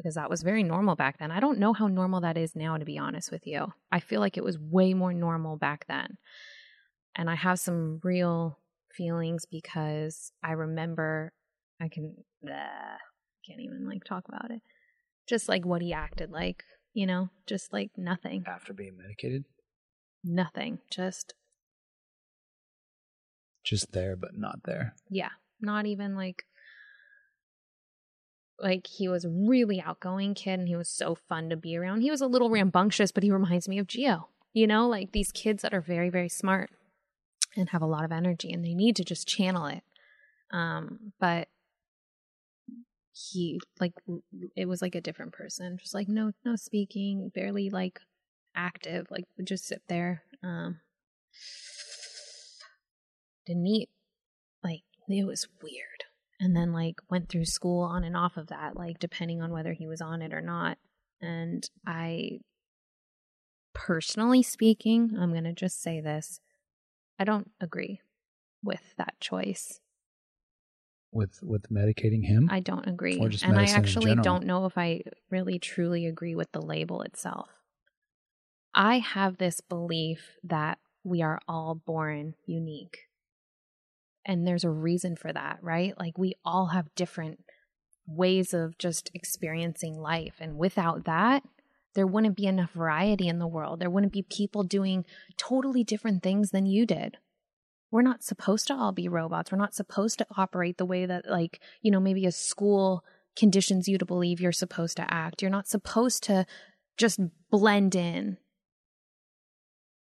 because 0.00 0.14
that 0.14 0.30
was 0.30 0.42
very 0.42 0.62
normal 0.62 0.96
back 0.96 1.18
then. 1.18 1.30
I 1.30 1.40
don't 1.40 1.58
know 1.58 1.72
how 1.72 1.86
normal 1.86 2.22
that 2.22 2.36
is 2.38 2.56
now, 2.56 2.76
to 2.78 2.84
be 2.84 2.98
honest 2.98 3.30
with 3.30 3.46
you. 3.46 3.72
I 3.92 4.00
feel 4.00 4.20
like 4.20 4.36
it 4.36 4.44
was 4.44 4.58
way 4.58 4.94
more 4.94 5.12
normal 5.12 5.56
back 5.56 5.84
then. 5.88 6.16
And 7.16 7.28
I 7.28 7.34
have 7.34 7.58
some 7.58 8.00
real 8.02 8.58
feelings 8.94 9.44
because 9.44 10.32
I 10.42 10.52
remember 10.52 11.32
I 11.80 11.88
can, 11.88 12.14
bleh, 12.44 12.96
can't 13.46 13.60
even 13.60 13.86
like 13.88 14.04
talk 14.04 14.24
about 14.28 14.50
it. 14.50 14.62
Just 15.28 15.48
like 15.48 15.66
what 15.66 15.82
he 15.82 15.92
acted 15.92 16.30
like, 16.30 16.64
you 16.94 17.06
know, 17.06 17.28
just 17.46 17.72
like 17.72 17.90
nothing 17.96 18.44
After 18.46 18.72
being 18.72 18.96
medicated, 18.96 19.44
nothing 20.24 20.78
just 20.90 21.34
just 23.64 23.92
there 23.92 24.16
but 24.16 24.30
not 24.34 24.60
there. 24.64 24.94
yeah 25.10 25.28
not 25.60 25.84
even 25.86 26.16
like 26.16 26.44
like 28.60 28.86
he 28.86 29.08
was 29.08 29.24
a 29.24 29.30
really 29.30 29.80
outgoing 29.80 30.34
kid 30.34 30.58
and 30.58 30.68
he 30.68 30.76
was 30.76 30.88
so 30.88 31.14
fun 31.14 31.48
to 31.50 31.56
be 31.56 31.76
around 31.76 32.00
he 32.02 32.10
was 32.10 32.20
a 32.20 32.26
little 32.26 32.50
rambunctious 32.50 33.12
but 33.12 33.22
he 33.22 33.30
reminds 33.30 33.68
me 33.68 33.78
of 33.78 33.86
gio 33.86 34.24
you 34.52 34.66
know 34.66 34.88
like 34.88 35.12
these 35.12 35.32
kids 35.32 35.62
that 35.62 35.74
are 35.74 35.80
very 35.80 36.10
very 36.10 36.28
smart 36.28 36.70
and 37.56 37.70
have 37.70 37.82
a 37.82 37.86
lot 37.86 38.04
of 38.04 38.12
energy 38.12 38.52
and 38.52 38.64
they 38.64 38.74
need 38.74 38.96
to 38.96 39.04
just 39.04 39.26
channel 39.26 39.66
it 39.66 39.82
um 40.50 41.12
but 41.18 41.48
he 43.12 43.60
like 43.80 43.92
it 44.56 44.66
was 44.66 44.80
like 44.80 44.94
a 44.94 45.00
different 45.00 45.32
person 45.32 45.76
just 45.78 45.94
like 45.94 46.08
no 46.08 46.32
no 46.44 46.56
speaking 46.56 47.30
barely 47.34 47.68
like 47.68 48.00
active 48.54 49.06
like 49.10 49.24
would 49.36 49.46
just 49.46 49.66
sit 49.66 49.82
there 49.88 50.22
um 50.42 50.80
didn't 53.50 53.66
eat. 53.66 53.90
Like 54.62 54.82
it 55.08 55.26
was 55.26 55.48
weird. 55.62 55.99
And 56.42 56.56
then 56.56 56.72
like 56.72 56.96
went 57.10 57.28
through 57.28 57.44
school 57.44 57.82
on 57.82 58.02
and 58.02 58.16
off 58.16 58.38
of 58.38 58.46
that, 58.46 58.74
like 58.74 58.98
depending 58.98 59.42
on 59.42 59.52
whether 59.52 59.74
he 59.74 59.86
was 59.86 60.00
on 60.00 60.22
it 60.22 60.32
or 60.32 60.40
not. 60.40 60.78
And 61.20 61.68
I 61.86 62.38
personally 63.74 64.42
speaking, 64.42 65.10
I'm 65.20 65.32
going 65.32 65.44
to 65.44 65.52
just 65.52 65.82
say 65.82 66.00
this. 66.00 66.40
I 67.18 67.24
don't 67.24 67.50
agree 67.60 68.00
with 68.62 68.94
that 68.96 69.14
choice. 69.20 69.80
with 71.12 71.40
with 71.42 71.68
medicating 71.70 72.24
him. 72.24 72.48
I 72.50 72.60
don't 72.60 72.86
agree. 72.86 73.18
Or 73.18 73.28
just 73.28 73.44
and 73.44 73.58
I 73.58 73.64
actually 73.64 74.14
don't 74.14 74.46
know 74.46 74.64
if 74.64 74.78
I 74.78 75.02
really 75.28 75.58
truly 75.58 76.06
agree 76.06 76.34
with 76.34 76.52
the 76.52 76.62
label 76.62 77.02
itself. 77.02 77.50
I 78.74 78.98
have 78.98 79.36
this 79.36 79.60
belief 79.60 80.36
that 80.44 80.78
we 81.04 81.20
are 81.22 81.40
all 81.48 81.74
born 81.74 82.34
unique. 82.46 83.09
And 84.24 84.46
there's 84.46 84.64
a 84.64 84.70
reason 84.70 85.16
for 85.16 85.32
that, 85.32 85.58
right? 85.62 85.94
Like 85.98 86.18
we 86.18 86.34
all 86.44 86.66
have 86.66 86.94
different 86.94 87.40
ways 88.06 88.52
of 88.52 88.78
just 88.78 89.10
experiencing 89.14 89.98
life. 89.98 90.34
And 90.40 90.56
without 90.56 91.04
that, 91.04 91.42
there 91.94 92.06
wouldn't 92.06 92.36
be 92.36 92.46
enough 92.46 92.72
variety 92.72 93.28
in 93.28 93.38
the 93.38 93.46
world. 93.46 93.80
There 93.80 93.90
wouldn't 93.90 94.12
be 94.12 94.22
people 94.22 94.62
doing 94.62 95.04
totally 95.36 95.84
different 95.84 96.22
things 96.22 96.50
than 96.50 96.66
you 96.66 96.86
did 96.86 97.18
we're 97.90 98.02
not 98.02 98.22
supposed 98.22 98.66
to 98.68 98.74
all 98.74 98.92
be 98.92 99.08
robots. 99.08 99.50
We're 99.50 99.58
not 99.58 99.74
supposed 99.74 100.18
to 100.18 100.26
operate 100.36 100.78
the 100.78 100.84
way 100.84 101.06
that, 101.06 101.28
like, 101.28 101.60
you 101.82 101.90
know, 101.90 102.00
maybe 102.00 102.24
a 102.26 102.32
school 102.32 103.04
conditions 103.36 103.88
you 103.88 103.98
to 103.98 104.04
believe 104.04 104.40
you're 104.40 104.52
supposed 104.52 104.96
to 104.98 105.12
act. 105.12 105.42
You're 105.42 105.50
not 105.50 105.68
supposed 105.68 106.22
to 106.24 106.46
just 106.96 107.20
blend 107.50 107.94
in. 107.94 108.38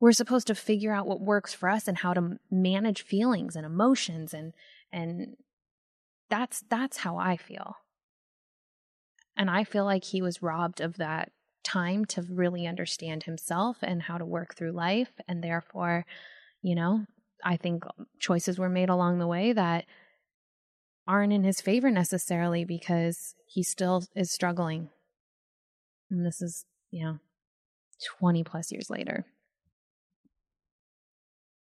We're 0.01 0.13
supposed 0.13 0.47
to 0.47 0.55
figure 0.55 0.93
out 0.93 1.07
what 1.07 1.21
works 1.21 1.53
for 1.53 1.69
us 1.69 1.89
and 1.89 1.99
how 1.99 2.15
to 2.15 2.39
manage 2.51 3.03
feelings 3.03 3.57
and 3.57 3.67
emotions 3.67 4.33
and 4.33 4.53
and 4.93 5.37
that's 6.31 6.65
that's 6.69 6.99
how 6.99 7.17
I 7.17 7.37
feel. 7.37 7.77
And 9.37 9.51
I 9.51 9.65
feel 9.65 9.85
like 9.85 10.05
he 10.05 10.23
was 10.23 10.43
robbed 10.43 10.81
of 10.81 10.97
that 10.97 11.31
time 11.65 12.05
to 12.07 12.23
really 12.23 12.67
understand 12.67 13.25
himself 13.25 13.79
and 13.83 14.03
how 14.03 14.19
to 14.19 14.25
work 14.25 14.55
through 14.55 14.73
life 14.73 15.13
and 15.27 15.43
therefore, 15.43 16.07
you 16.63 16.75
know, 16.75 17.07
I 17.45 17.57
think 17.57 17.85
choices 18.19 18.59
were 18.59 18.69
made 18.69 18.89
along 18.89 19.19
the 19.19 19.27
way 19.27 19.53
that 19.53 19.85
aren't 21.07 21.33
in 21.33 21.45
his 21.45 21.61
favor 21.61 21.91
necessarily 21.91 22.65
because 22.65 23.35
he 23.47 23.63
still 23.63 24.05
is 24.15 24.31
struggling. 24.31 24.91
And 26.11 26.25
this 26.25 26.43
is, 26.43 26.65
you 26.91 27.05
know, 27.05 27.19
20 28.19 28.45
plus 28.45 28.73
years 28.73 28.91
later. 28.91 29.25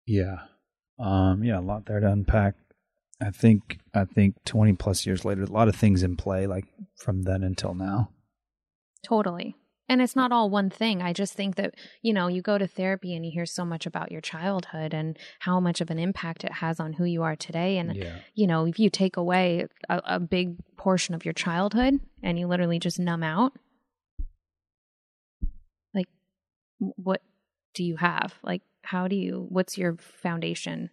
Yeah. 0.08 0.38
Um, 1.00 1.44
yeah, 1.44 1.60
a 1.60 1.62
lot 1.62 1.86
there 1.86 2.00
to 2.00 2.08
unpack. 2.12 2.56
I 3.22 3.30
think 3.32 3.80
I 3.94 4.06
think 4.06 4.36
twenty 4.46 4.74
plus 4.74 5.06
years 5.06 5.26
later, 5.26 5.44
a 5.44 5.46
lot 5.48 5.68
of 5.68 5.76
things 5.76 6.02
in 6.04 6.16
play, 6.16 6.48
like 6.48 6.66
from 6.96 7.24
then 7.24 7.44
until 7.44 7.74
now. 7.74 8.10
Totally. 9.04 9.56
And 9.90 10.02
it's 10.02 10.16
not 10.18 10.34
all 10.34 10.50
one 10.50 10.70
thing. 10.70 11.02
I 11.02 11.14
just 11.14 11.34
think 11.34 11.56
that, 11.56 11.74
you 12.02 12.14
know, 12.14 12.28
you 12.28 12.42
go 12.42 12.58
to 12.58 12.68
therapy 12.68 13.16
and 13.16 13.26
you 13.26 13.32
hear 13.32 13.46
so 13.46 13.64
much 13.64 13.86
about 13.86 14.12
your 14.12 14.20
childhood 14.20 14.94
and 14.94 15.18
how 15.40 15.62
much 15.62 15.80
of 15.80 15.90
an 15.90 15.98
impact 15.98 16.44
it 16.44 16.52
has 16.52 16.82
on 16.82 16.92
who 16.92 17.06
you 17.06 17.24
are 17.24 17.38
today. 17.38 17.78
And, 17.78 17.96
Yeah. 17.96 18.18
you 18.36 18.48
know, 18.48 18.66
if 18.66 18.80
you 18.80 18.90
take 18.90 19.16
away 19.16 19.66
a, 19.88 20.02
a 20.04 20.20
big 20.20 20.58
portion 20.76 21.16
of 21.16 21.24
your 21.24 21.34
childhood 21.34 22.02
and 22.22 22.38
you 22.38 22.48
literally 22.48 22.80
just 22.80 23.00
numb 23.00 23.24
out, 23.24 23.54
like, 25.94 26.10
what 26.80 27.22
do 27.74 27.86
you 27.86 27.96
have? 27.96 28.34
Like, 28.44 28.64
how 28.88 29.08
do 29.08 29.16
you, 29.16 29.46
what's 29.50 29.78
your 29.78 29.98
foundation? 29.98 30.90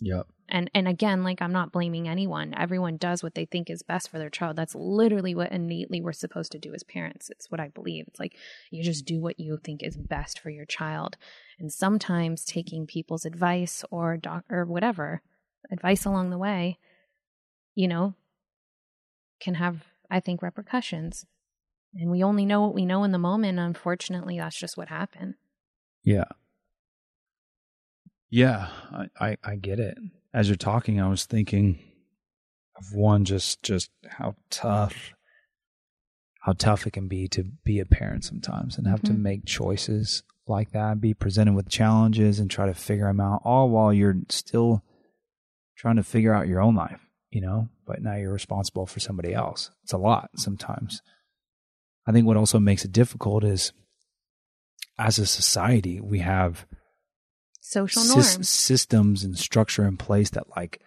Yep. 0.00 0.28
and 0.48 0.70
and 0.74 0.88
again 0.88 1.22
like 1.22 1.42
i'm 1.42 1.52
not 1.52 1.72
blaming 1.72 2.08
anyone. 2.08 2.54
Everyone 2.56 2.96
does 2.96 3.22
what 3.22 3.34
they 3.34 3.44
think 3.44 3.68
is 3.68 3.82
best 3.82 4.08
for 4.08 4.18
their 4.18 4.30
child. 4.30 4.56
That's 4.56 4.74
literally 4.74 5.34
what 5.34 5.52
innately 5.52 6.00
we're 6.00 6.12
supposed 6.12 6.52
to 6.52 6.58
do 6.58 6.72
as 6.72 6.82
parents. 6.82 7.28
It's 7.28 7.50
what 7.50 7.60
i 7.60 7.68
believe. 7.68 8.06
It's 8.08 8.18
like 8.18 8.34
you 8.70 8.82
just 8.82 9.04
do 9.04 9.20
what 9.20 9.38
you 9.38 9.58
think 9.62 9.82
is 9.82 9.96
best 9.98 10.40
for 10.40 10.48
your 10.48 10.64
child. 10.64 11.18
And 11.58 11.70
sometimes 11.70 12.44
taking 12.44 12.86
people's 12.86 13.26
advice 13.26 13.84
or 13.90 14.16
doc 14.16 14.44
or 14.48 14.64
whatever 14.64 15.20
advice 15.70 16.06
along 16.06 16.30
the 16.30 16.38
way 16.38 16.78
you 17.74 17.86
know 17.86 18.14
can 19.38 19.54
have 19.54 19.84
i 20.10 20.18
think 20.18 20.40
repercussions. 20.40 21.26
And 21.94 22.10
we 22.10 22.22
only 22.22 22.46
know 22.46 22.62
what 22.62 22.74
we 22.74 22.86
know 22.86 23.04
in 23.04 23.12
the 23.12 23.18
moment. 23.18 23.58
Unfortunately 23.58 24.38
that's 24.38 24.56
just 24.58 24.78
what 24.78 24.88
happened. 24.88 25.34
Yeah. 26.02 26.24
Yeah, 28.30 28.68
I, 28.92 29.06
I, 29.20 29.36
I 29.42 29.56
get 29.56 29.80
it. 29.80 29.98
As 30.32 30.48
you're 30.48 30.56
talking, 30.56 31.00
I 31.00 31.08
was 31.08 31.24
thinking 31.24 31.80
of 32.76 32.94
one 32.94 33.24
just 33.24 33.62
just 33.62 33.90
how 34.08 34.36
tough 34.50 35.12
how 36.42 36.52
tough 36.52 36.86
it 36.86 36.92
can 36.92 37.08
be 37.08 37.28
to 37.28 37.44
be 37.64 37.80
a 37.80 37.84
parent 37.84 38.24
sometimes 38.24 38.78
and 38.78 38.86
have 38.86 39.02
to 39.02 39.12
Mhm. 39.12 39.18
make 39.18 39.44
choices 39.44 40.22
like 40.46 40.70
that, 40.70 41.00
be 41.00 41.12
presented 41.12 41.52
with 41.54 41.68
challenges 41.68 42.38
and 42.40 42.50
try 42.50 42.64
to 42.66 42.72
figure 42.72 43.06
them 43.06 43.20
out 43.20 43.42
all 43.44 43.68
while 43.68 43.92
you're 43.92 44.16
still 44.30 44.82
trying 45.76 45.96
to 45.96 46.02
figure 46.02 46.32
out 46.32 46.48
your 46.48 46.60
own 46.62 46.74
life, 46.74 47.00
you 47.30 47.40
know, 47.42 47.68
but 47.86 48.00
now 48.00 48.14
you're 48.14 48.32
responsible 48.32 48.86
for 48.86 49.00
somebody 49.00 49.34
else. 49.34 49.70
It's 49.82 49.92
a 49.92 49.98
lot 49.98 50.30
sometimes. 50.36 51.02
I 52.06 52.12
think 52.12 52.26
what 52.26 52.38
also 52.38 52.58
makes 52.58 52.84
it 52.86 52.92
difficult 52.92 53.44
is 53.44 53.72
as 54.98 55.18
a 55.18 55.26
society, 55.26 56.00
we 56.00 56.20
have 56.20 56.66
social 57.70 58.04
norms. 58.04 58.48
systems 58.48 59.24
and 59.24 59.38
structure 59.38 59.84
in 59.84 59.96
place 59.96 60.30
that 60.30 60.56
like 60.56 60.80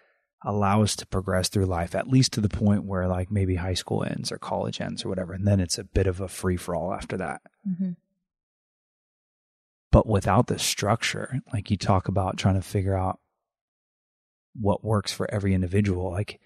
allow 0.44 0.82
us 0.82 0.94
to 0.94 1.06
progress 1.06 1.48
through 1.48 1.64
life 1.64 1.94
at 1.94 2.08
least 2.08 2.32
to 2.32 2.40
the 2.40 2.48
point 2.48 2.84
where 2.84 3.08
like 3.08 3.30
maybe 3.30 3.54
high 3.54 3.74
school 3.74 4.04
ends 4.04 4.30
or 4.30 4.36
college 4.36 4.80
ends 4.80 5.04
or 5.04 5.08
whatever 5.08 5.32
and 5.32 5.46
then 5.46 5.60
it's 5.60 5.78
a 5.78 5.84
bit 5.84 6.06
of 6.06 6.20
a 6.20 6.28
free 6.28 6.56
for 6.56 6.74
all 6.74 6.92
after 6.92 7.16
that. 7.16 7.40
Hmm 7.78 7.92
but 9.94 10.08
without 10.08 10.48
the 10.48 10.58
structure 10.58 11.40
like 11.52 11.70
you 11.70 11.76
talk 11.76 12.08
about 12.08 12.36
trying 12.36 12.56
to 12.56 12.60
figure 12.60 12.98
out 12.98 13.20
what 14.60 14.82
works 14.82 15.12
for 15.12 15.30
every 15.32 15.54
individual 15.54 16.10
like 16.10 16.40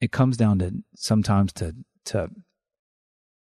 it 0.00 0.10
comes 0.10 0.38
down 0.38 0.58
to 0.58 0.72
sometimes 0.96 1.52
to 1.52 1.74
to 2.06 2.30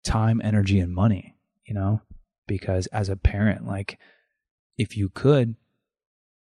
time 0.04 0.38
energy 0.44 0.78
and 0.78 0.94
money 0.94 1.34
you 1.64 1.74
know? 1.74 2.00
Because 2.46 2.86
as 2.88 3.08
a 3.08 3.16
parent 3.16 3.66
like 3.66 3.98
if 4.76 4.98
you 4.98 5.08
could 5.08 5.56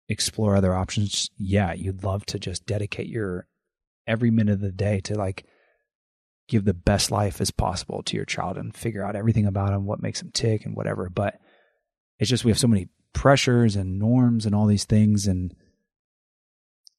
explore 0.09 0.55
other 0.57 0.75
options 0.75 1.31
yeah 1.37 1.73
you'd 1.73 2.05
love 2.05 2.25
to 2.27 2.39
just 2.39 2.65
dedicate 2.67 3.09
your 3.09 3.47
every 4.07 4.31
minute 4.31 4.53
of 4.53 4.61
the 4.61 4.71
day 4.73 5.01
to 5.01 5.15
like 5.17 5.45
give 6.49 6.65
the 6.65 6.75
best 6.75 7.11
life 7.11 7.41
as 7.41 7.51
possible 7.51 8.03
to 8.05 8.15
your 8.17 8.25
child 8.25 8.57
and 8.57 8.77
figure 8.77 9.05
out 9.05 9.17
everything 9.17 9.47
about 9.47 9.73
him 9.73 9.85
what 9.85 10.01
makes 10.03 10.23
him 10.23 10.31
tick 10.33 10.65
and 10.65 10.77
whatever 10.77 11.11
but 11.11 11.39
it's 12.19 12.31
just 12.31 12.45
we 12.45 12.51
have 12.53 12.59
so 12.59 12.69
many 12.69 12.89
pressures 13.13 13.75
and 13.75 13.99
norms 13.99 14.47
and 14.47 14.55
all 14.55 14.67
these 14.67 14.85
things 14.85 15.27
and 15.27 15.55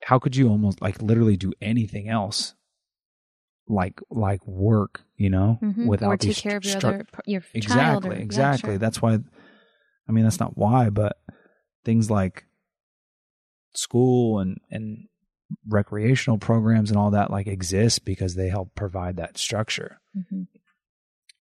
how 0.03 0.20
could 0.20 0.36
you 0.36 0.49
almost 0.49 0.82
like 0.82 1.01
literally 1.01 1.38
do 1.38 1.53
anything 1.62 2.10
else 2.10 2.55
like 3.70 3.99
like 4.10 4.45
work 4.47 5.01
you 5.16 5.30
know 5.30 5.60
Mhm. 5.62 5.88
without 5.88 6.10
or 6.14 6.18
take 6.18 6.28
these 6.30 6.41
care 6.41 6.58
of 6.58 6.66
your 6.66 6.76
stru- 6.76 6.93
other 6.93 7.05
your 7.28 7.41
child 7.41 8.05
exactly 8.05 8.16
yeah, 8.16 8.22
exactly 8.22 8.70
sure. 8.72 8.78
that's 8.78 9.01
why 9.01 9.20
i 10.08 10.12
mean 10.12 10.24
that's 10.24 10.39
not 10.39 10.58
why 10.58 10.89
but 10.89 11.18
things 11.86 12.10
like 12.10 12.45
school 13.74 14.39
and 14.39 14.59
and 14.72 15.07
recreational 15.68 16.38
programs 16.38 16.89
and 16.89 16.97
all 16.99 17.11
that 17.11 17.32
like 17.32 17.47
exist 17.47 18.03
because 18.05 18.36
they 18.36 18.49
help 18.49 18.74
provide 18.76 19.18
that 19.18 19.38
structure. 19.38 19.99
Mhm. 20.18 20.47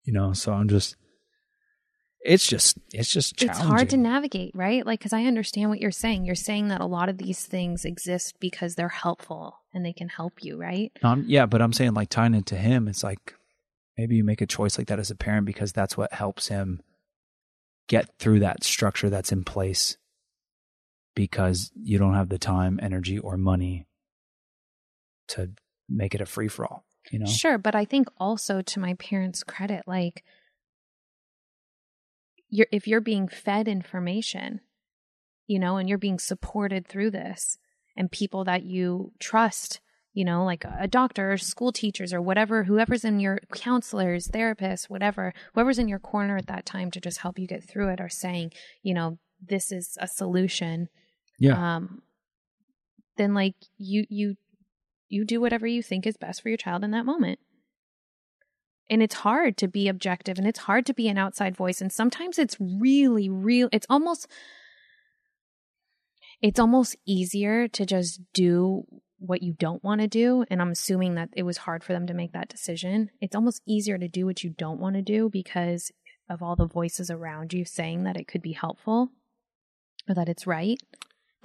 you 0.03 0.13
know 0.13 0.33
so 0.33 0.53
i'm 0.53 0.67
just 0.67 0.95
it's 2.21 2.45
just 2.47 2.77
it's 2.93 3.09
just 3.09 3.41
it's 3.41 3.57
hard 3.59 3.89
to 3.89 3.97
navigate 3.97 4.51
right? 4.55 4.85
Like 4.85 4.99
because 4.99 5.13
i 5.13 5.23
understand 5.25 5.69
what 5.69 5.79
you're 5.79 5.91
saying. 5.91 6.25
You're 6.25 6.35
saying 6.35 6.67
that 6.69 6.81
a 6.81 6.85
lot 6.85 7.07
of 7.09 7.17
these 7.19 7.45
things 7.45 7.85
exist 7.85 8.35
because 8.39 8.75
they're 8.75 8.89
helpful 8.89 9.57
and 9.73 9.85
they 9.85 9.93
can 9.93 10.09
help 10.09 10.43
you 10.43 10.57
right? 10.57 10.91
I'm- 11.03 11.25
yeah 11.27 11.45
but 11.45 11.61
i'm 11.61 11.73
saying 11.73 11.93
like 11.93 12.09
tying 12.09 12.33
it 12.33 12.45
to 12.47 12.55
him 12.57 12.87
it's 12.87 13.03
like 13.03 13.35
maybe 13.97 14.15
you 14.17 14.23
make 14.23 14.41
a 14.41 14.47
choice 14.47 14.77
like 14.77 14.87
that 14.87 14.99
as 14.99 15.09
a 15.11 15.15
parent 15.15 15.45
because 15.45 15.71
that's 15.71 15.95
what 15.97 16.13
helps 16.13 16.47
him 16.49 16.81
get 17.87 18.09
through 18.19 18.39
that 18.39 18.63
structure 18.63 19.09
that's 19.09 19.31
in 19.31 19.43
place 19.43 19.97
because 21.15 21.71
you 21.75 21.97
don't 21.97 22.13
have 22.13 22.29
the 22.29 22.37
time 22.37 22.79
energy 22.81 23.17
or 23.17 23.37
money 23.37 23.87
to 25.29 25.51
make 25.89 26.13
it 26.13 26.21
a 26.21 26.25
free 26.25 26.47
for 26.47 26.65
all 26.65 26.85
you 27.11 27.19
know? 27.19 27.25
Sure, 27.25 27.57
but 27.57 27.75
I 27.75 27.85
think 27.85 28.07
also 28.17 28.61
to 28.61 28.79
my 28.79 28.93
parents' 28.95 29.43
credit, 29.43 29.83
like 29.87 30.23
you're 32.49 32.67
if 32.71 32.87
you're 32.87 33.01
being 33.01 33.27
fed 33.27 33.67
information, 33.67 34.61
you 35.47 35.59
know, 35.59 35.77
and 35.77 35.87
you're 35.87 35.97
being 35.97 36.19
supported 36.19 36.87
through 36.87 37.11
this, 37.11 37.57
and 37.95 38.11
people 38.11 38.43
that 38.45 38.63
you 38.63 39.11
trust, 39.19 39.79
you 40.13 40.25
know, 40.25 40.43
like 40.43 40.65
a 40.79 40.87
doctor 40.87 41.33
or 41.33 41.37
school 41.37 41.71
teachers 41.71 42.13
or 42.13 42.21
whatever, 42.21 42.63
whoever's 42.63 43.05
in 43.05 43.19
your 43.19 43.39
counselors, 43.53 44.27
therapists, 44.27 44.89
whatever, 44.89 45.33
whoever's 45.53 45.79
in 45.79 45.87
your 45.87 45.99
corner 45.99 46.37
at 46.37 46.47
that 46.47 46.65
time 46.65 46.91
to 46.91 47.01
just 47.01 47.19
help 47.19 47.39
you 47.39 47.47
get 47.47 47.63
through 47.63 47.89
it 47.89 48.01
are 48.01 48.09
saying, 48.09 48.51
you 48.81 48.93
know, 48.93 49.17
this 49.41 49.71
is 49.71 49.97
a 49.99 50.07
solution 50.07 50.89
yeah. 51.39 51.75
Um 51.77 52.01
then 53.17 53.33
like 53.33 53.55
you 53.77 54.05
you 54.09 54.35
you 55.09 55.25
do 55.25 55.39
whatever 55.39 55.67
you 55.67 55.81
think 55.81 56.05
is 56.05 56.17
best 56.17 56.41
for 56.41 56.49
your 56.49 56.57
child 56.57 56.83
in 56.83 56.91
that 56.91 57.05
moment. 57.05 57.39
And 58.89 59.01
it's 59.01 59.15
hard 59.15 59.57
to 59.57 59.67
be 59.67 59.87
objective 59.87 60.37
and 60.37 60.47
it's 60.47 60.59
hard 60.59 60.85
to 60.85 60.93
be 60.93 61.07
an 61.07 61.17
outside 61.17 61.55
voice 61.55 61.81
and 61.81 61.91
sometimes 61.91 62.37
it's 62.37 62.57
really 62.59 63.29
real 63.29 63.69
it's 63.71 63.87
almost 63.89 64.27
it's 66.41 66.59
almost 66.59 66.95
easier 67.07 67.67
to 67.69 67.85
just 67.85 68.21
do 68.33 68.83
what 69.17 69.41
you 69.41 69.53
don't 69.53 69.83
want 69.83 70.01
to 70.01 70.07
do 70.07 70.45
and 70.51 70.61
i'm 70.61 70.69
assuming 70.69 71.15
that 71.15 71.29
it 71.35 71.43
was 71.43 71.57
hard 71.57 71.83
for 71.83 71.93
them 71.93 72.05
to 72.05 72.13
make 72.13 72.33
that 72.33 72.49
decision. 72.49 73.09
It's 73.21 73.35
almost 73.35 73.61
easier 73.65 73.97
to 73.97 74.07
do 74.07 74.25
what 74.25 74.43
you 74.43 74.51
don't 74.51 74.79
want 74.79 74.95
to 74.97 75.01
do 75.01 75.29
because 75.31 75.91
of 76.29 76.43
all 76.43 76.55
the 76.55 76.67
voices 76.67 77.09
around 77.09 77.53
you 77.53 77.65
saying 77.65 78.03
that 78.03 78.17
it 78.17 78.27
could 78.27 78.41
be 78.41 78.53
helpful 78.53 79.09
or 80.07 80.13
that 80.13 80.29
it's 80.29 80.45
right 80.45 80.79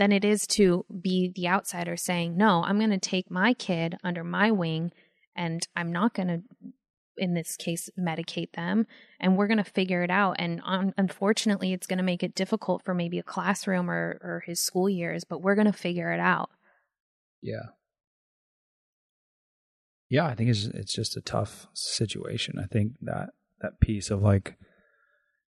than 0.00 0.10
it 0.10 0.24
is 0.24 0.46
to 0.46 0.84
be 1.00 1.30
the 1.36 1.46
outsider 1.46 1.96
saying 1.96 2.36
no 2.36 2.64
i'm 2.64 2.78
going 2.78 2.90
to 2.90 2.98
take 2.98 3.30
my 3.30 3.54
kid 3.54 3.96
under 4.02 4.24
my 4.24 4.50
wing 4.50 4.90
and 5.36 5.68
i'm 5.76 5.92
not 5.92 6.14
going 6.14 6.28
to 6.28 6.42
in 7.16 7.34
this 7.34 7.54
case 7.56 7.90
medicate 7.98 8.50
them 8.52 8.86
and 9.20 9.36
we're 9.36 9.46
going 9.46 9.58
to 9.58 9.64
figure 9.64 10.02
it 10.02 10.10
out 10.10 10.36
and 10.38 10.62
um, 10.64 10.92
unfortunately 10.96 11.72
it's 11.74 11.86
going 11.86 11.98
to 11.98 12.02
make 12.02 12.22
it 12.22 12.34
difficult 12.34 12.82
for 12.82 12.94
maybe 12.94 13.18
a 13.18 13.22
classroom 13.22 13.90
or, 13.90 14.18
or 14.22 14.42
his 14.46 14.58
school 14.58 14.88
years 14.88 15.22
but 15.22 15.42
we're 15.42 15.54
going 15.54 15.66
to 15.66 15.72
figure 15.72 16.12
it 16.12 16.20
out 16.20 16.50
Yeah. 17.42 17.70
Yeah, 20.08 20.26
I 20.26 20.34
think 20.34 20.50
it's 20.50 20.64
it's 20.64 20.92
just 20.92 21.16
a 21.16 21.20
tough 21.20 21.68
situation. 21.72 22.58
I 22.58 22.66
think 22.66 22.94
that 23.02 23.30
that 23.60 23.78
piece 23.80 24.10
of 24.10 24.22
like 24.22 24.56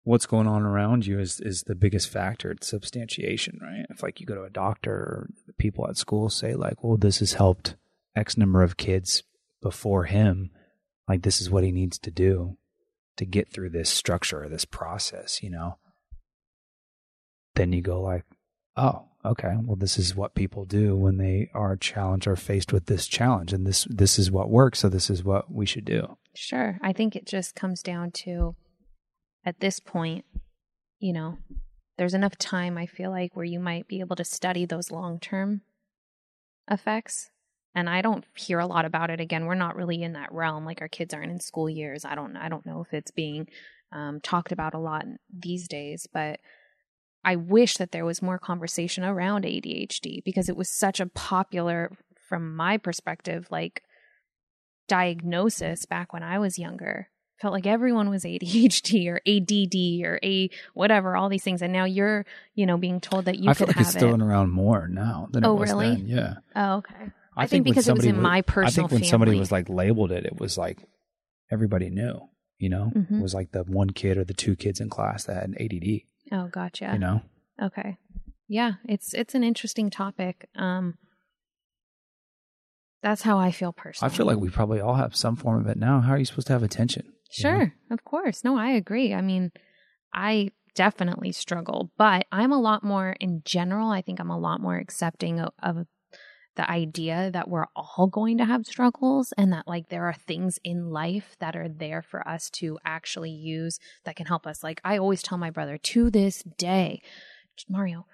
what's 0.08 0.26
going 0.26 0.48
on 0.48 0.64
around 0.64 1.06
you 1.06 1.20
is 1.20 1.42
is 1.42 1.64
the 1.64 1.76
biggest 1.76 2.10
factor. 2.10 2.50
It's 2.50 2.68
substantiation, 2.68 3.60
right? 3.62 3.86
If 3.90 4.02
like 4.02 4.22
you 4.22 4.26
go 4.26 4.36
to 4.36 4.44
a 4.44 4.50
doctor 4.50 4.94
or 4.94 5.30
the 5.46 5.54
people 5.54 5.88
at 5.88 5.98
school 5.98 6.30
say 6.30 6.56
like, 6.56 6.82
"Well, 6.82 6.96
this 6.96 7.20
has 7.20 7.34
helped 7.34 7.76
X 8.16 8.38
number 8.38 8.64
of 8.64 8.78
kids 8.78 9.24
before 9.62 10.06
him," 10.06 10.50
like 11.10 11.24
this 11.24 11.42
is 11.42 11.50
what 11.50 11.66
he 11.66 11.74
needs 11.74 12.00
to 12.00 12.10
do 12.10 12.58
to 13.18 13.26
get 13.26 13.52
through 13.52 13.72
this 13.72 13.90
structure 13.90 14.44
or 14.44 14.50
this 14.50 14.64
process, 14.64 15.44
you 15.44 15.50
know. 15.50 15.78
Then 17.56 17.74
you 17.74 17.82
go 17.82 18.02
like, 18.02 18.24
"Oh, 18.78 19.10
okay. 19.26 19.56
Well, 19.62 19.76
this 19.76 20.00
is 20.00 20.16
what 20.16 20.36
people 20.36 20.64
do 20.64 20.96
when 20.96 21.18
they 21.18 21.50
are 21.54 21.76
challenged 21.76 22.28
or 22.28 22.38
faced 22.38 22.72
with 22.72 22.86
this 22.86 23.08
challenge, 23.08 23.52
and 23.52 23.68
this 23.68 23.86
this 23.90 24.18
is 24.18 24.32
what 24.32 24.50
works. 24.50 24.80
So 24.80 24.88
this 24.88 25.10
is 25.10 25.22
what 25.22 25.52
we 25.52 25.66
should 25.66 25.86
do." 25.86 26.18
Sure. 26.34 26.80
I 26.82 26.94
think 26.94 27.16
it 27.18 27.26
just 27.26 27.56
comes 27.56 27.84
down 27.84 28.12
to 28.12 28.56
at 29.48 29.62
this 29.62 29.80
point, 29.80 30.26
you 31.00 31.14
know, 31.14 31.38
there's 31.98 32.14
enough 32.14 32.38
time 32.38 32.78
I 32.78 32.86
feel 32.86 33.12
like 33.12 33.34
where 33.34 33.46
you 33.46 33.62
might 33.62 33.88
be 33.88 34.02
able 34.02 34.18
to 34.18 34.26
study 34.26 34.66
those 34.66 34.92
long 34.92 35.22
term 35.22 35.62
effects. 36.70 37.30
And 37.74 37.90
I 37.90 38.02
don't 38.02 38.26
hear 38.36 38.60
a 38.60 38.66
lot 38.66 38.84
about 38.84 39.10
it. 39.10 39.22
Again, 39.22 39.46
we're 39.46 39.56
not 39.56 39.78
really 39.78 40.04
in 40.04 40.14
that 40.14 40.34
realm. 40.34 40.66
Like 40.66 40.82
our 40.82 40.90
kids 40.90 41.14
aren't 41.14 41.32
in 41.32 41.40
school 41.40 41.70
years. 41.70 42.04
I 42.04 42.14
don't. 42.14 42.36
I 42.36 42.50
don't 42.50 42.66
know 42.66 42.84
if 42.86 42.94
it's 42.94 43.12
being 43.12 43.48
um, 43.94 44.20
talked 44.22 44.52
about 44.52 44.74
a 44.74 44.80
lot 44.80 45.06
these 45.34 45.70
days. 45.70 46.08
But 46.12 46.42
I 47.24 47.38
wish 47.38 47.78
that 47.78 47.94
there 47.94 48.06
was 48.06 48.22
more 48.22 48.40
conversation 48.40 49.06
around 49.06 49.46
ADHD 49.46 50.26
because 50.26 50.50
it 50.50 50.58
was 50.58 50.70
such 50.70 51.00
a 51.00 51.06
popular, 51.06 51.96
from 52.28 52.54
my 52.54 52.78
perspective, 52.78 53.48
like 53.50 53.82
diagnosis 54.90 55.86
back 55.86 56.12
when 56.12 56.24
I 56.24 56.38
was 56.38 56.60
younger. 56.60 57.08
Felt 57.42 57.54
like 57.54 57.68
everyone 57.68 58.10
was 58.10 58.24
ADHD 58.26 59.08
or 59.08 59.22
ADD 59.28 60.06
or 60.12 60.20
a 60.24 60.50
whatever, 60.74 61.16
all 61.16 61.30
these 61.30 61.44
things, 61.44 61.62
and 61.62 61.72
now 61.72 61.86
you're, 61.86 62.26
you 62.56 62.66
know, 62.66 62.78
being 62.78 63.00
told 63.00 63.26
that 63.26 63.38
you 63.38 63.50
I 63.50 63.54
could 63.54 63.58
feel 63.58 63.68
like 63.68 63.76
have 63.78 63.88
it's 63.88 63.96
it. 63.96 64.00
thrown 64.00 64.22
around 64.22 64.52
more 64.52 64.88
now 64.88 65.28
than 65.32 65.46
Oh, 65.46 65.56
it 65.56 65.60
was 65.60 65.70
really? 65.72 65.90
then. 65.96 66.08
Yeah, 66.08 66.34
oh, 66.56 66.78
okay. 66.78 67.12
I 67.36 67.46
think 67.46 67.66
when 67.66 67.72
because 67.74 67.88
it 67.88 67.94
was 67.96 68.06
in 68.06 68.20
my 68.20 68.42
personal. 68.42 68.86
I 68.86 68.90
think 68.90 68.92
when 69.02 69.10
somebody 69.10 69.38
was 69.38 69.52
like 69.52 69.70
labeled 69.70 70.12
it, 70.12 70.26
it 70.26 70.40
was 70.40 70.58
like 70.58 70.80
everybody 71.52 71.90
knew. 71.92 72.20
You 72.58 72.70
know, 72.70 72.92
Mhm. 72.96 73.20
it 73.20 73.22
was 73.22 73.36
like 73.36 73.52
the 73.52 73.62
one 73.66 73.92
kid 73.92 74.18
or 74.18 74.24
the 74.24 74.34
two 74.34 74.56
kids 74.56 74.80
in 74.80 74.90
class 74.90 75.26
that 75.26 75.36
had 75.36 75.50
an 75.50 75.56
ADD. 75.60 76.06
Oh, 76.32 76.48
gotcha. 76.48 76.90
You 76.94 76.98
know, 77.00 77.22
Okay. 77.62 77.98
Yeah, 78.48 78.74
it's 78.86 79.14
it's 79.14 79.36
an 79.36 79.44
interesting 79.44 79.92
topic. 79.92 80.50
Um 80.56 80.98
that's 83.04 83.22
how 83.22 83.38
I 83.38 83.52
feel 83.52 83.74
personally. 83.74 84.12
I 84.12 84.16
feel 84.18 84.26
like 84.26 84.38
we 84.40 84.50
probably 84.50 84.80
all 84.80 84.96
have 84.96 85.16
some 85.16 85.36
form 85.36 85.62
of 85.62 85.68
it 85.68 85.78
now. 85.78 86.02
How 86.02 86.14
are 86.14 86.18
you 86.18 86.26
supposed 86.26 86.48
to 86.48 86.54
have 86.54 86.64
attention? 86.64 87.14
You 87.36 87.46
know? 87.46 87.60
Sure, 87.60 87.74
of 87.92 88.04
course. 88.04 88.44
No, 88.44 88.58
I 88.58 88.72
agree. 88.72 89.14
I 89.14 89.22
mean, 89.22 89.52
I 90.14 90.50
definitely 90.76 91.32
struggle, 91.32 91.92
but 91.98 92.26
I'm 92.32 92.52
a 92.52 92.62
lot 92.62 92.84
more 92.84 93.16
in 93.20 93.42
general, 93.44 93.90
I 93.90 94.02
think 94.02 94.20
I'm 94.20 94.30
a 94.30 94.38
lot 94.38 94.62
more 94.62 94.78
accepting 94.78 95.40
of, 95.40 95.54
of 95.62 95.88
the 96.56 96.70
idea 96.70 97.30
that 97.32 97.48
we're 97.48 97.68
all 97.76 98.08
going 98.08 98.38
to 98.40 98.46
have 98.46 98.66
struggles 98.66 99.32
and 99.38 99.54
that 99.54 99.68
like 99.68 99.90
there 99.90 100.06
are 100.06 100.14
things 100.14 100.60
in 100.64 100.90
life 100.90 101.36
that 101.40 101.56
are 101.56 101.70
there 101.70 102.02
for 102.02 102.28
us 102.28 102.50
to 102.50 102.78
actually 102.84 103.32
use 103.32 103.80
that 104.06 104.16
can 104.16 104.26
help 104.26 104.46
us. 104.48 104.64
Like 104.64 104.82
I 104.84 104.98
always 104.98 105.22
tell 105.22 105.38
my 105.38 105.52
brother 105.52 105.78
to 105.78 106.10
this 106.10 106.44
day, 106.58 107.02
Mario, 107.70 108.06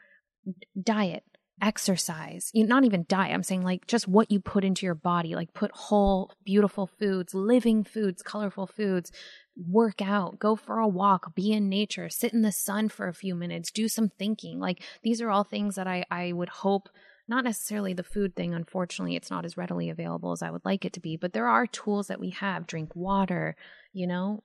diet, 0.82 1.24
exercise, 1.62 2.50
you, 2.54 2.66
not 2.66 2.84
even 2.84 3.06
diet. 3.08 3.34
I'm 3.34 3.44
saying 3.44 3.64
like 3.64 3.88
just 3.88 4.08
what 4.08 4.32
you 4.32 4.40
put 4.40 4.64
into 4.64 4.86
your 4.86 4.96
body, 4.96 5.36
like 5.36 5.54
put 5.54 5.72
whole, 5.72 6.32
beautiful 6.44 6.88
foods, 6.88 7.34
living 7.34 7.84
foods, 7.84 8.22
colorful 8.22 8.68
foods, 8.68 9.12
work 9.56 10.02
out, 10.02 10.40
go 10.40 10.56
for 10.56 10.80
a 10.80 10.88
walk, 10.88 11.36
be 11.36 11.52
in 11.52 11.70
nature, 11.70 12.10
sit 12.10 12.34
in 12.34 12.42
the 12.42 12.52
sun 12.52 12.90
for 12.90 13.08
a 13.08 13.14
few 13.14 13.36
minutes, 13.36 13.72
do 13.72 13.88
some 13.88 14.10
thinking. 14.10 14.60
Like 14.60 14.82
these 15.04 15.22
are 15.22 15.30
all 15.30 15.44
things 15.44 15.76
that 15.76 15.88
I, 15.88 16.06
I 16.10 16.34
would 16.34 16.50
hope 16.50 16.90
not 17.28 17.46
necessarily 17.46 17.94
the 17.94 18.04
food 18.04 18.36
thing 18.36 18.54
unfortunately 18.54 19.16
it's 19.16 19.32
not 19.32 19.46
as 19.46 19.56
readily 19.56 19.90
available 19.90 20.34
as 20.34 20.42
i 20.42 20.52
would 20.52 20.66
like 20.66 20.84
it 20.84 20.92
to 20.92 21.00
be 21.00 21.16
but 21.16 21.32
there 21.32 21.48
are 21.48 21.66
tools 21.66 22.08
that 22.08 22.20
we 22.20 22.32
have 22.32 22.68
drink 22.68 22.94
water 22.96 23.56
you 23.94 24.06
know 24.06 24.44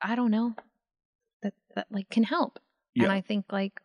i 0.00 0.14
don't 0.14 0.30
know 0.30 0.54
that 1.42 1.52
that 1.74 1.86
like 1.90 2.08
can 2.08 2.22
help 2.24 2.58
Yeah. 2.94 3.04
and 3.04 3.12
i 3.12 3.20
think 3.20 3.44
like 3.52 3.78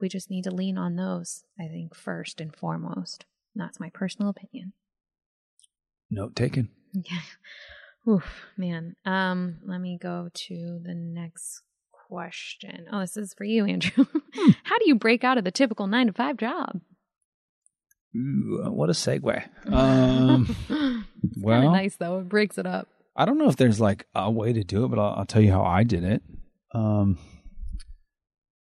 we 0.00 0.08
just 0.08 0.30
need 0.30 0.44
to 0.44 0.50
lean 0.50 0.78
on 0.78 0.96
those 0.96 1.44
i 1.58 1.66
think 1.66 1.94
first 1.94 2.40
and 2.40 2.54
foremost 2.54 3.24
that's 3.54 3.80
my 3.80 3.90
personal 3.90 4.30
opinion 4.30 4.72
Note 6.10 6.34
taken. 6.34 6.70
yeah 6.92 7.20
Oof, 8.08 8.24
man 8.56 8.96
um 9.04 9.58
let 9.66 9.80
me 9.80 9.98
go 10.00 10.30
to 10.32 10.80
the 10.82 10.94
next 10.94 11.62
question 12.08 12.86
oh 12.90 13.00
this 13.00 13.16
is 13.16 13.34
for 13.34 13.44
you 13.44 13.66
andrew 13.66 14.06
how 14.64 14.78
do 14.78 14.86
you 14.86 14.94
break 14.94 15.24
out 15.24 15.36
of 15.38 15.44
the 15.44 15.50
typical 15.50 15.86
nine 15.86 16.06
to 16.06 16.12
five 16.12 16.36
job 16.38 16.80
Ooh, 18.16 18.62
uh, 18.64 18.70
what 18.70 18.88
a 18.88 18.92
segue. 18.92 19.44
Um, 19.70 20.56
well, 21.36 21.60
well, 21.60 21.72
nice 21.72 21.96
though. 21.96 22.20
It 22.20 22.28
breaks 22.28 22.56
it 22.56 22.66
up. 22.66 22.88
I 23.14 23.26
don't 23.26 23.36
know 23.36 23.48
if 23.48 23.56
there's 23.56 23.80
like 23.80 24.06
a 24.14 24.30
way 24.30 24.54
to 24.54 24.64
do 24.64 24.84
it, 24.86 24.88
but 24.88 24.98
I'll, 24.98 25.18
I'll 25.18 25.26
tell 25.26 25.42
you 25.42 25.52
how 25.52 25.62
I 25.62 25.84
did 25.84 26.04
it. 26.04 26.22
Um, 26.74 27.18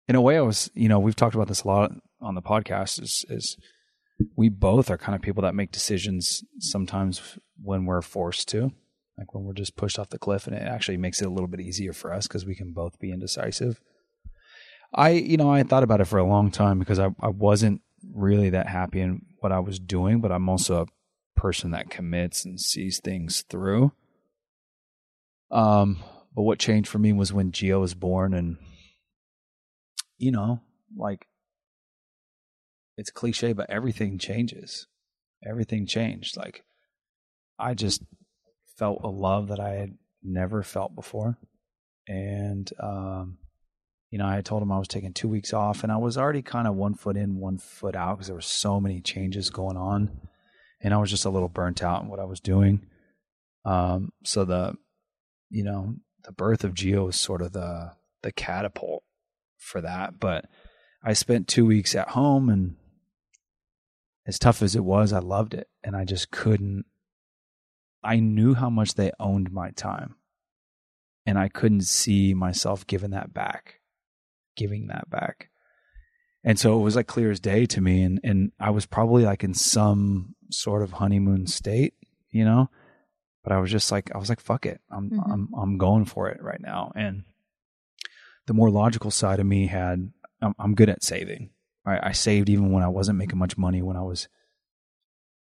in 0.08 0.16
a 0.16 0.22
way, 0.22 0.38
I 0.38 0.42
was, 0.42 0.70
you 0.74 0.90
know, 0.90 1.00
we've 1.00 1.16
talked 1.16 1.36
about 1.36 1.48
this 1.48 1.64
a 1.64 1.68
lot 1.68 1.92
on 2.22 2.36
the 2.36 2.42
podcast. 2.42 3.02
Is 3.02 3.26
is 3.30 3.58
we 4.36 4.50
both 4.50 4.90
are 4.90 4.98
kind 4.98 5.16
of 5.16 5.22
people 5.22 5.44
that 5.44 5.56
make 5.56 5.72
decisions 5.72 6.44
sometimes 6.60 7.38
when 7.62 7.86
we're 7.86 8.02
forced 8.02 8.48
to, 8.50 8.72
like 9.18 9.34
when 9.34 9.44
we're 9.44 9.54
just 9.54 9.76
pushed 9.76 10.00
off 10.00 10.10
the 10.10 10.20
cliff, 10.20 10.48
and 10.48 10.56
it 10.56 10.62
actually 10.62 10.98
makes 10.98 11.22
it 11.22 11.28
a 11.28 11.32
little 11.32 11.48
bit 11.48 11.62
easier 11.62 11.94
for 11.94 12.14
us 12.14 12.28
because 12.28 12.46
we 12.46 12.56
can 12.56 12.72
both 12.72 13.00
be 13.00 13.12
indecisive. 13.12 13.80
I, 14.94 15.10
you 15.10 15.38
know, 15.38 15.52
I 15.52 15.64
thought 15.64 15.84
about 15.84 16.02
it 16.02 16.06
for 16.06 16.20
a 16.20 16.24
long 16.24 16.52
time 16.52 16.80
because 16.80 17.00
I, 17.00 17.10
I 17.20 17.28
wasn't 17.28 17.82
really 18.14 18.52
that 18.52 18.68
happy 18.68 19.02
in 19.02 19.26
what 19.40 19.52
I 19.52 19.60
was 19.60 19.80
doing, 19.80 20.22
but 20.22 20.32
I'm 20.32 20.48
also 20.48 20.82
a 20.82 21.40
person 21.40 21.72
that 21.72 21.90
commits 21.90 22.46
and 22.46 22.60
sees 22.60 23.00
things 23.00 23.44
through. 23.50 23.92
Um, 25.52 25.98
but 26.34 26.44
what 26.44 26.60
changed 26.60 26.90
for 26.90 27.00
me 27.00 27.12
was 27.14 27.34
when 27.34 27.52
Gio 27.52 27.82
was 27.82 27.94
born, 27.94 28.34
and 28.34 28.58
you 30.18 30.32
know, 30.32 30.62
like 30.96 31.28
it's 32.98 33.12
cliche, 33.12 33.54
but 33.54 33.70
everything 33.70 34.18
changes. 34.18 34.88
Everything 35.46 35.86
changed. 35.86 36.38
Like 36.38 36.64
I 37.60 37.74
just 37.74 38.02
felt 38.78 39.02
a 39.04 39.10
love 39.10 39.50
that 39.50 39.60
I 39.60 39.72
had 39.72 39.98
never 40.24 40.64
felt 40.64 40.96
before, 40.96 41.38
and 42.08 42.70
um, 42.82 43.38
you 44.12 44.18
know, 44.18 44.28
I 44.28 44.42
told 44.42 44.64
him 44.64 44.72
I 44.72 44.80
was 44.80 44.88
taking 44.88 45.14
two 45.14 45.28
weeks 45.28 45.54
off, 45.54 45.84
and 45.84 45.92
I 45.92 45.98
was 45.98 46.18
already 46.18 46.42
kind 46.42 46.68
of 46.68 46.76
one 46.76 46.96
foot 46.96 47.18
in, 47.18 47.40
one 47.40 47.58
foot 47.58 47.96
out 47.96 48.18
because 48.18 48.28
there 48.28 48.36
were 48.36 48.42
so 48.42 48.80
many 48.80 49.02
changes 49.02 49.50
going 49.50 49.78
on, 49.78 50.10
and 50.82 50.94
I 50.94 50.98
was 50.98 51.10
just 51.10 51.26
a 51.26 51.30
little 51.30 51.50
burnt 51.50 51.84
out 51.84 52.04
in 52.04 52.10
what 52.10 52.20
I 52.20 52.26
was 52.26 52.40
doing. 52.40 52.86
Um, 53.66 54.12
so 54.24 54.46
the 54.46 54.76
you 55.50 55.64
know, 55.64 55.96
the 56.24 56.32
birth 56.32 56.64
of 56.64 56.74
Gio 56.74 57.08
was 57.08 57.20
sort 57.20 57.42
of 57.42 57.52
the 57.52 57.92
the 58.24 58.32
catapult 58.32 59.04
for 59.58 59.82
that. 59.82 60.20
But 60.20 60.46
I 61.04 61.14
spent 61.14 61.48
two 61.48 61.66
weeks 61.66 61.96
at 61.96 62.10
home 62.10 62.50
and 62.50 62.76
as 64.28 64.40
tough 64.40 64.62
as 64.62 64.76
it 64.76 64.84
was, 64.84 65.14
I 65.14 65.20
loved 65.20 65.54
it. 65.54 65.68
And 65.84 65.96
I 65.96 66.06
just 66.06 66.32
couldn't 66.32 66.86
I 68.04 68.20
knew 68.20 68.54
how 68.54 68.70
much 68.70 68.94
they 68.94 69.12
owned 69.20 69.52
my 69.52 69.72
time. 69.72 70.16
And 71.26 71.40
I 71.40 71.50
couldn't 71.50 71.86
see 71.86 72.36
myself 72.36 72.86
giving 72.86 73.10
that 73.12 73.34
back. 73.34 73.80
Giving 74.56 74.88
that 74.88 75.10
back. 75.10 75.50
And 76.44 76.60
so 76.60 76.78
it 76.80 76.84
was 76.84 76.96
like 76.96 77.08
clear 77.08 77.32
as 77.32 77.40
day 77.40 77.66
to 77.66 77.82
me. 77.82 78.04
And, 78.04 78.20
and 78.24 78.52
I 78.60 78.70
was 78.70 78.86
probably 78.86 79.24
like 79.24 79.44
in 79.44 79.56
some 79.56 80.36
sort 80.52 80.84
of 80.84 80.92
honeymoon 80.92 81.48
state, 81.48 81.96
you 82.30 82.46
know, 82.46 82.70
but 83.44 83.52
I 83.52 83.58
was 83.58 83.72
just 83.72 83.92
like, 83.92 84.14
I 84.14 84.20
was 84.20 84.30
like, 84.30 84.40
fuck 84.40 84.68
it. 84.68 84.80
I'm, 84.92 85.10
Mhm. 85.10 85.32
I'm, 85.32 85.50
I'm 85.58 85.78
going 85.80 86.06
for 86.06 86.30
it 86.30 86.42
right 86.44 86.62
now. 86.62 86.92
And 86.96 87.24
the 88.48 88.54
more 88.54 88.70
logical 88.70 89.12
side 89.12 89.40
of 89.40 89.46
me 89.46 89.68
had, 89.68 90.12
I'm, 90.42 90.56
I'm 90.60 90.76
good 90.76 90.90
at 90.90 91.04
saving. 91.04 91.50
I 91.88 92.14
saved 92.14 92.50
even 92.50 92.72
when 92.72 92.82
I 92.82 92.88
wasn't 92.88 93.20
making 93.20 93.38
much 93.38 93.60
money, 93.60 93.84
when 93.84 93.96
I 93.96 94.02
was 94.02 94.28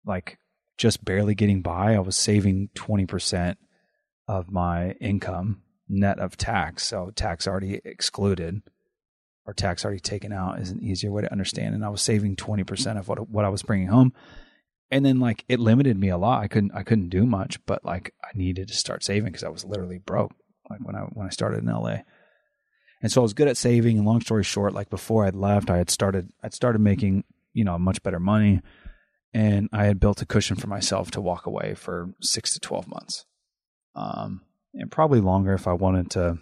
like 0.07 0.39
just 0.79 1.05
barely 1.05 1.35
getting 1.35 1.61
by. 1.61 1.95
I 1.95 1.99
was 1.99 2.17
saving 2.17 2.71
20% 2.75 3.57
of 4.27 4.51
my 4.51 4.93
income 4.93 5.61
net 5.87 6.19
of 6.19 6.37
tax. 6.39 6.87
So 6.87 7.11
tax 7.15 7.47
already 7.47 7.83
excluded 7.85 8.63
or 9.45 9.53
tax 9.53 9.85
already 9.85 10.01
taken 10.01 10.33
out 10.33 10.61
is 10.61 10.71
an 10.71 10.83
easier 10.83 11.11
way 11.11 11.23
to 11.23 11.33
understand. 11.33 11.75
And 11.75 11.85
I 11.85 11.91
was 11.91 12.01
saving 12.01 12.37
20% 12.37 12.99
of 12.99 13.09
what, 13.09 13.29
what 13.29 13.45
I 13.45 13.51
was 13.51 13.63
bringing 13.63 13.89
home. 13.89 14.15
And 14.91 15.05
then 15.05 15.21
like 15.21 15.45
it 15.49 15.61
limited 15.61 15.99
me 15.99 16.09
a 16.09 16.17
lot. 16.17 16.43
I 16.43 16.49
couldn't, 16.49 16.73
I 16.75 16.85
couldn't 16.85 17.11
do 17.11 17.27
much, 17.27 17.65
but 17.67 17.85
like 17.85 18.15
I 18.25 18.29
needed 18.35 18.69
to 18.69 18.75
start 18.75 19.05
saving 19.05 19.27
because 19.27 19.45
I 19.45 19.51
was 19.51 19.65
literally 19.65 19.99
broke. 19.99 20.33
Like 20.71 20.81
when 20.81 20.97
I, 20.97 21.01
when 21.01 21.27
I 21.27 21.31
started 21.31 21.63
in 21.63 21.67
LA. 21.67 21.99
And 23.03 23.11
so 23.11 23.21
I 23.21 23.23
was 23.23 23.35
good 23.35 23.49
at 23.49 23.57
saving. 23.57 23.97
And 23.97 24.07
long 24.07 24.21
story 24.21 24.45
short, 24.45 24.75
like 24.75 24.91
before 24.91 25.25
I'd 25.25 25.35
left, 25.35 25.71
I 25.71 25.79
had 25.79 25.91
started, 25.91 26.31
I'd 26.43 26.55
started 26.55 26.81
making, 26.81 27.25
you 27.53 27.65
know, 27.65 27.79
much 27.79 28.03
better 28.03 28.21
money. 28.21 28.61
And 29.33 29.69
I 29.73 29.85
had 29.87 30.01
built 30.01 30.23
a 30.23 30.27
cushion 30.27 30.57
for 30.57 30.67
myself 30.67 31.11
to 31.13 31.21
walk 31.21 31.47
away 31.47 31.75
for 31.75 32.13
six 32.21 32.55
to 32.55 32.61
12 32.61 32.89
months. 32.89 33.25
Um, 33.95 34.43
and 34.75 34.91
probably 34.91 35.21
longer 35.21 35.55
if 35.55 35.67
I 35.67 35.73
wanted 35.73 36.11
to 36.13 36.39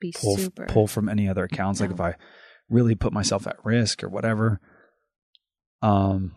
Be 0.00 0.12
pull 0.16 0.36
super. 0.36 0.66
pull 0.66 0.86
from 0.86 1.08
any 1.08 1.28
other 1.28 1.44
accounts. 1.44 1.80
Like 1.80 1.90
if 1.90 2.00
I 2.00 2.16
really 2.68 2.94
put 2.94 3.12
myself 3.12 3.46
at 3.46 3.64
risk 3.64 4.02
or 4.02 4.08
whatever. 4.08 4.60
Um, 5.82 6.32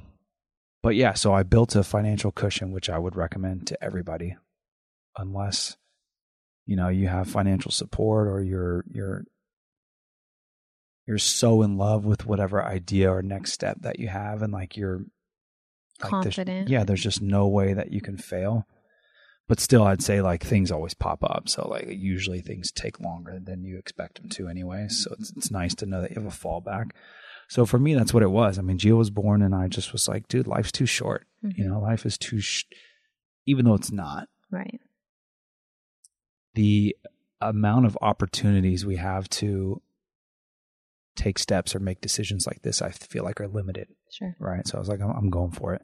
but 0.83 0.95
yeah, 0.95 1.13
so 1.13 1.33
I 1.33 1.43
built 1.43 1.75
a 1.75 1.83
financial 1.83 2.31
cushion, 2.31 2.71
which 2.71 2.89
I 2.89 2.97
would 2.97 3.15
recommend 3.15 3.67
to 3.67 3.83
everybody, 3.83 4.35
unless 5.17 5.77
you 6.67 6.75
know 6.75 6.89
you 6.89 7.07
have 7.07 7.27
financial 7.27 7.71
support 7.71 8.27
or 8.27 8.43
you're 8.43 8.85
you're 8.91 9.23
you're 11.07 11.17
so 11.17 11.61
in 11.61 11.77
love 11.77 12.05
with 12.05 12.25
whatever 12.25 12.63
idea 12.63 13.09
or 13.11 13.21
next 13.21 13.53
step 13.53 13.77
that 13.81 13.97
you 13.99 14.07
have, 14.09 14.41
and 14.41 14.51
like 14.53 14.75
you're 14.77 15.05
like 16.01 16.11
there's- 16.23 16.35
Confident. 16.35 16.69
yeah, 16.69 16.83
there's 16.83 17.01
just 17.01 17.21
no 17.21 17.47
way 17.47 17.73
that 17.73 17.91
you 17.91 18.01
can 18.01 18.17
fail. 18.17 18.67
But 19.47 19.61
still, 19.61 19.83
I'd 19.83 20.03
say 20.03 20.21
like 20.21 20.43
things 20.43 20.71
always 20.71 20.93
pop 20.93 21.23
up. 21.23 21.47
So 21.47 21.65
like 21.69 21.87
usually 21.87 22.41
things 22.41 22.69
take 22.71 22.99
longer 22.99 23.39
than 23.41 23.63
you 23.63 23.77
expect 23.77 24.19
them 24.19 24.27
to 24.31 24.49
anyway. 24.49 24.87
So 24.89 25.15
it's 25.17 25.31
it's 25.37 25.49
nice 25.51 25.73
to 25.75 25.85
know 25.85 26.01
that 26.01 26.11
you 26.11 26.21
have 26.21 26.31
a 26.31 26.35
fallback. 26.35 26.91
So 27.47 27.65
for 27.65 27.79
me, 27.79 27.93
that's 27.95 28.13
what 28.13 28.23
it 28.23 28.31
was. 28.31 28.59
I 28.59 28.61
mean, 28.61 28.77
Gio 28.77 28.97
was 28.97 29.09
born, 29.09 29.41
and 29.41 29.55
I 29.55 29.69
just 29.69 29.93
was 29.93 30.05
like, 30.09 30.27
dude, 30.27 30.47
life's 30.47 30.73
too 30.73 30.85
short. 30.85 31.25
Mhm. 31.45 31.57
You 31.57 31.69
know, 31.69 31.79
life 31.79 32.05
is 32.05 32.17
too, 32.17 32.41
sh- 32.41 32.65
even 33.45 33.63
though 33.63 33.75
it's 33.75 33.89
not. 33.93 34.27
Right. 34.51 34.81
The 36.57 36.95
amount 37.39 37.85
of 37.85 37.97
opportunities 38.01 38.83
we 38.83 38.95
have 38.95 39.29
to 39.29 39.81
take 41.15 41.37
steps 41.37 41.75
or 41.75 41.79
make 41.79 42.01
decisions 42.01 42.47
like 42.47 42.63
this, 42.63 42.81
I 42.81 42.89
feel 42.89 43.23
like 43.23 43.39
are 43.39 43.47
limited. 43.47 43.87
Sure. 44.11 44.35
right? 44.39 44.65
So 44.67 44.77
I 44.77 44.79
was 44.79 44.87
like, 44.89 45.01
I'm, 45.01 45.11
I'm 45.11 45.29
going 45.29 45.51
for 45.51 45.73
it, 45.73 45.81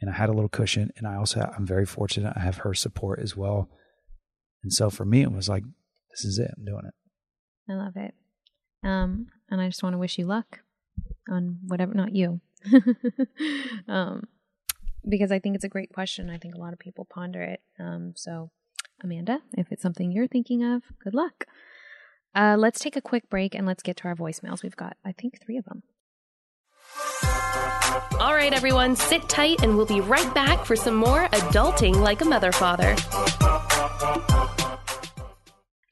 and 0.00 0.10
I 0.10 0.14
had 0.14 0.28
a 0.28 0.32
little 0.32 0.48
cushion, 0.48 0.90
and 0.96 1.06
I 1.06 1.16
also 1.16 1.40
I'm 1.56 1.66
very 1.66 1.86
fortunate 1.86 2.32
I 2.36 2.40
have 2.40 2.58
her 2.58 2.74
support 2.74 3.20
as 3.20 3.36
well, 3.36 3.68
and 4.62 4.72
so 4.72 4.90
for 4.90 5.04
me 5.04 5.22
it 5.22 5.32
was 5.32 5.48
like, 5.48 5.64
this 6.10 6.24
is 6.24 6.38
it, 6.38 6.50
I'm 6.56 6.64
doing 6.64 6.86
it. 6.86 6.94
I 7.70 7.74
love 7.74 7.96
it. 7.96 8.14
Um, 8.82 9.26
and 9.50 9.60
I 9.60 9.68
just 9.68 9.82
want 9.82 9.94
to 9.94 9.98
wish 9.98 10.18
you 10.18 10.26
luck 10.26 10.60
on 11.28 11.58
whatever, 11.66 11.94
not 11.94 12.14
you. 12.14 12.40
um, 13.88 14.24
because 15.08 15.30
I 15.30 15.38
think 15.38 15.54
it's 15.54 15.64
a 15.64 15.68
great 15.68 15.92
question. 15.92 16.30
I 16.30 16.38
think 16.38 16.54
a 16.54 16.60
lot 16.60 16.72
of 16.72 16.78
people 16.78 17.06
ponder 17.08 17.42
it. 17.42 17.60
Um, 17.78 18.12
so, 18.16 18.50
Amanda, 19.02 19.40
if 19.56 19.70
it's 19.70 19.82
something 19.82 20.10
you're 20.10 20.26
thinking 20.26 20.64
of, 20.64 20.82
good 21.02 21.14
luck. 21.14 21.46
Uh, 22.34 22.56
let's 22.58 22.80
take 22.80 22.96
a 22.96 23.00
quick 23.00 23.28
break 23.30 23.54
and 23.54 23.66
let's 23.66 23.82
get 23.82 23.96
to 23.98 24.08
our 24.08 24.14
voicemails. 24.14 24.62
We've 24.62 24.76
got, 24.76 24.96
I 25.04 25.12
think, 25.12 25.40
three 25.40 25.56
of 25.56 25.64
them. 25.64 25.82
All 28.20 28.34
right, 28.34 28.52
everyone, 28.52 28.96
sit 28.96 29.28
tight 29.28 29.62
and 29.62 29.76
we'll 29.76 29.86
be 29.86 30.00
right 30.00 30.32
back 30.34 30.64
for 30.64 30.76
some 30.76 30.94
more 30.94 31.28
adulting 31.28 31.96
like 31.96 32.20
a 32.20 32.24
mother 32.24 32.52
father. 32.52 32.96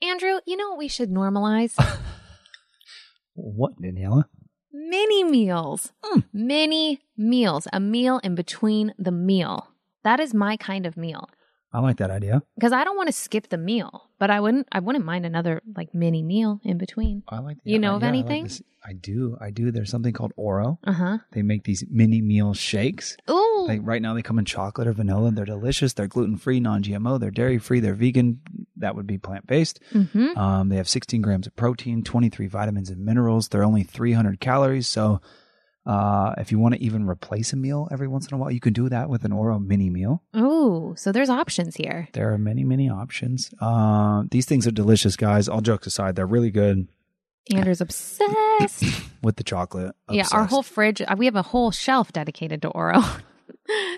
Andrew, 0.03 0.41
you 0.47 0.57
know 0.57 0.71
what 0.71 0.79
we 0.79 0.89
should 0.89 1.11
normalize? 1.11 1.75
What, 3.39 3.73
Daniella? 3.81 4.29
Mini 4.73 5.23
meals. 5.23 5.93
Mini 6.33 7.01
meals. 7.19 7.69
A 7.71 7.79
meal 7.79 8.19
in 8.25 8.35
between 8.35 8.95
the 8.99 9.11
meal. 9.11 9.69
That 10.05 10.21
is 10.21 10.33
my 10.33 10.57
kind 10.57 10.87
of 10.87 10.97
meal. 10.97 11.29
I 11.73 11.81
like 11.81 11.99
that 11.99 12.11
idea. 12.11 12.43
because 12.57 12.73
I 12.73 12.85
don't 12.85 12.97
want 12.97 13.09
to 13.09 13.13
skip 13.13 13.49
the 13.49 13.59
meal, 13.59 14.09
but 14.19 14.31
I 14.31 14.41
wouldn't. 14.41 14.67
I 14.73 14.81
wouldn't 14.81 15.05
mind 15.05 15.27
another 15.27 15.61
like 15.77 15.93
mini 15.95 16.23
meal 16.23 16.61
in 16.65 16.79
between. 16.79 17.23
I 17.29 17.41
like. 17.41 17.59
You 17.65 17.79
know 17.79 17.97
of 17.97 18.03
yeah, 18.03 18.09
I 18.09 18.13
like 18.13 18.19
anything? 18.31 18.65
I 18.89 18.93
do. 18.93 19.37
I 19.41 19.51
do. 19.51 19.71
There's 19.73 19.91
something 19.91 20.13
called 20.13 20.33
Oro. 20.37 20.79
Uh 20.85 20.93
huh. 20.93 21.19
They 21.33 21.43
make 21.43 21.65
these 21.65 21.85
mini 21.91 22.23
meal 22.23 22.55
shakes. 22.55 23.17
Ooh. 23.29 23.65
Like 23.69 23.81
right 23.83 24.01
now, 24.01 24.15
they 24.15 24.23
come 24.23 24.39
in 24.39 24.45
chocolate 24.45 24.87
or 24.87 24.93
vanilla. 24.93 25.33
They're 25.33 25.45
delicious. 25.45 25.93
They're 25.93 26.07
gluten 26.07 26.37
free, 26.37 26.61
non 26.61 26.83
GMO. 26.83 27.19
They're 27.21 27.31
dairy 27.33 27.59
free. 27.59 27.81
They're 27.81 27.95
vegan. 27.95 28.41
That 28.77 28.95
would 28.95 29.07
be 29.07 29.19
plant 29.19 29.47
based. 29.47 29.81
mm-hmm. 29.93 30.39
Um, 30.39 30.69
they 30.69 30.77
have 30.77 30.89
16 30.89 31.21
grams 31.21 31.47
of 31.47 31.57
protein, 31.57 32.05
23 32.05 32.47
vitamins 32.47 32.91
and 32.91 33.05
minerals. 33.05 33.49
They're 33.49 33.65
only 33.65 33.83
300 33.83 34.39
calories. 34.41 34.87
So, 34.87 35.21
uh, 35.87 36.35
if 36.39 36.51
you 36.51 36.59
want 36.59 36.75
to 36.75 36.83
even 36.83 37.07
replace 37.07 37.53
a 37.53 37.57
meal 37.57 37.89
every 37.93 38.09
once 38.09 38.27
in 38.29 38.35
a 38.35 38.39
while, 38.39 38.51
you 38.51 38.61
can 38.61 38.73
do 38.73 38.89
that 38.89 39.09
with 39.09 39.25
an 39.25 39.33
Oro 39.33 39.59
mini 39.59 39.89
meal. 39.91 40.23
Oh, 40.35 40.95
So 40.97 41.13
there's 41.13 41.31
options 41.31 41.77
here. 41.77 42.09
There 42.13 42.33
are 42.33 42.39
many, 42.39 42.65
many 42.65 42.89
options. 42.91 43.51
Uh, 43.61 44.25
these 44.31 44.47
things 44.47 44.67
are 44.67 44.73
delicious, 44.73 45.17
guys. 45.17 45.49
All 45.49 45.61
jokes 45.61 45.87
aside, 45.87 46.17
they're 46.17 46.27
really 46.27 46.51
good 46.51 46.89
Andrew's 47.55 47.81
obsessed. 47.81 48.85
with 49.23 49.37
the 49.37 49.45
chocolate. 49.45 49.95
yeah, 50.11 50.27
our 50.33 50.45
whole 50.47 50.63
fridge. 50.65 51.01
uh, 51.01 51.15
We 51.17 51.27
have 51.27 51.37
a 51.37 51.43
whole 51.43 51.71
shelf 51.71 52.13
dedicated 52.13 52.63
to 52.63 52.69
Oro. 52.71 53.01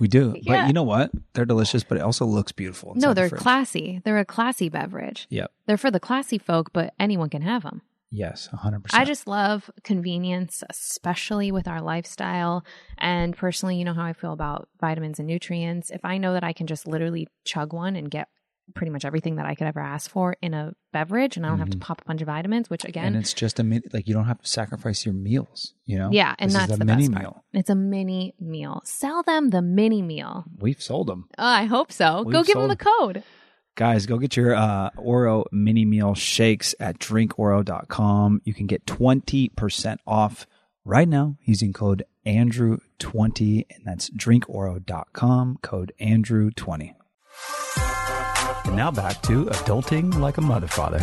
We 0.00 0.08
do. 0.08 0.34
Yeah. 0.40 0.52
But 0.62 0.66
you 0.68 0.72
know 0.74 0.82
what? 0.82 1.10
They're 1.32 1.44
delicious, 1.46 1.84
but 1.84 1.96
it 1.98 2.02
also 2.02 2.24
looks 2.26 2.52
beautiful. 2.52 2.94
no, 2.96 3.14
they're 3.14 3.28
fridge. 3.30 3.40
classy. 3.40 4.00
They're 4.04 4.18
a 4.18 4.24
classy 4.24 4.68
beverage. 4.68 5.26
Yep. 5.30 5.50
They're 5.66 5.76
for 5.78 5.90
the 5.90 6.00
classy 6.00 6.38
folk, 6.38 6.72
but 6.72 6.92
anyone 6.98 7.30
can 7.30 7.42
have 7.42 7.62
them. 7.62 7.80
Yes, 8.10 8.48
100%. 8.52 8.86
I 8.94 9.04
just 9.04 9.26
love 9.26 9.70
convenience, 9.84 10.64
especially 10.70 11.52
with 11.52 11.68
our 11.68 11.80
lifestyle. 11.82 12.64
And 12.96 13.36
personally, 13.36 13.76
you 13.76 13.84
know 13.84 13.92
how 13.94 14.04
I 14.04 14.12
feel 14.14 14.32
about 14.32 14.68
vitamins 14.80 15.18
and 15.18 15.28
nutrients. 15.28 15.90
If 15.90 16.04
I 16.04 16.18
know 16.18 16.32
that 16.32 16.44
I 16.44 16.52
can 16.52 16.66
just 16.66 16.86
literally 16.86 17.28
chug 17.44 17.72
one 17.72 17.96
and 17.96 18.10
get 18.10 18.28
pretty 18.74 18.90
much 18.90 19.04
everything 19.06 19.36
that 19.36 19.46
I 19.46 19.54
could 19.54 19.66
ever 19.66 19.80
ask 19.80 20.10
for 20.10 20.36
in 20.42 20.52
a 20.52 20.74
beverage 20.92 21.38
and 21.38 21.46
I 21.46 21.48
don't 21.48 21.58
have 21.58 21.70
to 21.70 21.78
Mhm. 21.78 21.80
pop 21.80 22.02
a 22.02 22.04
bunch 22.04 22.20
of 22.20 22.26
vitamins, 22.26 22.68
which 22.68 22.84
and 22.84 22.90
again, 22.90 23.14
it's 23.16 23.32
just 23.32 23.58
a 23.58 23.62
minute, 23.64 23.94
like 23.94 24.06
you 24.06 24.12
don't 24.12 24.26
have 24.26 24.42
to 24.42 24.48
sacrifice 24.48 25.06
your 25.06 25.14
meals, 25.14 25.72
you 25.86 25.96
know? 25.98 26.10
yeah, 26.12 26.34
and 26.38 26.50
This 26.50 26.54
that's 26.66 26.74
a 26.74 26.76
the 26.76 26.84
mini 26.84 27.08
meal. 27.08 27.44
It's 27.54 27.70
a 27.70 27.74
mini 27.74 28.34
meal. 28.38 28.82
Sell 28.84 29.22
them 29.22 29.48
the 29.50 29.62
mini 29.62 30.02
meal. 30.02 30.44
We've 30.58 30.82
sold 30.82 31.06
them. 31.06 31.28
Oh, 31.38 31.44
I 31.46 31.64
hope 31.64 31.90
so. 31.92 32.24
Go 32.24 32.38
We've 32.40 32.46
give 32.46 32.56
them 32.58 32.68
the 32.68 32.76
code. 32.76 33.22
Guys, 33.78 34.06
go 34.06 34.18
get 34.18 34.36
your 34.36 34.56
uh, 34.56 34.90
Oro 34.96 35.44
mini 35.52 35.84
meal 35.84 36.16
shakes 36.16 36.74
at 36.80 36.98
drinkoro.com. 36.98 38.42
You 38.44 38.52
can 38.52 38.66
get 38.66 38.84
20% 38.86 39.98
off 40.04 40.48
right 40.84 41.06
now 41.06 41.36
using 41.44 41.72
code 41.72 42.02
Andrew20, 42.26 43.66
and 43.70 43.84
that's 43.84 44.10
drinkoro.com, 44.10 45.58
code 45.62 45.92
Andrew20. 46.00 46.94
And 48.64 48.74
now 48.74 48.90
back 48.90 49.22
to 49.22 49.44
adulting 49.44 50.18
like 50.18 50.38
a 50.38 50.42
mother 50.42 50.66
father. 50.66 50.98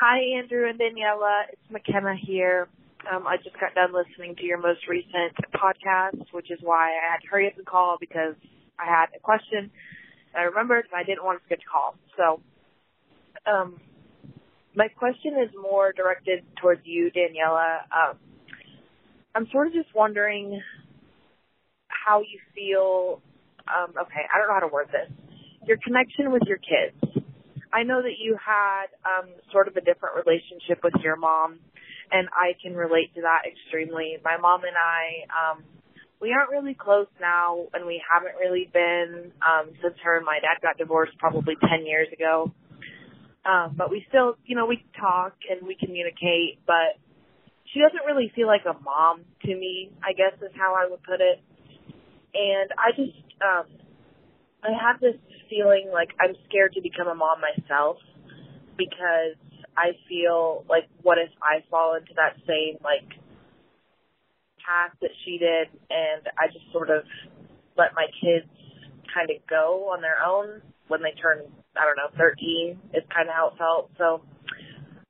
Hi, 0.00 0.20
Andrew 0.38 0.68
and 0.68 0.78
Daniella. 0.78 1.46
It's 1.52 1.68
McKenna 1.68 2.14
here. 2.14 2.68
Um, 3.10 3.26
I 3.26 3.36
just 3.38 3.58
got 3.58 3.74
done 3.74 3.92
listening 3.94 4.36
to 4.36 4.44
your 4.44 4.58
most 4.58 4.86
recent 4.88 5.32
podcast, 5.54 6.32
which 6.32 6.50
is 6.50 6.58
why 6.62 6.90
I 6.90 7.12
had 7.12 7.22
to 7.22 7.28
hurry 7.28 7.46
up 7.46 7.56
and 7.56 7.66
call 7.66 7.96
because 7.98 8.34
I 8.78 8.84
had 8.84 9.06
a 9.16 9.20
question 9.20 9.70
I 10.36 10.42
remembered 10.42 10.84
and 10.90 10.98
I 10.98 11.04
didn't 11.04 11.24
want 11.24 11.40
to 11.40 11.44
skip 11.46 11.58
the 11.58 11.64
call. 11.70 11.94
So, 12.16 12.40
um, 13.50 13.80
my 14.74 14.88
question 14.88 15.34
is 15.42 15.50
more 15.60 15.92
directed 15.92 16.44
towards 16.60 16.82
you, 16.84 17.10
Daniella. 17.10 17.80
Um, 17.90 18.16
I'm 19.34 19.46
sort 19.50 19.68
of 19.68 19.72
just 19.72 19.88
wondering 19.94 20.60
how 21.88 22.20
you 22.20 22.38
feel. 22.54 23.22
Um, 23.66 23.90
okay, 23.90 24.22
I 24.32 24.38
don't 24.38 24.48
know 24.48 24.54
how 24.54 24.60
to 24.60 24.72
word 24.72 24.88
this. 24.88 25.10
Your 25.66 25.78
connection 25.84 26.32
with 26.32 26.42
your 26.46 26.58
kids. 26.58 27.24
I 27.72 27.82
know 27.82 28.00
that 28.00 28.16
you 28.18 28.36
had 28.40 28.86
um, 29.04 29.28
sort 29.52 29.68
of 29.68 29.76
a 29.76 29.80
different 29.80 30.16
relationship 30.24 30.82
with 30.82 30.94
your 31.02 31.16
mom, 31.16 31.58
and 32.10 32.28
I 32.32 32.54
can 32.60 32.74
relate 32.74 33.14
to 33.14 33.22
that 33.22 33.42
extremely. 33.46 34.16
My 34.24 34.36
mom 34.36 34.62
and 34.64 34.76
I, 34.76 35.26
um, 35.30 35.62
we 36.20 36.32
aren't 36.32 36.50
really 36.50 36.74
close 36.74 37.06
now, 37.20 37.66
and 37.72 37.86
we 37.86 38.02
haven't 38.02 38.34
really 38.40 38.68
been 38.72 39.32
um, 39.42 39.70
since 39.82 39.94
her 40.02 40.16
and 40.16 40.26
my 40.26 40.38
dad 40.40 40.60
got 40.62 40.78
divorced 40.78 41.16
probably 41.18 41.54
10 41.56 41.86
years 41.86 42.08
ago. 42.12 42.52
Um, 43.44 43.74
but 43.76 43.90
we 43.90 44.04
still, 44.08 44.36
you 44.44 44.56
know, 44.56 44.66
we 44.66 44.84
talk 44.98 45.34
and 45.48 45.66
we 45.66 45.76
communicate, 45.78 46.58
but 46.66 46.98
she 47.72 47.80
doesn't 47.80 48.04
really 48.04 48.32
feel 48.34 48.46
like 48.46 48.64
a 48.66 48.76
mom 48.82 49.24
to 49.44 49.54
me, 49.54 49.90
I 50.02 50.12
guess 50.12 50.34
is 50.42 50.54
how 50.56 50.74
I 50.74 50.90
would 50.90 51.02
put 51.02 51.20
it. 51.20 51.40
And 52.34 52.70
I 52.76 52.90
just, 52.92 53.16
um, 53.40 53.66
I 54.62 54.70
have 54.74 55.00
this 55.00 55.16
feeling 55.48 55.90
like 55.92 56.10
I'm 56.20 56.34
scared 56.48 56.74
to 56.74 56.82
become 56.82 57.08
a 57.08 57.14
mom 57.14 57.38
myself 57.40 57.96
because 58.76 59.36
I 59.78 59.92
feel 60.08 60.64
like 60.68 60.88
what 61.02 61.18
if 61.18 61.30
I 61.40 61.62
fall 61.70 61.94
into 61.94 62.12
that 62.16 62.34
same 62.48 62.78
like 62.82 63.06
path 64.58 64.90
that 65.00 65.10
she 65.24 65.38
did 65.38 65.68
and 65.88 66.26
I 66.36 66.48
just 66.52 66.66
sort 66.72 66.90
of 66.90 67.04
let 67.76 67.94
my 67.94 68.06
kids 68.20 68.50
kind 69.14 69.30
of 69.30 69.36
go 69.48 69.90
on 69.92 70.02
their 70.02 70.18
own 70.26 70.60
when 70.88 71.00
they 71.00 71.12
turn, 71.22 71.38
I 71.76 71.84
don't 71.84 71.96
know, 71.96 72.10
13 72.18 72.78
is 72.92 73.04
kind 73.14 73.28
of 73.28 73.34
how 73.34 73.52
it 73.54 73.58
felt. 73.58 73.90
So, 73.96 74.22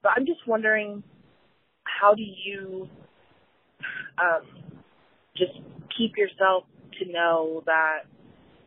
but 0.02 0.12
I'm 0.14 0.26
just 0.26 0.46
wondering, 0.46 1.02
how 1.84 2.14
do 2.14 2.22
you 2.22 2.90
um, 4.20 4.42
just 5.34 5.52
keep 5.96 6.16
yourself 6.18 6.64
to 7.00 7.10
know 7.10 7.62
that 7.64 8.00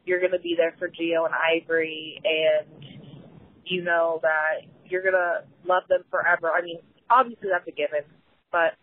you're 0.05 0.19
going 0.19 0.31
to 0.31 0.39
be 0.39 0.55
there 0.57 0.73
for 0.79 0.89
Gio 0.89 1.25
and 1.25 1.35
Ivory 1.35 2.19
and 2.25 2.85
you 3.65 3.83
know 3.83 4.19
that 4.23 4.67
you're 4.89 5.03
going 5.03 5.13
to 5.13 5.43
love 5.65 5.83
them 5.89 6.03
forever? 6.09 6.51
I 6.51 6.61
mean, 6.61 6.79
obviously 7.09 7.49
that's 7.51 7.67
a 7.67 7.71
given, 7.71 8.05
but 8.51 8.73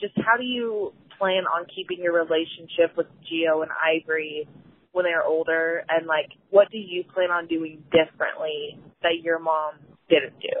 just 0.00 0.14
how 0.16 0.36
do 0.36 0.44
you 0.44 0.92
plan 1.18 1.44
on 1.48 1.66
keeping 1.74 1.98
your 2.02 2.12
relationship 2.12 2.96
with 2.96 3.06
Gio 3.24 3.62
and 3.62 3.70
Ivory 3.72 4.48
when 4.92 5.04
they're 5.04 5.24
older 5.24 5.84
and 5.88 6.06
like 6.06 6.28
what 6.50 6.70
do 6.70 6.78
you 6.78 7.04
plan 7.04 7.30
on 7.30 7.46
doing 7.46 7.82
differently 7.92 8.78
that 9.02 9.20
your 9.22 9.38
mom 9.38 9.74
didn't 10.08 10.38
do? 10.40 10.56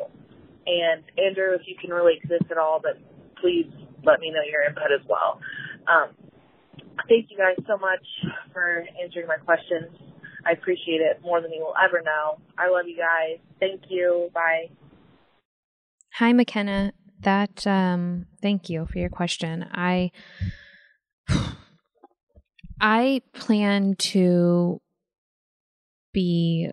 And 0.66 1.04
Andrew, 1.16 1.54
if 1.54 1.62
you 1.66 1.76
can 1.80 1.90
relate 1.90 2.22
to 2.22 2.28
this 2.28 2.42
at 2.50 2.58
all, 2.58 2.80
then 2.82 3.02
please 3.40 3.70
let 4.04 4.20
me 4.20 4.30
know 4.30 4.42
your 4.50 4.62
input 4.62 4.90
as 4.92 5.06
well. 5.08 5.40
Um, 5.86 6.10
thank 7.08 7.30
you 7.30 7.38
guys 7.38 7.56
so 7.68 7.76
much 7.76 8.04
for 8.52 8.84
answering 9.02 9.26
my 9.26 9.36
questions. 9.36 9.92
I 10.44 10.52
appreciate 10.52 11.00
it 11.00 11.20
more 11.22 11.40
than 11.40 11.52
you 11.52 11.60
will 11.60 11.74
ever 11.76 12.02
know. 12.02 12.38
I 12.58 12.70
love 12.70 12.86
you 12.86 12.96
guys. 12.96 13.38
Thank 13.60 13.82
you. 13.88 14.30
Bye. 14.34 14.70
Hi, 16.18 16.32
McKenna. 16.32 16.94
That 17.20 17.66
um, 17.66 18.24
thank 18.40 18.70
you 18.70 18.86
for 18.86 18.98
your 18.98 19.10
question. 19.10 19.66
I 19.70 20.12
I 22.80 23.20
plan 23.34 23.96
to 23.96 24.80
be 26.14 26.70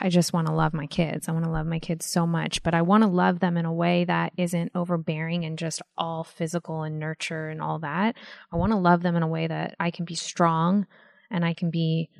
I 0.00 0.10
just 0.10 0.32
want 0.32 0.46
to 0.46 0.52
love 0.52 0.74
my 0.74 0.86
kids. 0.86 1.28
I 1.28 1.32
want 1.32 1.44
to 1.44 1.50
love 1.50 1.66
my 1.66 1.80
kids 1.80 2.06
so 2.06 2.24
much, 2.24 2.62
but 2.62 2.72
I 2.72 2.82
want 2.82 3.02
to 3.02 3.08
love 3.08 3.40
them 3.40 3.56
in 3.56 3.64
a 3.64 3.72
way 3.72 4.04
that 4.04 4.32
isn't 4.36 4.70
overbearing 4.76 5.44
and 5.44 5.58
just 5.58 5.82
all 5.98 6.22
physical 6.22 6.84
and 6.84 7.00
nurture 7.00 7.48
and 7.48 7.60
all 7.60 7.80
that. 7.80 8.14
I 8.52 8.56
want 8.56 8.70
to 8.70 8.78
love 8.78 9.02
them 9.02 9.16
in 9.16 9.24
a 9.24 9.28
way 9.28 9.48
that 9.48 9.74
I 9.80 9.90
can 9.90 10.04
be 10.04 10.14
strong 10.14 10.86
and 11.32 11.44
I 11.44 11.52
can 11.52 11.70
be 11.70 12.10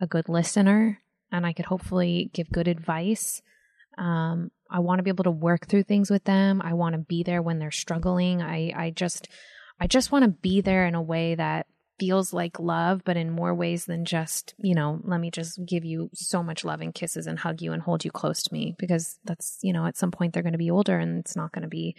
a 0.00 0.06
good 0.06 0.28
listener 0.28 1.00
and 1.32 1.44
I 1.44 1.52
could 1.52 1.66
hopefully 1.66 2.30
give 2.32 2.48
good 2.52 2.68
advice. 2.68 3.42
Um, 3.98 4.52
I 4.72 4.80
want 4.80 4.98
to 4.98 5.02
be 5.02 5.10
able 5.10 5.24
to 5.24 5.30
work 5.30 5.66
through 5.66 5.84
things 5.84 6.10
with 6.10 6.24
them. 6.24 6.62
I 6.64 6.72
want 6.72 6.94
to 6.94 6.98
be 6.98 7.22
there 7.22 7.42
when 7.42 7.58
they're 7.58 7.70
struggling. 7.70 8.40
I, 8.42 8.72
I 8.74 8.90
just, 8.90 9.28
I 9.78 9.86
just 9.86 10.10
want 10.10 10.24
to 10.24 10.30
be 10.30 10.62
there 10.62 10.86
in 10.86 10.94
a 10.94 11.02
way 11.02 11.34
that 11.34 11.66
feels 11.98 12.32
like 12.32 12.58
love, 12.58 13.02
but 13.04 13.16
in 13.16 13.30
more 13.30 13.54
ways 13.54 13.84
than 13.84 14.04
just, 14.04 14.54
you 14.58 14.74
know, 14.74 14.98
let 15.04 15.20
me 15.20 15.30
just 15.30 15.60
give 15.66 15.84
you 15.84 16.10
so 16.14 16.42
much 16.42 16.64
love 16.64 16.80
and 16.80 16.94
kisses 16.94 17.26
and 17.26 17.38
hug 17.38 17.60
you 17.60 17.72
and 17.72 17.82
hold 17.82 18.04
you 18.04 18.10
close 18.10 18.42
to 18.42 18.52
me 18.52 18.74
because 18.78 19.18
that's, 19.24 19.58
you 19.62 19.72
know, 19.72 19.86
at 19.86 19.96
some 19.96 20.10
point 20.10 20.32
they're 20.32 20.42
going 20.42 20.52
to 20.52 20.58
be 20.58 20.70
older 20.70 20.98
and 20.98 21.18
it's 21.18 21.36
not 21.36 21.52
going 21.52 21.62
to 21.62 21.68
be, 21.68 21.94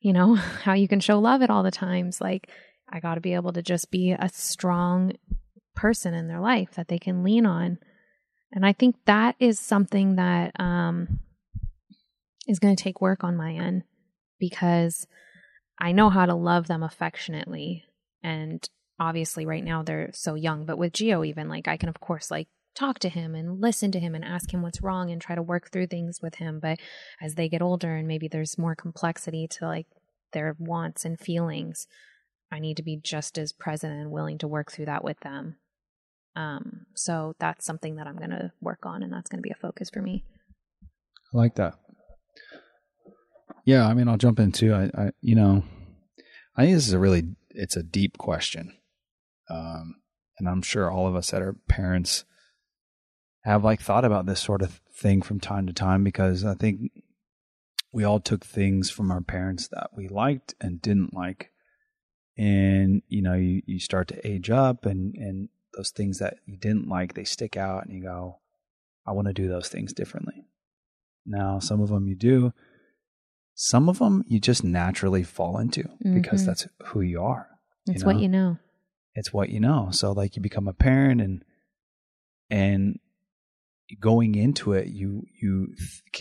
you 0.00 0.12
know, 0.12 0.34
how 0.62 0.74
you 0.74 0.88
can 0.88 1.00
show 1.00 1.18
love 1.18 1.42
at 1.42 1.50
all 1.50 1.62
the 1.62 1.70
times. 1.70 2.20
Like, 2.20 2.48
I 2.88 3.00
got 3.00 3.16
to 3.16 3.20
be 3.20 3.34
able 3.34 3.52
to 3.52 3.62
just 3.62 3.90
be 3.90 4.12
a 4.12 4.30
strong 4.32 5.12
person 5.74 6.14
in 6.14 6.28
their 6.28 6.40
life 6.40 6.70
that 6.76 6.88
they 6.88 6.98
can 6.98 7.22
lean 7.22 7.44
on. 7.44 7.78
And 8.52 8.64
I 8.64 8.72
think 8.72 8.96
that 9.04 9.36
is 9.38 9.60
something 9.60 10.16
that 10.16 10.58
um, 10.58 11.20
is 12.48 12.58
going 12.58 12.74
to 12.74 12.82
take 12.82 13.00
work 13.00 13.22
on 13.22 13.36
my 13.36 13.52
end 13.52 13.84
because 14.40 15.06
I 15.78 15.92
know 15.92 16.10
how 16.10 16.26
to 16.26 16.34
love 16.34 16.66
them 16.66 16.82
affectionately. 16.82 17.84
And 18.22 18.68
obviously, 18.98 19.46
right 19.46 19.62
now 19.62 19.82
they're 19.82 20.10
so 20.12 20.34
young, 20.34 20.64
but 20.64 20.78
with 20.78 20.92
Gio, 20.92 21.24
even 21.26 21.48
like 21.48 21.68
I 21.68 21.76
can, 21.76 21.88
of 21.88 22.00
course, 22.00 22.30
like 22.30 22.48
talk 22.74 22.98
to 23.00 23.08
him 23.08 23.34
and 23.34 23.60
listen 23.60 23.92
to 23.92 24.00
him 24.00 24.14
and 24.14 24.24
ask 24.24 24.52
him 24.52 24.62
what's 24.62 24.82
wrong 24.82 25.10
and 25.10 25.20
try 25.20 25.34
to 25.34 25.42
work 25.42 25.70
through 25.70 25.88
things 25.88 26.20
with 26.22 26.36
him. 26.36 26.58
But 26.60 26.78
as 27.20 27.34
they 27.34 27.48
get 27.48 27.62
older 27.62 27.94
and 27.94 28.08
maybe 28.08 28.28
there's 28.28 28.58
more 28.58 28.74
complexity 28.74 29.46
to 29.48 29.66
like 29.66 29.86
their 30.32 30.56
wants 30.58 31.04
and 31.04 31.18
feelings, 31.18 31.86
I 32.50 32.60
need 32.60 32.76
to 32.78 32.82
be 32.82 32.96
just 32.96 33.36
as 33.38 33.52
present 33.52 33.92
and 33.92 34.10
willing 34.10 34.38
to 34.38 34.48
work 34.48 34.72
through 34.72 34.86
that 34.86 35.04
with 35.04 35.20
them. 35.20 35.56
Um, 36.36 36.86
so 36.94 37.34
that's 37.40 37.66
something 37.66 37.96
that 37.96 38.06
I'm 38.06 38.16
going 38.16 38.30
to 38.30 38.52
work 38.60 38.86
on, 38.86 39.02
and 39.02 39.12
that's 39.12 39.28
going 39.28 39.38
to 39.38 39.46
be 39.46 39.50
a 39.50 39.60
focus 39.60 39.90
for 39.90 40.00
me. 40.00 40.24
I 41.34 41.36
like 41.36 41.56
that. 41.56 41.74
Yeah, 43.64 43.86
I 43.86 43.94
mean, 43.94 44.08
I'll 44.08 44.16
jump 44.16 44.38
into 44.40 44.74
I, 44.74 44.90
I 44.94 45.10
you 45.20 45.34
know, 45.34 45.62
I 46.56 46.64
think 46.64 46.76
this 46.76 46.86
is 46.86 46.92
a 46.92 46.98
really 46.98 47.36
it's 47.50 47.76
a 47.76 47.82
deep 47.82 48.18
question, 48.18 48.76
um, 49.50 49.96
and 50.38 50.48
I'm 50.48 50.62
sure 50.62 50.90
all 50.90 51.06
of 51.06 51.14
us 51.14 51.30
that 51.30 51.42
are 51.42 51.56
parents 51.68 52.24
have 53.44 53.64
like 53.64 53.80
thought 53.80 54.04
about 54.04 54.26
this 54.26 54.40
sort 54.40 54.62
of 54.62 54.80
thing 54.92 55.22
from 55.22 55.40
time 55.40 55.66
to 55.66 55.72
time 55.72 56.02
because 56.02 56.44
I 56.44 56.54
think 56.54 56.90
we 57.92 58.04
all 58.04 58.20
took 58.20 58.44
things 58.44 58.90
from 58.90 59.10
our 59.10 59.20
parents 59.20 59.68
that 59.68 59.90
we 59.94 60.08
liked 60.08 60.54
and 60.60 60.82
didn't 60.82 61.14
like, 61.14 61.50
and 62.36 63.02
you 63.08 63.22
know, 63.22 63.34
you 63.34 63.62
you 63.66 63.78
start 63.78 64.08
to 64.08 64.26
age 64.26 64.50
up 64.50 64.86
and 64.86 65.14
and 65.16 65.48
those 65.74 65.90
things 65.90 66.18
that 66.18 66.38
you 66.46 66.56
didn't 66.56 66.88
like 66.88 67.14
they 67.14 67.24
stick 67.24 67.56
out 67.56 67.84
and 67.84 67.94
you 67.94 68.02
go, 68.02 68.40
I 69.06 69.12
want 69.12 69.28
to 69.28 69.34
do 69.34 69.48
those 69.48 69.68
things 69.68 69.92
differently. 69.92 70.47
Now, 71.28 71.58
some 71.58 71.80
of 71.80 71.88
them 71.90 72.06
you 72.08 72.16
do 72.16 72.52
some 73.60 73.88
of 73.88 73.98
them 73.98 74.22
you 74.28 74.38
just 74.38 74.62
naturally 74.62 75.24
fall 75.24 75.58
into 75.58 75.82
because 76.14 76.42
Mhm. 76.42 76.46
that's 76.46 76.68
who 76.86 77.00
you 77.00 77.20
are. 77.20 77.48
you 77.86 77.94
It's 77.94 78.04
what 78.04 78.20
you 78.20 78.28
know. 78.28 78.58
It's 79.16 79.32
what 79.32 79.48
you 79.48 79.58
know. 79.58 79.88
So 79.90 80.12
like 80.12 80.36
you 80.36 80.42
become 80.42 80.68
a 80.68 80.72
parent 80.72 81.20
and 81.20 81.44
and 82.50 83.00
going 84.00 84.34
into 84.34 84.74
it 84.74 84.86
you 84.88 85.24
you 85.40 85.74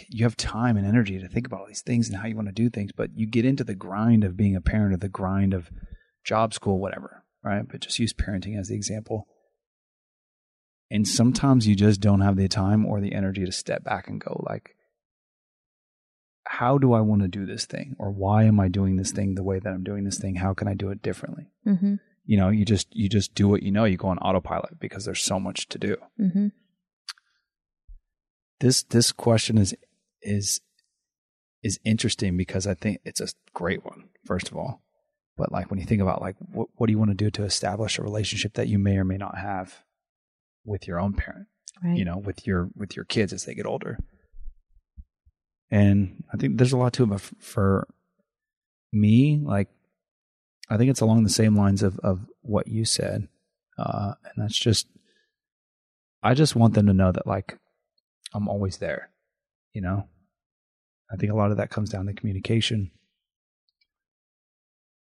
you 0.10 0.24
have 0.24 0.38
time 0.38 0.78
and 0.78 0.88
energy 0.88 1.20
to 1.20 1.28
think 1.28 1.46
about 1.46 1.60
all 1.60 1.68
these 1.68 1.82
things 1.82 2.08
and 2.08 2.18
how 2.18 2.26
you 2.28 2.36
want 2.36 2.48
to 2.48 2.54
do 2.54 2.70
things 2.70 2.92
but 2.96 3.10
you 3.14 3.28
get 3.28 3.44
into 3.44 3.64
the 3.66 3.76
grind 3.76 4.24
of 4.24 4.38
being 4.38 4.56
a 4.56 4.62
parent 4.62 4.94
or 4.94 4.98
the 4.98 5.10
grind 5.10 5.54
of 5.54 5.70
job 6.24 6.54
school 6.54 6.80
whatever 6.80 7.26
right 7.44 7.68
but 7.68 7.82
just 7.82 8.00
use 8.00 8.14
parenting 8.14 8.58
as 8.58 8.70
the 8.70 8.76
example 8.76 9.28
and 10.90 11.06
sometimes 11.06 11.68
you 11.68 11.76
just 11.76 12.00
don't 12.00 12.22
have 12.22 12.38
the 12.38 12.48
time 12.48 12.86
or 12.86 13.02
the 13.02 13.14
energy 13.14 13.44
to 13.44 13.52
step 13.52 13.84
back 13.84 14.08
and 14.08 14.22
go 14.22 14.42
like 14.50 14.77
how 16.60 16.78
do 16.78 16.94
i 16.94 17.02
want 17.02 17.22
to 17.22 17.28
do 17.28 17.46
this 17.46 17.66
thing 17.66 17.96
or 18.00 18.10
why 18.12 18.44
am 18.44 18.60
i 18.60 18.68
doing 18.68 18.96
this 18.98 19.12
thing 19.12 19.36
the 19.36 19.44
way 19.44 19.60
that 19.60 19.70
i'm 19.74 19.84
doing 19.84 20.04
this 20.04 20.18
thing 20.20 20.36
how 20.36 20.54
can 20.54 20.68
i 20.68 20.74
do 20.74 20.90
it 20.90 21.02
differently 21.02 21.46
Mm-hmm. 21.66 21.96
you 22.26 22.38
know 22.38 22.50
you 22.50 22.66
just 22.66 22.88
you 22.96 23.08
just 23.10 23.34
do 23.36 23.48
what 23.48 23.64
you 23.64 23.72
know 23.72 23.84
you 23.86 23.98
go 23.98 24.08
on 24.08 24.18
autopilot 24.20 24.80
because 24.80 25.06
there's 25.06 25.22
so 25.24 25.40
much 25.40 25.68
to 25.70 25.78
do 25.78 25.96
Mm-hmm. 26.20 26.48
this 28.60 28.84
this 28.84 29.12
question 29.12 29.58
is 29.58 29.76
is 30.22 30.62
is 31.64 31.80
interesting 31.84 32.38
because 32.38 32.68
I 32.68 32.76
think 32.76 33.00
it's 33.04 33.20
a 33.20 33.28
great 33.54 33.84
one, 33.84 34.10
first 34.26 34.50
of 34.50 34.56
all. 34.56 34.82
But 35.36 35.52
like 35.52 35.70
when 35.70 35.80
you 35.80 35.86
think 35.86 36.02
about 36.02 36.22
like 36.22 36.36
what 36.52 36.70
what 36.76 36.88
do 36.88 36.92
you 36.92 37.00
want 37.00 37.12
to 37.12 37.16
do 37.16 37.30
to 37.32 37.44
establish 37.44 37.98
a 37.98 38.04
relationship 38.04 38.54
that 38.54 38.68
you 38.68 38.80
may 38.80 38.98
or 38.98 39.04
may 39.04 39.18
not 39.18 39.38
have 39.38 39.84
with 40.66 40.88
your 40.88 41.00
own 41.00 41.14
parent, 41.14 41.48
Right. 41.84 41.98
you 41.98 42.06
know, 42.06 42.18
with 42.18 42.46
your 42.48 42.70
with 42.76 42.96
your 42.96 43.06
kids 43.06 43.34
as 43.34 43.46
they 43.46 43.54
get 43.56 43.66
older. 43.66 43.98
And 45.70 46.24
I 46.34 46.38
think 46.38 46.58
there's 46.58 46.74
a 46.74 46.78
lot 46.78 46.94
to 46.94 47.04
it, 47.04 47.08
but 47.08 47.22
for 47.22 47.88
me, 48.94 49.40
like 49.44 49.70
I 50.70 50.78
think 50.78 50.90
it's 50.90 51.02
along 51.02 51.24
the 51.24 51.30
same 51.30 51.58
lines 51.58 51.84
of 51.84 52.00
of 52.00 52.26
what 52.42 52.68
you 52.68 52.86
said, 52.86 53.28
uh, 53.78 54.14
and 54.24 54.44
that's 54.44 54.58
just 54.58 54.88
I 56.24 56.34
just 56.34 56.56
want 56.56 56.74
them 56.74 56.88
to 56.88 56.94
know 56.94 57.12
that 57.12 57.28
like 57.28 57.58
I'm 58.34 58.48
always 58.48 58.78
there, 58.78 59.10
you 59.74 59.82
know. 59.82 60.08
I 61.12 61.16
think 61.16 61.32
a 61.32 61.36
lot 61.36 61.52
of 61.52 61.58
that 61.58 61.70
comes 61.70 61.90
down 61.90 62.06
to 62.08 62.14
communication, 62.14 62.92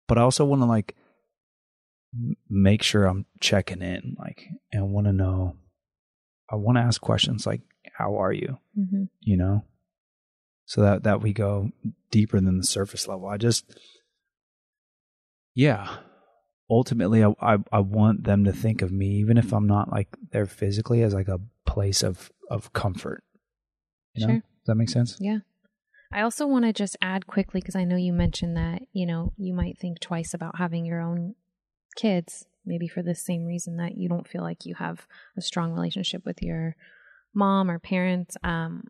but 0.09 0.19
I 0.19 0.23
also 0.23 0.45
want 0.45 0.63
to 0.63 0.67
like 0.67 0.97
make 2.51 2.83
sure 2.83 3.07
I'm 3.07 3.25
checking 3.41 3.83
in, 3.83 4.17
like, 4.19 4.49
and 4.73 4.93
want 4.93 5.07
to 5.07 5.13
know. 5.13 5.57
I 6.51 6.57
want 6.57 6.77
to 6.77 6.83
ask 6.83 7.01
questions 7.01 7.47
like, 7.47 7.63
"How 7.97 8.17
are 8.17 8.33
you?" 8.33 8.59
Mm-hmm. 8.79 9.05
you 9.21 9.37
know 9.37 9.65
so 10.65 10.81
that 10.83 11.03
that 11.03 11.21
we 11.21 11.33
go 11.33 11.71
deeper 12.11 12.41
than 12.41 12.59
the 12.59 12.65
surface 12.65 13.09
level 13.09 13.29
i 13.29 13.37
just 13.37 13.77
yeah 15.55 15.97
ultimately 16.71 17.23
I, 17.25 17.35
I 17.41 17.57
i 17.73 17.81
want 17.81 18.25
them 18.25 18.45
to 18.45 18.53
think 18.53 18.83
of 18.83 18.91
me 18.93 19.07
even 19.17 19.37
if 19.39 19.53
i'm 19.53 19.67
not 19.67 19.91
like 19.91 20.09
there 20.31 20.47
physically 20.47 21.03
as 21.03 21.15
like 21.15 21.29
a 21.29 21.41
place 21.67 22.03
of 22.03 22.31
of 22.51 22.73
comfort 22.73 23.23
You 24.15 24.27
know? 24.27 24.33
Sure. 24.35 24.41
Does 24.41 24.67
that 24.67 24.75
make 24.77 24.91
sense? 24.91 25.17
Yeah. 25.21 25.39
I 26.13 26.21
also 26.21 26.47
want 26.47 26.67
to 26.67 26.73
just 26.73 26.97
add 27.01 27.27
quickly 27.27 27.61
because 27.61 27.75
I 27.75 27.85
know 27.85 27.97
you 27.97 28.13
mentioned 28.13 28.57
that, 28.57 28.83
you 28.93 29.07
know, 29.07 29.33
you 29.39 29.55
might 29.55 29.79
think 29.79 29.99
twice 29.99 30.35
about 30.35 30.59
having 30.59 30.85
your 30.85 31.01
own 31.01 31.35
kids, 31.97 32.47
maybe 32.67 32.87
for 32.87 33.03
the 33.03 33.15
same 33.15 33.45
reason 33.47 33.79
that 33.79 33.97
you 33.97 34.09
don't 34.09 34.29
feel 34.29 34.43
like 34.43 34.67
you 34.67 34.75
have 34.75 35.07
a 35.37 35.41
strong 35.41 35.73
relationship 35.73 36.27
with 36.27 36.43
your 36.43 36.77
mom 37.35 37.71
or 37.71 37.79
parents. 37.79 38.37
Um, 38.45 38.85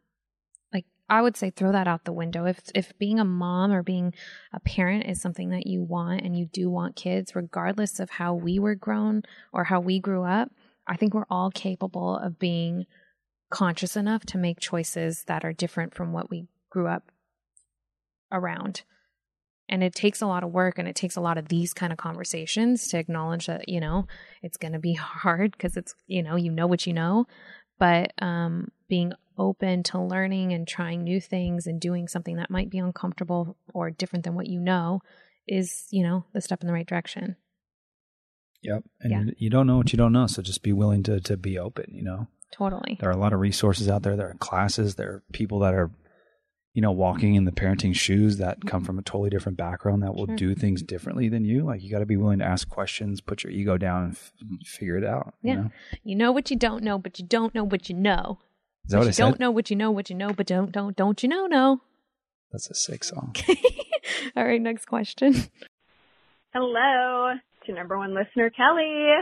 I 1.13 1.21
would 1.21 1.37
say 1.37 1.51
throw 1.51 1.73
that 1.73 1.87
out 1.87 2.05
the 2.05 2.13
window. 2.13 2.47
If 2.47 2.63
if 2.75 2.97
being 2.99 3.21
a 3.21 3.25
mom 3.25 3.71
or 3.71 3.83
being 3.83 4.15
a 4.51 4.61
parent 4.61 5.05
is 5.05 5.21
something 5.21 5.51
that 5.51 5.67
you 5.67 5.83
want 5.83 6.23
and 6.23 6.35
you 6.35 6.47
do 6.47 6.71
want 6.71 6.97
kids, 6.97 7.37
regardless 7.37 8.01
of 8.01 8.09
how 8.09 8.33
we 8.33 8.59
were 8.59 8.75
grown 8.75 9.21
or 9.53 9.65
how 9.65 9.79
we 9.79 10.01
grew 10.01 10.25
up, 10.25 10.51
I 10.87 10.97
think 10.97 11.13
we're 11.13 11.27
all 11.29 11.51
capable 11.51 12.17
of 12.17 12.39
being 12.39 12.87
conscious 13.51 13.95
enough 13.95 14.25
to 14.25 14.39
make 14.39 14.59
choices 14.59 15.25
that 15.27 15.45
are 15.45 15.53
different 15.53 15.95
from 15.95 16.15
what 16.15 16.31
we 16.31 16.47
grew 16.71 16.89
up 16.89 17.13
around. 18.33 18.81
And 19.69 19.83
it 19.83 19.95
takes 19.95 20.23
a 20.23 20.27
lot 20.27 20.43
of 20.43 20.51
work 20.51 20.79
and 20.79 20.89
it 20.89 20.97
takes 20.97 21.17
a 21.17 21.21
lot 21.21 21.37
of 21.37 21.49
these 21.49 21.75
kind 21.75 21.93
of 21.93 21.99
conversations 21.99 22.89
to 22.89 22.99
acknowledge 22.99 23.49
that, 23.49 23.69
you 23.69 23.81
know, 23.81 24.07
it's 24.41 24.57
going 24.57 24.73
to 24.73 24.79
be 24.79 24.95
hard 24.95 25.53
because 25.53 25.77
it's, 25.77 25.95
you 26.07 26.23
know, 26.23 26.37
you 26.37 26.51
know 26.51 26.67
what 26.67 26.87
you 26.87 26.95
know. 26.95 27.27
But 27.79 28.13
um, 28.23 28.69
being 28.89 29.13
open 29.43 29.83
to 29.85 30.01
learning 30.01 30.53
and 30.53 30.67
trying 30.67 31.03
new 31.05 31.21
things 31.21 31.67
and 31.67 31.81
doing 31.81 32.09
something 32.09 32.37
that 32.37 32.51
might 32.51 32.71
be 32.71 32.79
uncomfortable 32.79 33.57
or 33.75 33.91
different 33.91 34.25
than 34.25 34.35
what 34.35 34.47
you 34.47 34.61
know 34.61 35.01
is, 35.47 35.87
you 35.91 36.03
know, 36.03 36.25
the 36.33 36.41
step 36.41 36.61
in 36.63 36.67
the 36.67 36.73
right 36.73 36.87
direction. 36.87 37.37
Yep. 38.63 38.85
And 39.01 39.11
Yeah. 39.11 39.23
you, 39.25 39.35
you 39.39 39.51
don't 39.51 39.67
know 39.67 39.77
what 39.79 39.93
you 39.93 39.97
don't 39.97 40.13
know, 40.13 40.27
so 40.27 40.41
just 40.43 40.63
be 40.63 40.73
willing 40.73 41.03
to 41.05 41.21
to 41.21 41.37
be 41.37 41.59
open. 41.59 41.87
You 41.89 42.03
know, 42.05 42.29
Totally. 42.53 42.97
there 43.01 43.09
are 43.09 43.13
a 43.13 43.17
lot 43.19 43.33
of 43.33 43.41
resources 43.41 43.89
out 43.89 44.03
there. 44.03 44.17
There 44.17 44.31
are 44.31 44.35
classes. 44.35 44.95
There 44.95 45.09
are 45.11 45.23
people 45.33 45.59
that 45.61 45.75
are, 45.75 45.91
you 46.75 46.81
know, 46.81 46.93
walking 46.93 47.35
in 47.35 47.45
the 47.45 47.51
parenting 47.51 47.95
shoes 47.95 48.37
that 48.39 48.65
come 48.65 48.85
from 48.85 48.99
a 49.01 49.03
totally 49.03 49.31
different 49.31 49.59
background 49.59 50.03
that 50.05 50.15
will 50.15 50.27
Sure. 50.27 50.37
do 50.37 50.55
things 50.55 50.81
differently 50.83 51.29
than 51.29 51.45
you. 51.45 51.65
Like 51.65 51.83
you 51.83 51.91
got 51.91 51.99
to 51.99 52.07
be 52.07 52.17
willing 52.17 52.39
to 52.39 52.45
ask 52.45 52.69
questions, 52.69 53.21
put 53.21 53.43
your 53.43 53.53
ego 53.53 53.77
down, 53.79 54.05
and 54.05 54.13
f- 54.13 54.33
figure 54.65 54.97
it 54.97 55.05
out. 55.05 55.35
you 55.43 55.51
Yeah. 55.51 55.57
know? 55.63 55.71
You 56.05 56.15
know 56.15 56.31
what 56.31 56.51
you 56.51 56.57
don't 56.57 56.85
know, 56.85 56.99
but 56.99 57.19
you 57.19 57.27
don't 57.27 57.55
know 57.57 57.65
what 57.65 57.89
you 57.89 57.97
know. 57.97 58.39
Is 58.85 58.91
that 58.91 58.99
what 58.99 59.09
I 59.09 59.11
said? 59.13 59.23
don't 59.25 59.41
know 59.41 59.51
what 59.51 59.71
you 59.71 59.77
know, 59.77 59.91
what 59.91 60.11
you 60.11 60.17
know, 60.17 60.33
but 60.33 60.47
don't 60.47 60.73
don't 60.73 60.97
don't 60.97 61.23
you 61.23 61.29
know 61.29 61.47
no. 61.47 61.81
That's 62.51 62.69
a 62.71 62.75
sick 62.75 63.05
song. 63.05 63.35
All 64.37 64.45
right, 64.45 64.61
next 64.61 64.87
question. 64.87 65.35
Hello 66.53 67.33
to 67.67 67.73
number 67.73 67.97
one 67.97 68.15
listener, 68.15 68.51
Kelly. 68.51 69.13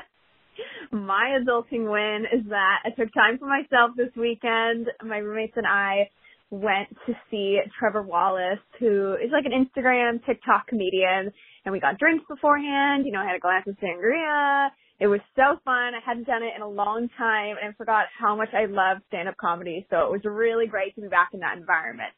My 0.91 1.39
adulting 1.41 1.91
win 1.91 2.25
is 2.33 2.45
that 2.49 2.79
I 2.85 2.91
took 2.91 3.13
time 3.15 3.39
for 3.39 3.47
myself 3.47 3.93
this 3.97 4.11
weekend. 4.17 4.89
My 5.05 5.19
roommates 5.19 5.55
and 5.57 5.67
I 5.67 6.11
went 6.51 6.89
to 7.07 7.15
see 7.31 7.61
Trevor 7.79 8.03
Wallace, 8.03 8.59
who 8.81 9.15
is 9.15 9.31
like 9.33 9.45
an 9.45 9.53
Instagram, 9.53 10.25
TikTok 10.27 10.67
comedian, 10.67 11.33
and 11.65 11.73
we 11.73 11.79
got 11.79 11.99
drinks 11.99 12.25
beforehand. 12.29 13.07
You 13.07 13.13
know, 13.13 13.21
I 13.21 13.27
had 13.27 13.37
a 13.37 13.41
glass 13.41 13.67
of 13.69 13.77
sangria. 13.77 14.71
It 15.01 15.07
was 15.07 15.21
so 15.35 15.59
fun. 15.65 15.95
I 15.95 16.01
hadn't 16.05 16.27
done 16.27 16.43
it 16.43 16.53
in 16.55 16.61
a 16.63 16.69
long 16.69 17.09
time 17.17 17.57
and 17.61 17.71
I 17.71 17.73
forgot 17.77 18.07
how 18.19 18.37
much 18.37 18.51
I 18.53 18.67
love 18.67 18.99
stand-up 19.09 19.39
comedy. 19.39 19.87
So 19.89 20.01
it 20.01 20.11
was 20.11 20.21
really 20.25 20.67
great 20.67 20.95
to 20.97 21.01
be 21.01 21.09
back 21.09 21.31
in 21.33 21.41
that 21.41 21.57
environment. 21.57 22.11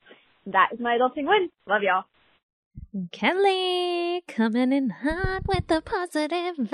That 0.47 0.70
is 0.72 0.80
my 0.80 0.99
adulting 0.99 1.28
win. 1.28 1.51
Love 1.68 1.83
y'all. 1.83 2.05
Kelly 3.12 4.22
coming 4.26 4.72
in 4.72 4.91
hot 4.91 5.43
with 5.47 5.68
the 5.68 5.80
positive 5.80 6.57
vibes. 6.57 6.70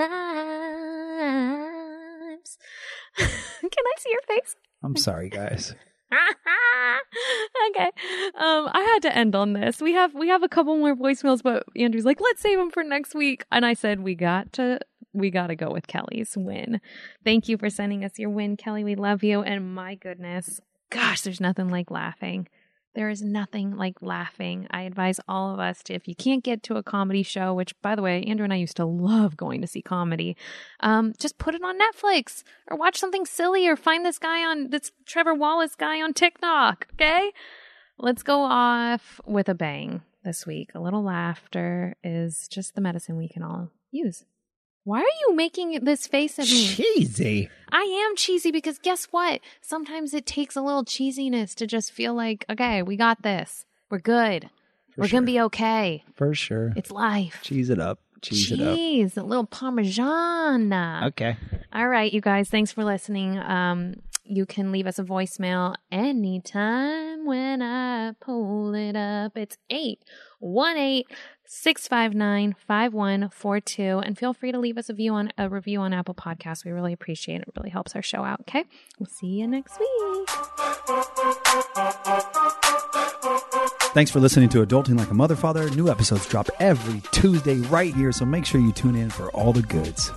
Can 3.17 3.85
I 3.85 3.93
see 3.99 4.09
your 4.11 4.21
face? 4.27 4.55
I'm 4.81 4.95
sorry, 4.95 5.29
guys. 5.29 5.75
okay. 7.69 7.91
Um, 8.35 8.69
I 8.71 8.81
had 8.93 9.01
to 9.03 9.15
end 9.15 9.35
on 9.35 9.53
this. 9.53 9.79
We 9.79 9.93
have 9.93 10.15
we 10.15 10.29
have 10.29 10.41
a 10.41 10.49
couple 10.49 10.75
more 10.77 10.95
voicemails, 10.95 11.43
but 11.43 11.63
Andrew's 11.75 12.05
like, 12.05 12.19
let's 12.19 12.41
save 12.41 12.57
them 12.57 12.71
for 12.71 12.83
next 12.83 13.13
week. 13.13 13.45
And 13.51 13.65
I 13.65 13.73
said 13.73 13.99
we 13.99 14.15
got 14.15 14.51
to 14.53 14.79
we 15.13 15.31
got 15.31 15.47
to 15.47 15.55
go 15.55 15.71
with 15.71 15.87
Kelly's 15.87 16.33
win. 16.37 16.81
Thank 17.23 17.47
you 17.49 17.57
for 17.57 17.69
sending 17.69 18.03
us 18.03 18.19
your 18.19 18.29
win, 18.29 18.57
Kelly. 18.57 18.83
We 18.83 18.95
love 18.95 19.23
you. 19.23 19.41
And 19.41 19.73
my 19.73 19.95
goodness, 19.95 20.59
gosh, 20.89 21.21
there's 21.21 21.41
nothing 21.41 21.69
like 21.69 21.91
laughing. 21.91 22.47
There 22.95 23.09
is 23.09 23.21
nothing 23.21 23.75
like 23.75 24.01
laughing. 24.01 24.67
I 24.71 24.81
advise 24.81 25.19
all 25.27 25.53
of 25.53 25.59
us 25.59 25.83
to, 25.83 25.93
if 25.93 26.07
you 26.07 26.15
can't 26.15 26.43
get 26.43 26.63
to 26.63 26.77
a 26.77 26.83
comedy 26.83 27.21
show, 27.21 27.53
which 27.53 27.79
by 27.81 27.95
the 27.95 28.01
way, 28.01 28.23
Andrew 28.23 28.43
and 28.43 28.51
I 28.51 28.57
used 28.57 28.77
to 28.77 28.85
love 28.85 29.37
going 29.37 29.61
to 29.61 29.67
see 29.67 29.81
comedy, 29.81 30.35
um, 30.79 31.13
just 31.19 31.37
put 31.37 31.53
it 31.53 31.63
on 31.63 31.77
Netflix 31.79 32.43
or 32.69 32.77
watch 32.77 32.97
something 32.97 33.25
silly 33.25 33.67
or 33.67 33.75
find 33.75 34.05
this 34.05 34.17
guy 34.17 34.43
on 34.43 34.71
this 34.71 34.91
Trevor 35.05 35.35
Wallace 35.35 35.75
guy 35.75 36.01
on 36.01 36.13
TikTok. 36.13 36.87
Okay. 36.93 37.31
Let's 37.99 38.23
go 38.23 38.41
off 38.41 39.21
with 39.25 39.49
a 39.49 39.55
bang 39.55 40.01
this 40.23 40.47
week. 40.47 40.71
A 40.73 40.79
little 40.79 41.03
laughter 41.03 41.95
is 42.03 42.47
just 42.49 42.73
the 42.73 42.81
medicine 42.81 43.17
we 43.17 43.29
can 43.29 43.43
all 43.43 43.69
use. 43.91 44.25
Why 44.89 45.01
are 45.01 45.17
you 45.27 45.35
making 45.35 45.81
this 45.83 46.07
face 46.07 46.39
at 46.39 46.45
me? 46.45 46.65
Cheesy. 46.67 47.47
I 47.71 47.81
am 48.09 48.15
cheesy 48.15 48.49
because 48.49 48.79
guess 48.79 49.05
what? 49.11 49.39
Sometimes 49.61 50.15
it 50.15 50.25
takes 50.25 50.55
a 50.55 50.63
little 50.63 50.83
cheesiness 50.83 51.53
to 51.57 51.67
just 51.67 51.91
feel 51.91 52.15
like, 52.15 52.43
okay, 52.49 52.81
we 52.81 52.97
got 52.97 53.21
this. 53.21 53.67
We're 53.91 53.99
good. 53.99 54.49
For 54.95 55.01
We're 55.01 55.07
sure. 55.07 55.17
going 55.17 55.27
to 55.27 55.31
be 55.31 55.41
okay. 55.41 56.03
For 56.15 56.33
sure. 56.33 56.73
It's 56.75 56.89
life. 56.89 57.41
Cheese 57.43 57.69
it 57.69 57.79
up. 57.79 57.99
Cheese 58.23 58.51
it 58.51 58.61
up. 58.61 58.75
Cheese, 58.75 59.15
a 59.15 59.21
little 59.21 59.45
parmesan. 59.45 60.73
Okay. 60.73 61.37
All 61.71 61.87
right, 61.87 62.11
you 62.11 62.19
guys, 62.19 62.49
thanks 62.49 62.71
for 62.71 62.83
listening. 62.83 63.37
Um, 63.37 63.93
you 64.23 64.47
can 64.47 64.71
leave 64.71 64.87
us 64.87 64.97
a 64.97 65.03
voicemail 65.03 65.75
anytime 65.91 67.27
when 67.27 67.61
I 67.61 68.13
pull 68.19 68.73
it 68.73 68.95
up. 68.95 69.37
It's 69.37 69.57
818 70.41 71.03
659 71.45 72.55
5142. 72.67 73.99
And 73.99 74.17
feel 74.17 74.33
free 74.33 74.51
to 74.51 74.59
leave 74.59 74.77
us 74.77 74.89
a, 74.89 74.93
view 74.93 75.13
on, 75.13 75.31
a 75.37 75.49
review 75.49 75.79
on 75.79 75.93
Apple 75.93 76.13
Podcasts. 76.13 76.63
We 76.63 76.71
really 76.71 76.93
appreciate 76.93 77.41
it. 77.41 77.47
It 77.47 77.53
really 77.57 77.71
helps 77.71 77.95
our 77.95 78.03
show 78.03 78.23
out. 78.23 78.41
Okay. 78.41 78.65
We'll 78.99 79.07
see 79.07 79.27
you 79.27 79.47
next 79.47 79.79
week. 79.79 79.89
Thanks 83.93 84.11
for 84.11 84.19
listening 84.19 84.49
to 84.49 84.63
Adulting 84.63 84.97
Like 84.97 85.09
a 85.09 85.15
Mother 85.15 85.35
Father. 85.35 85.69
New 85.71 85.89
episodes 85.89 86.27
drop 86.27 86.47
every 86.59 87.01
Tuesday 87.11 87.55
right 87.55 87.93
here, 87.95 88.11
so 88.11 88.23
make 88.23 88.45
sure 88.45 88.61
you 88.61 88.71
tune 88.71 88.95
in 88.95 89.09
for 89.09 89.31
all 89.31 89.51
the 89.51 89.63
goods. 89.63 90.11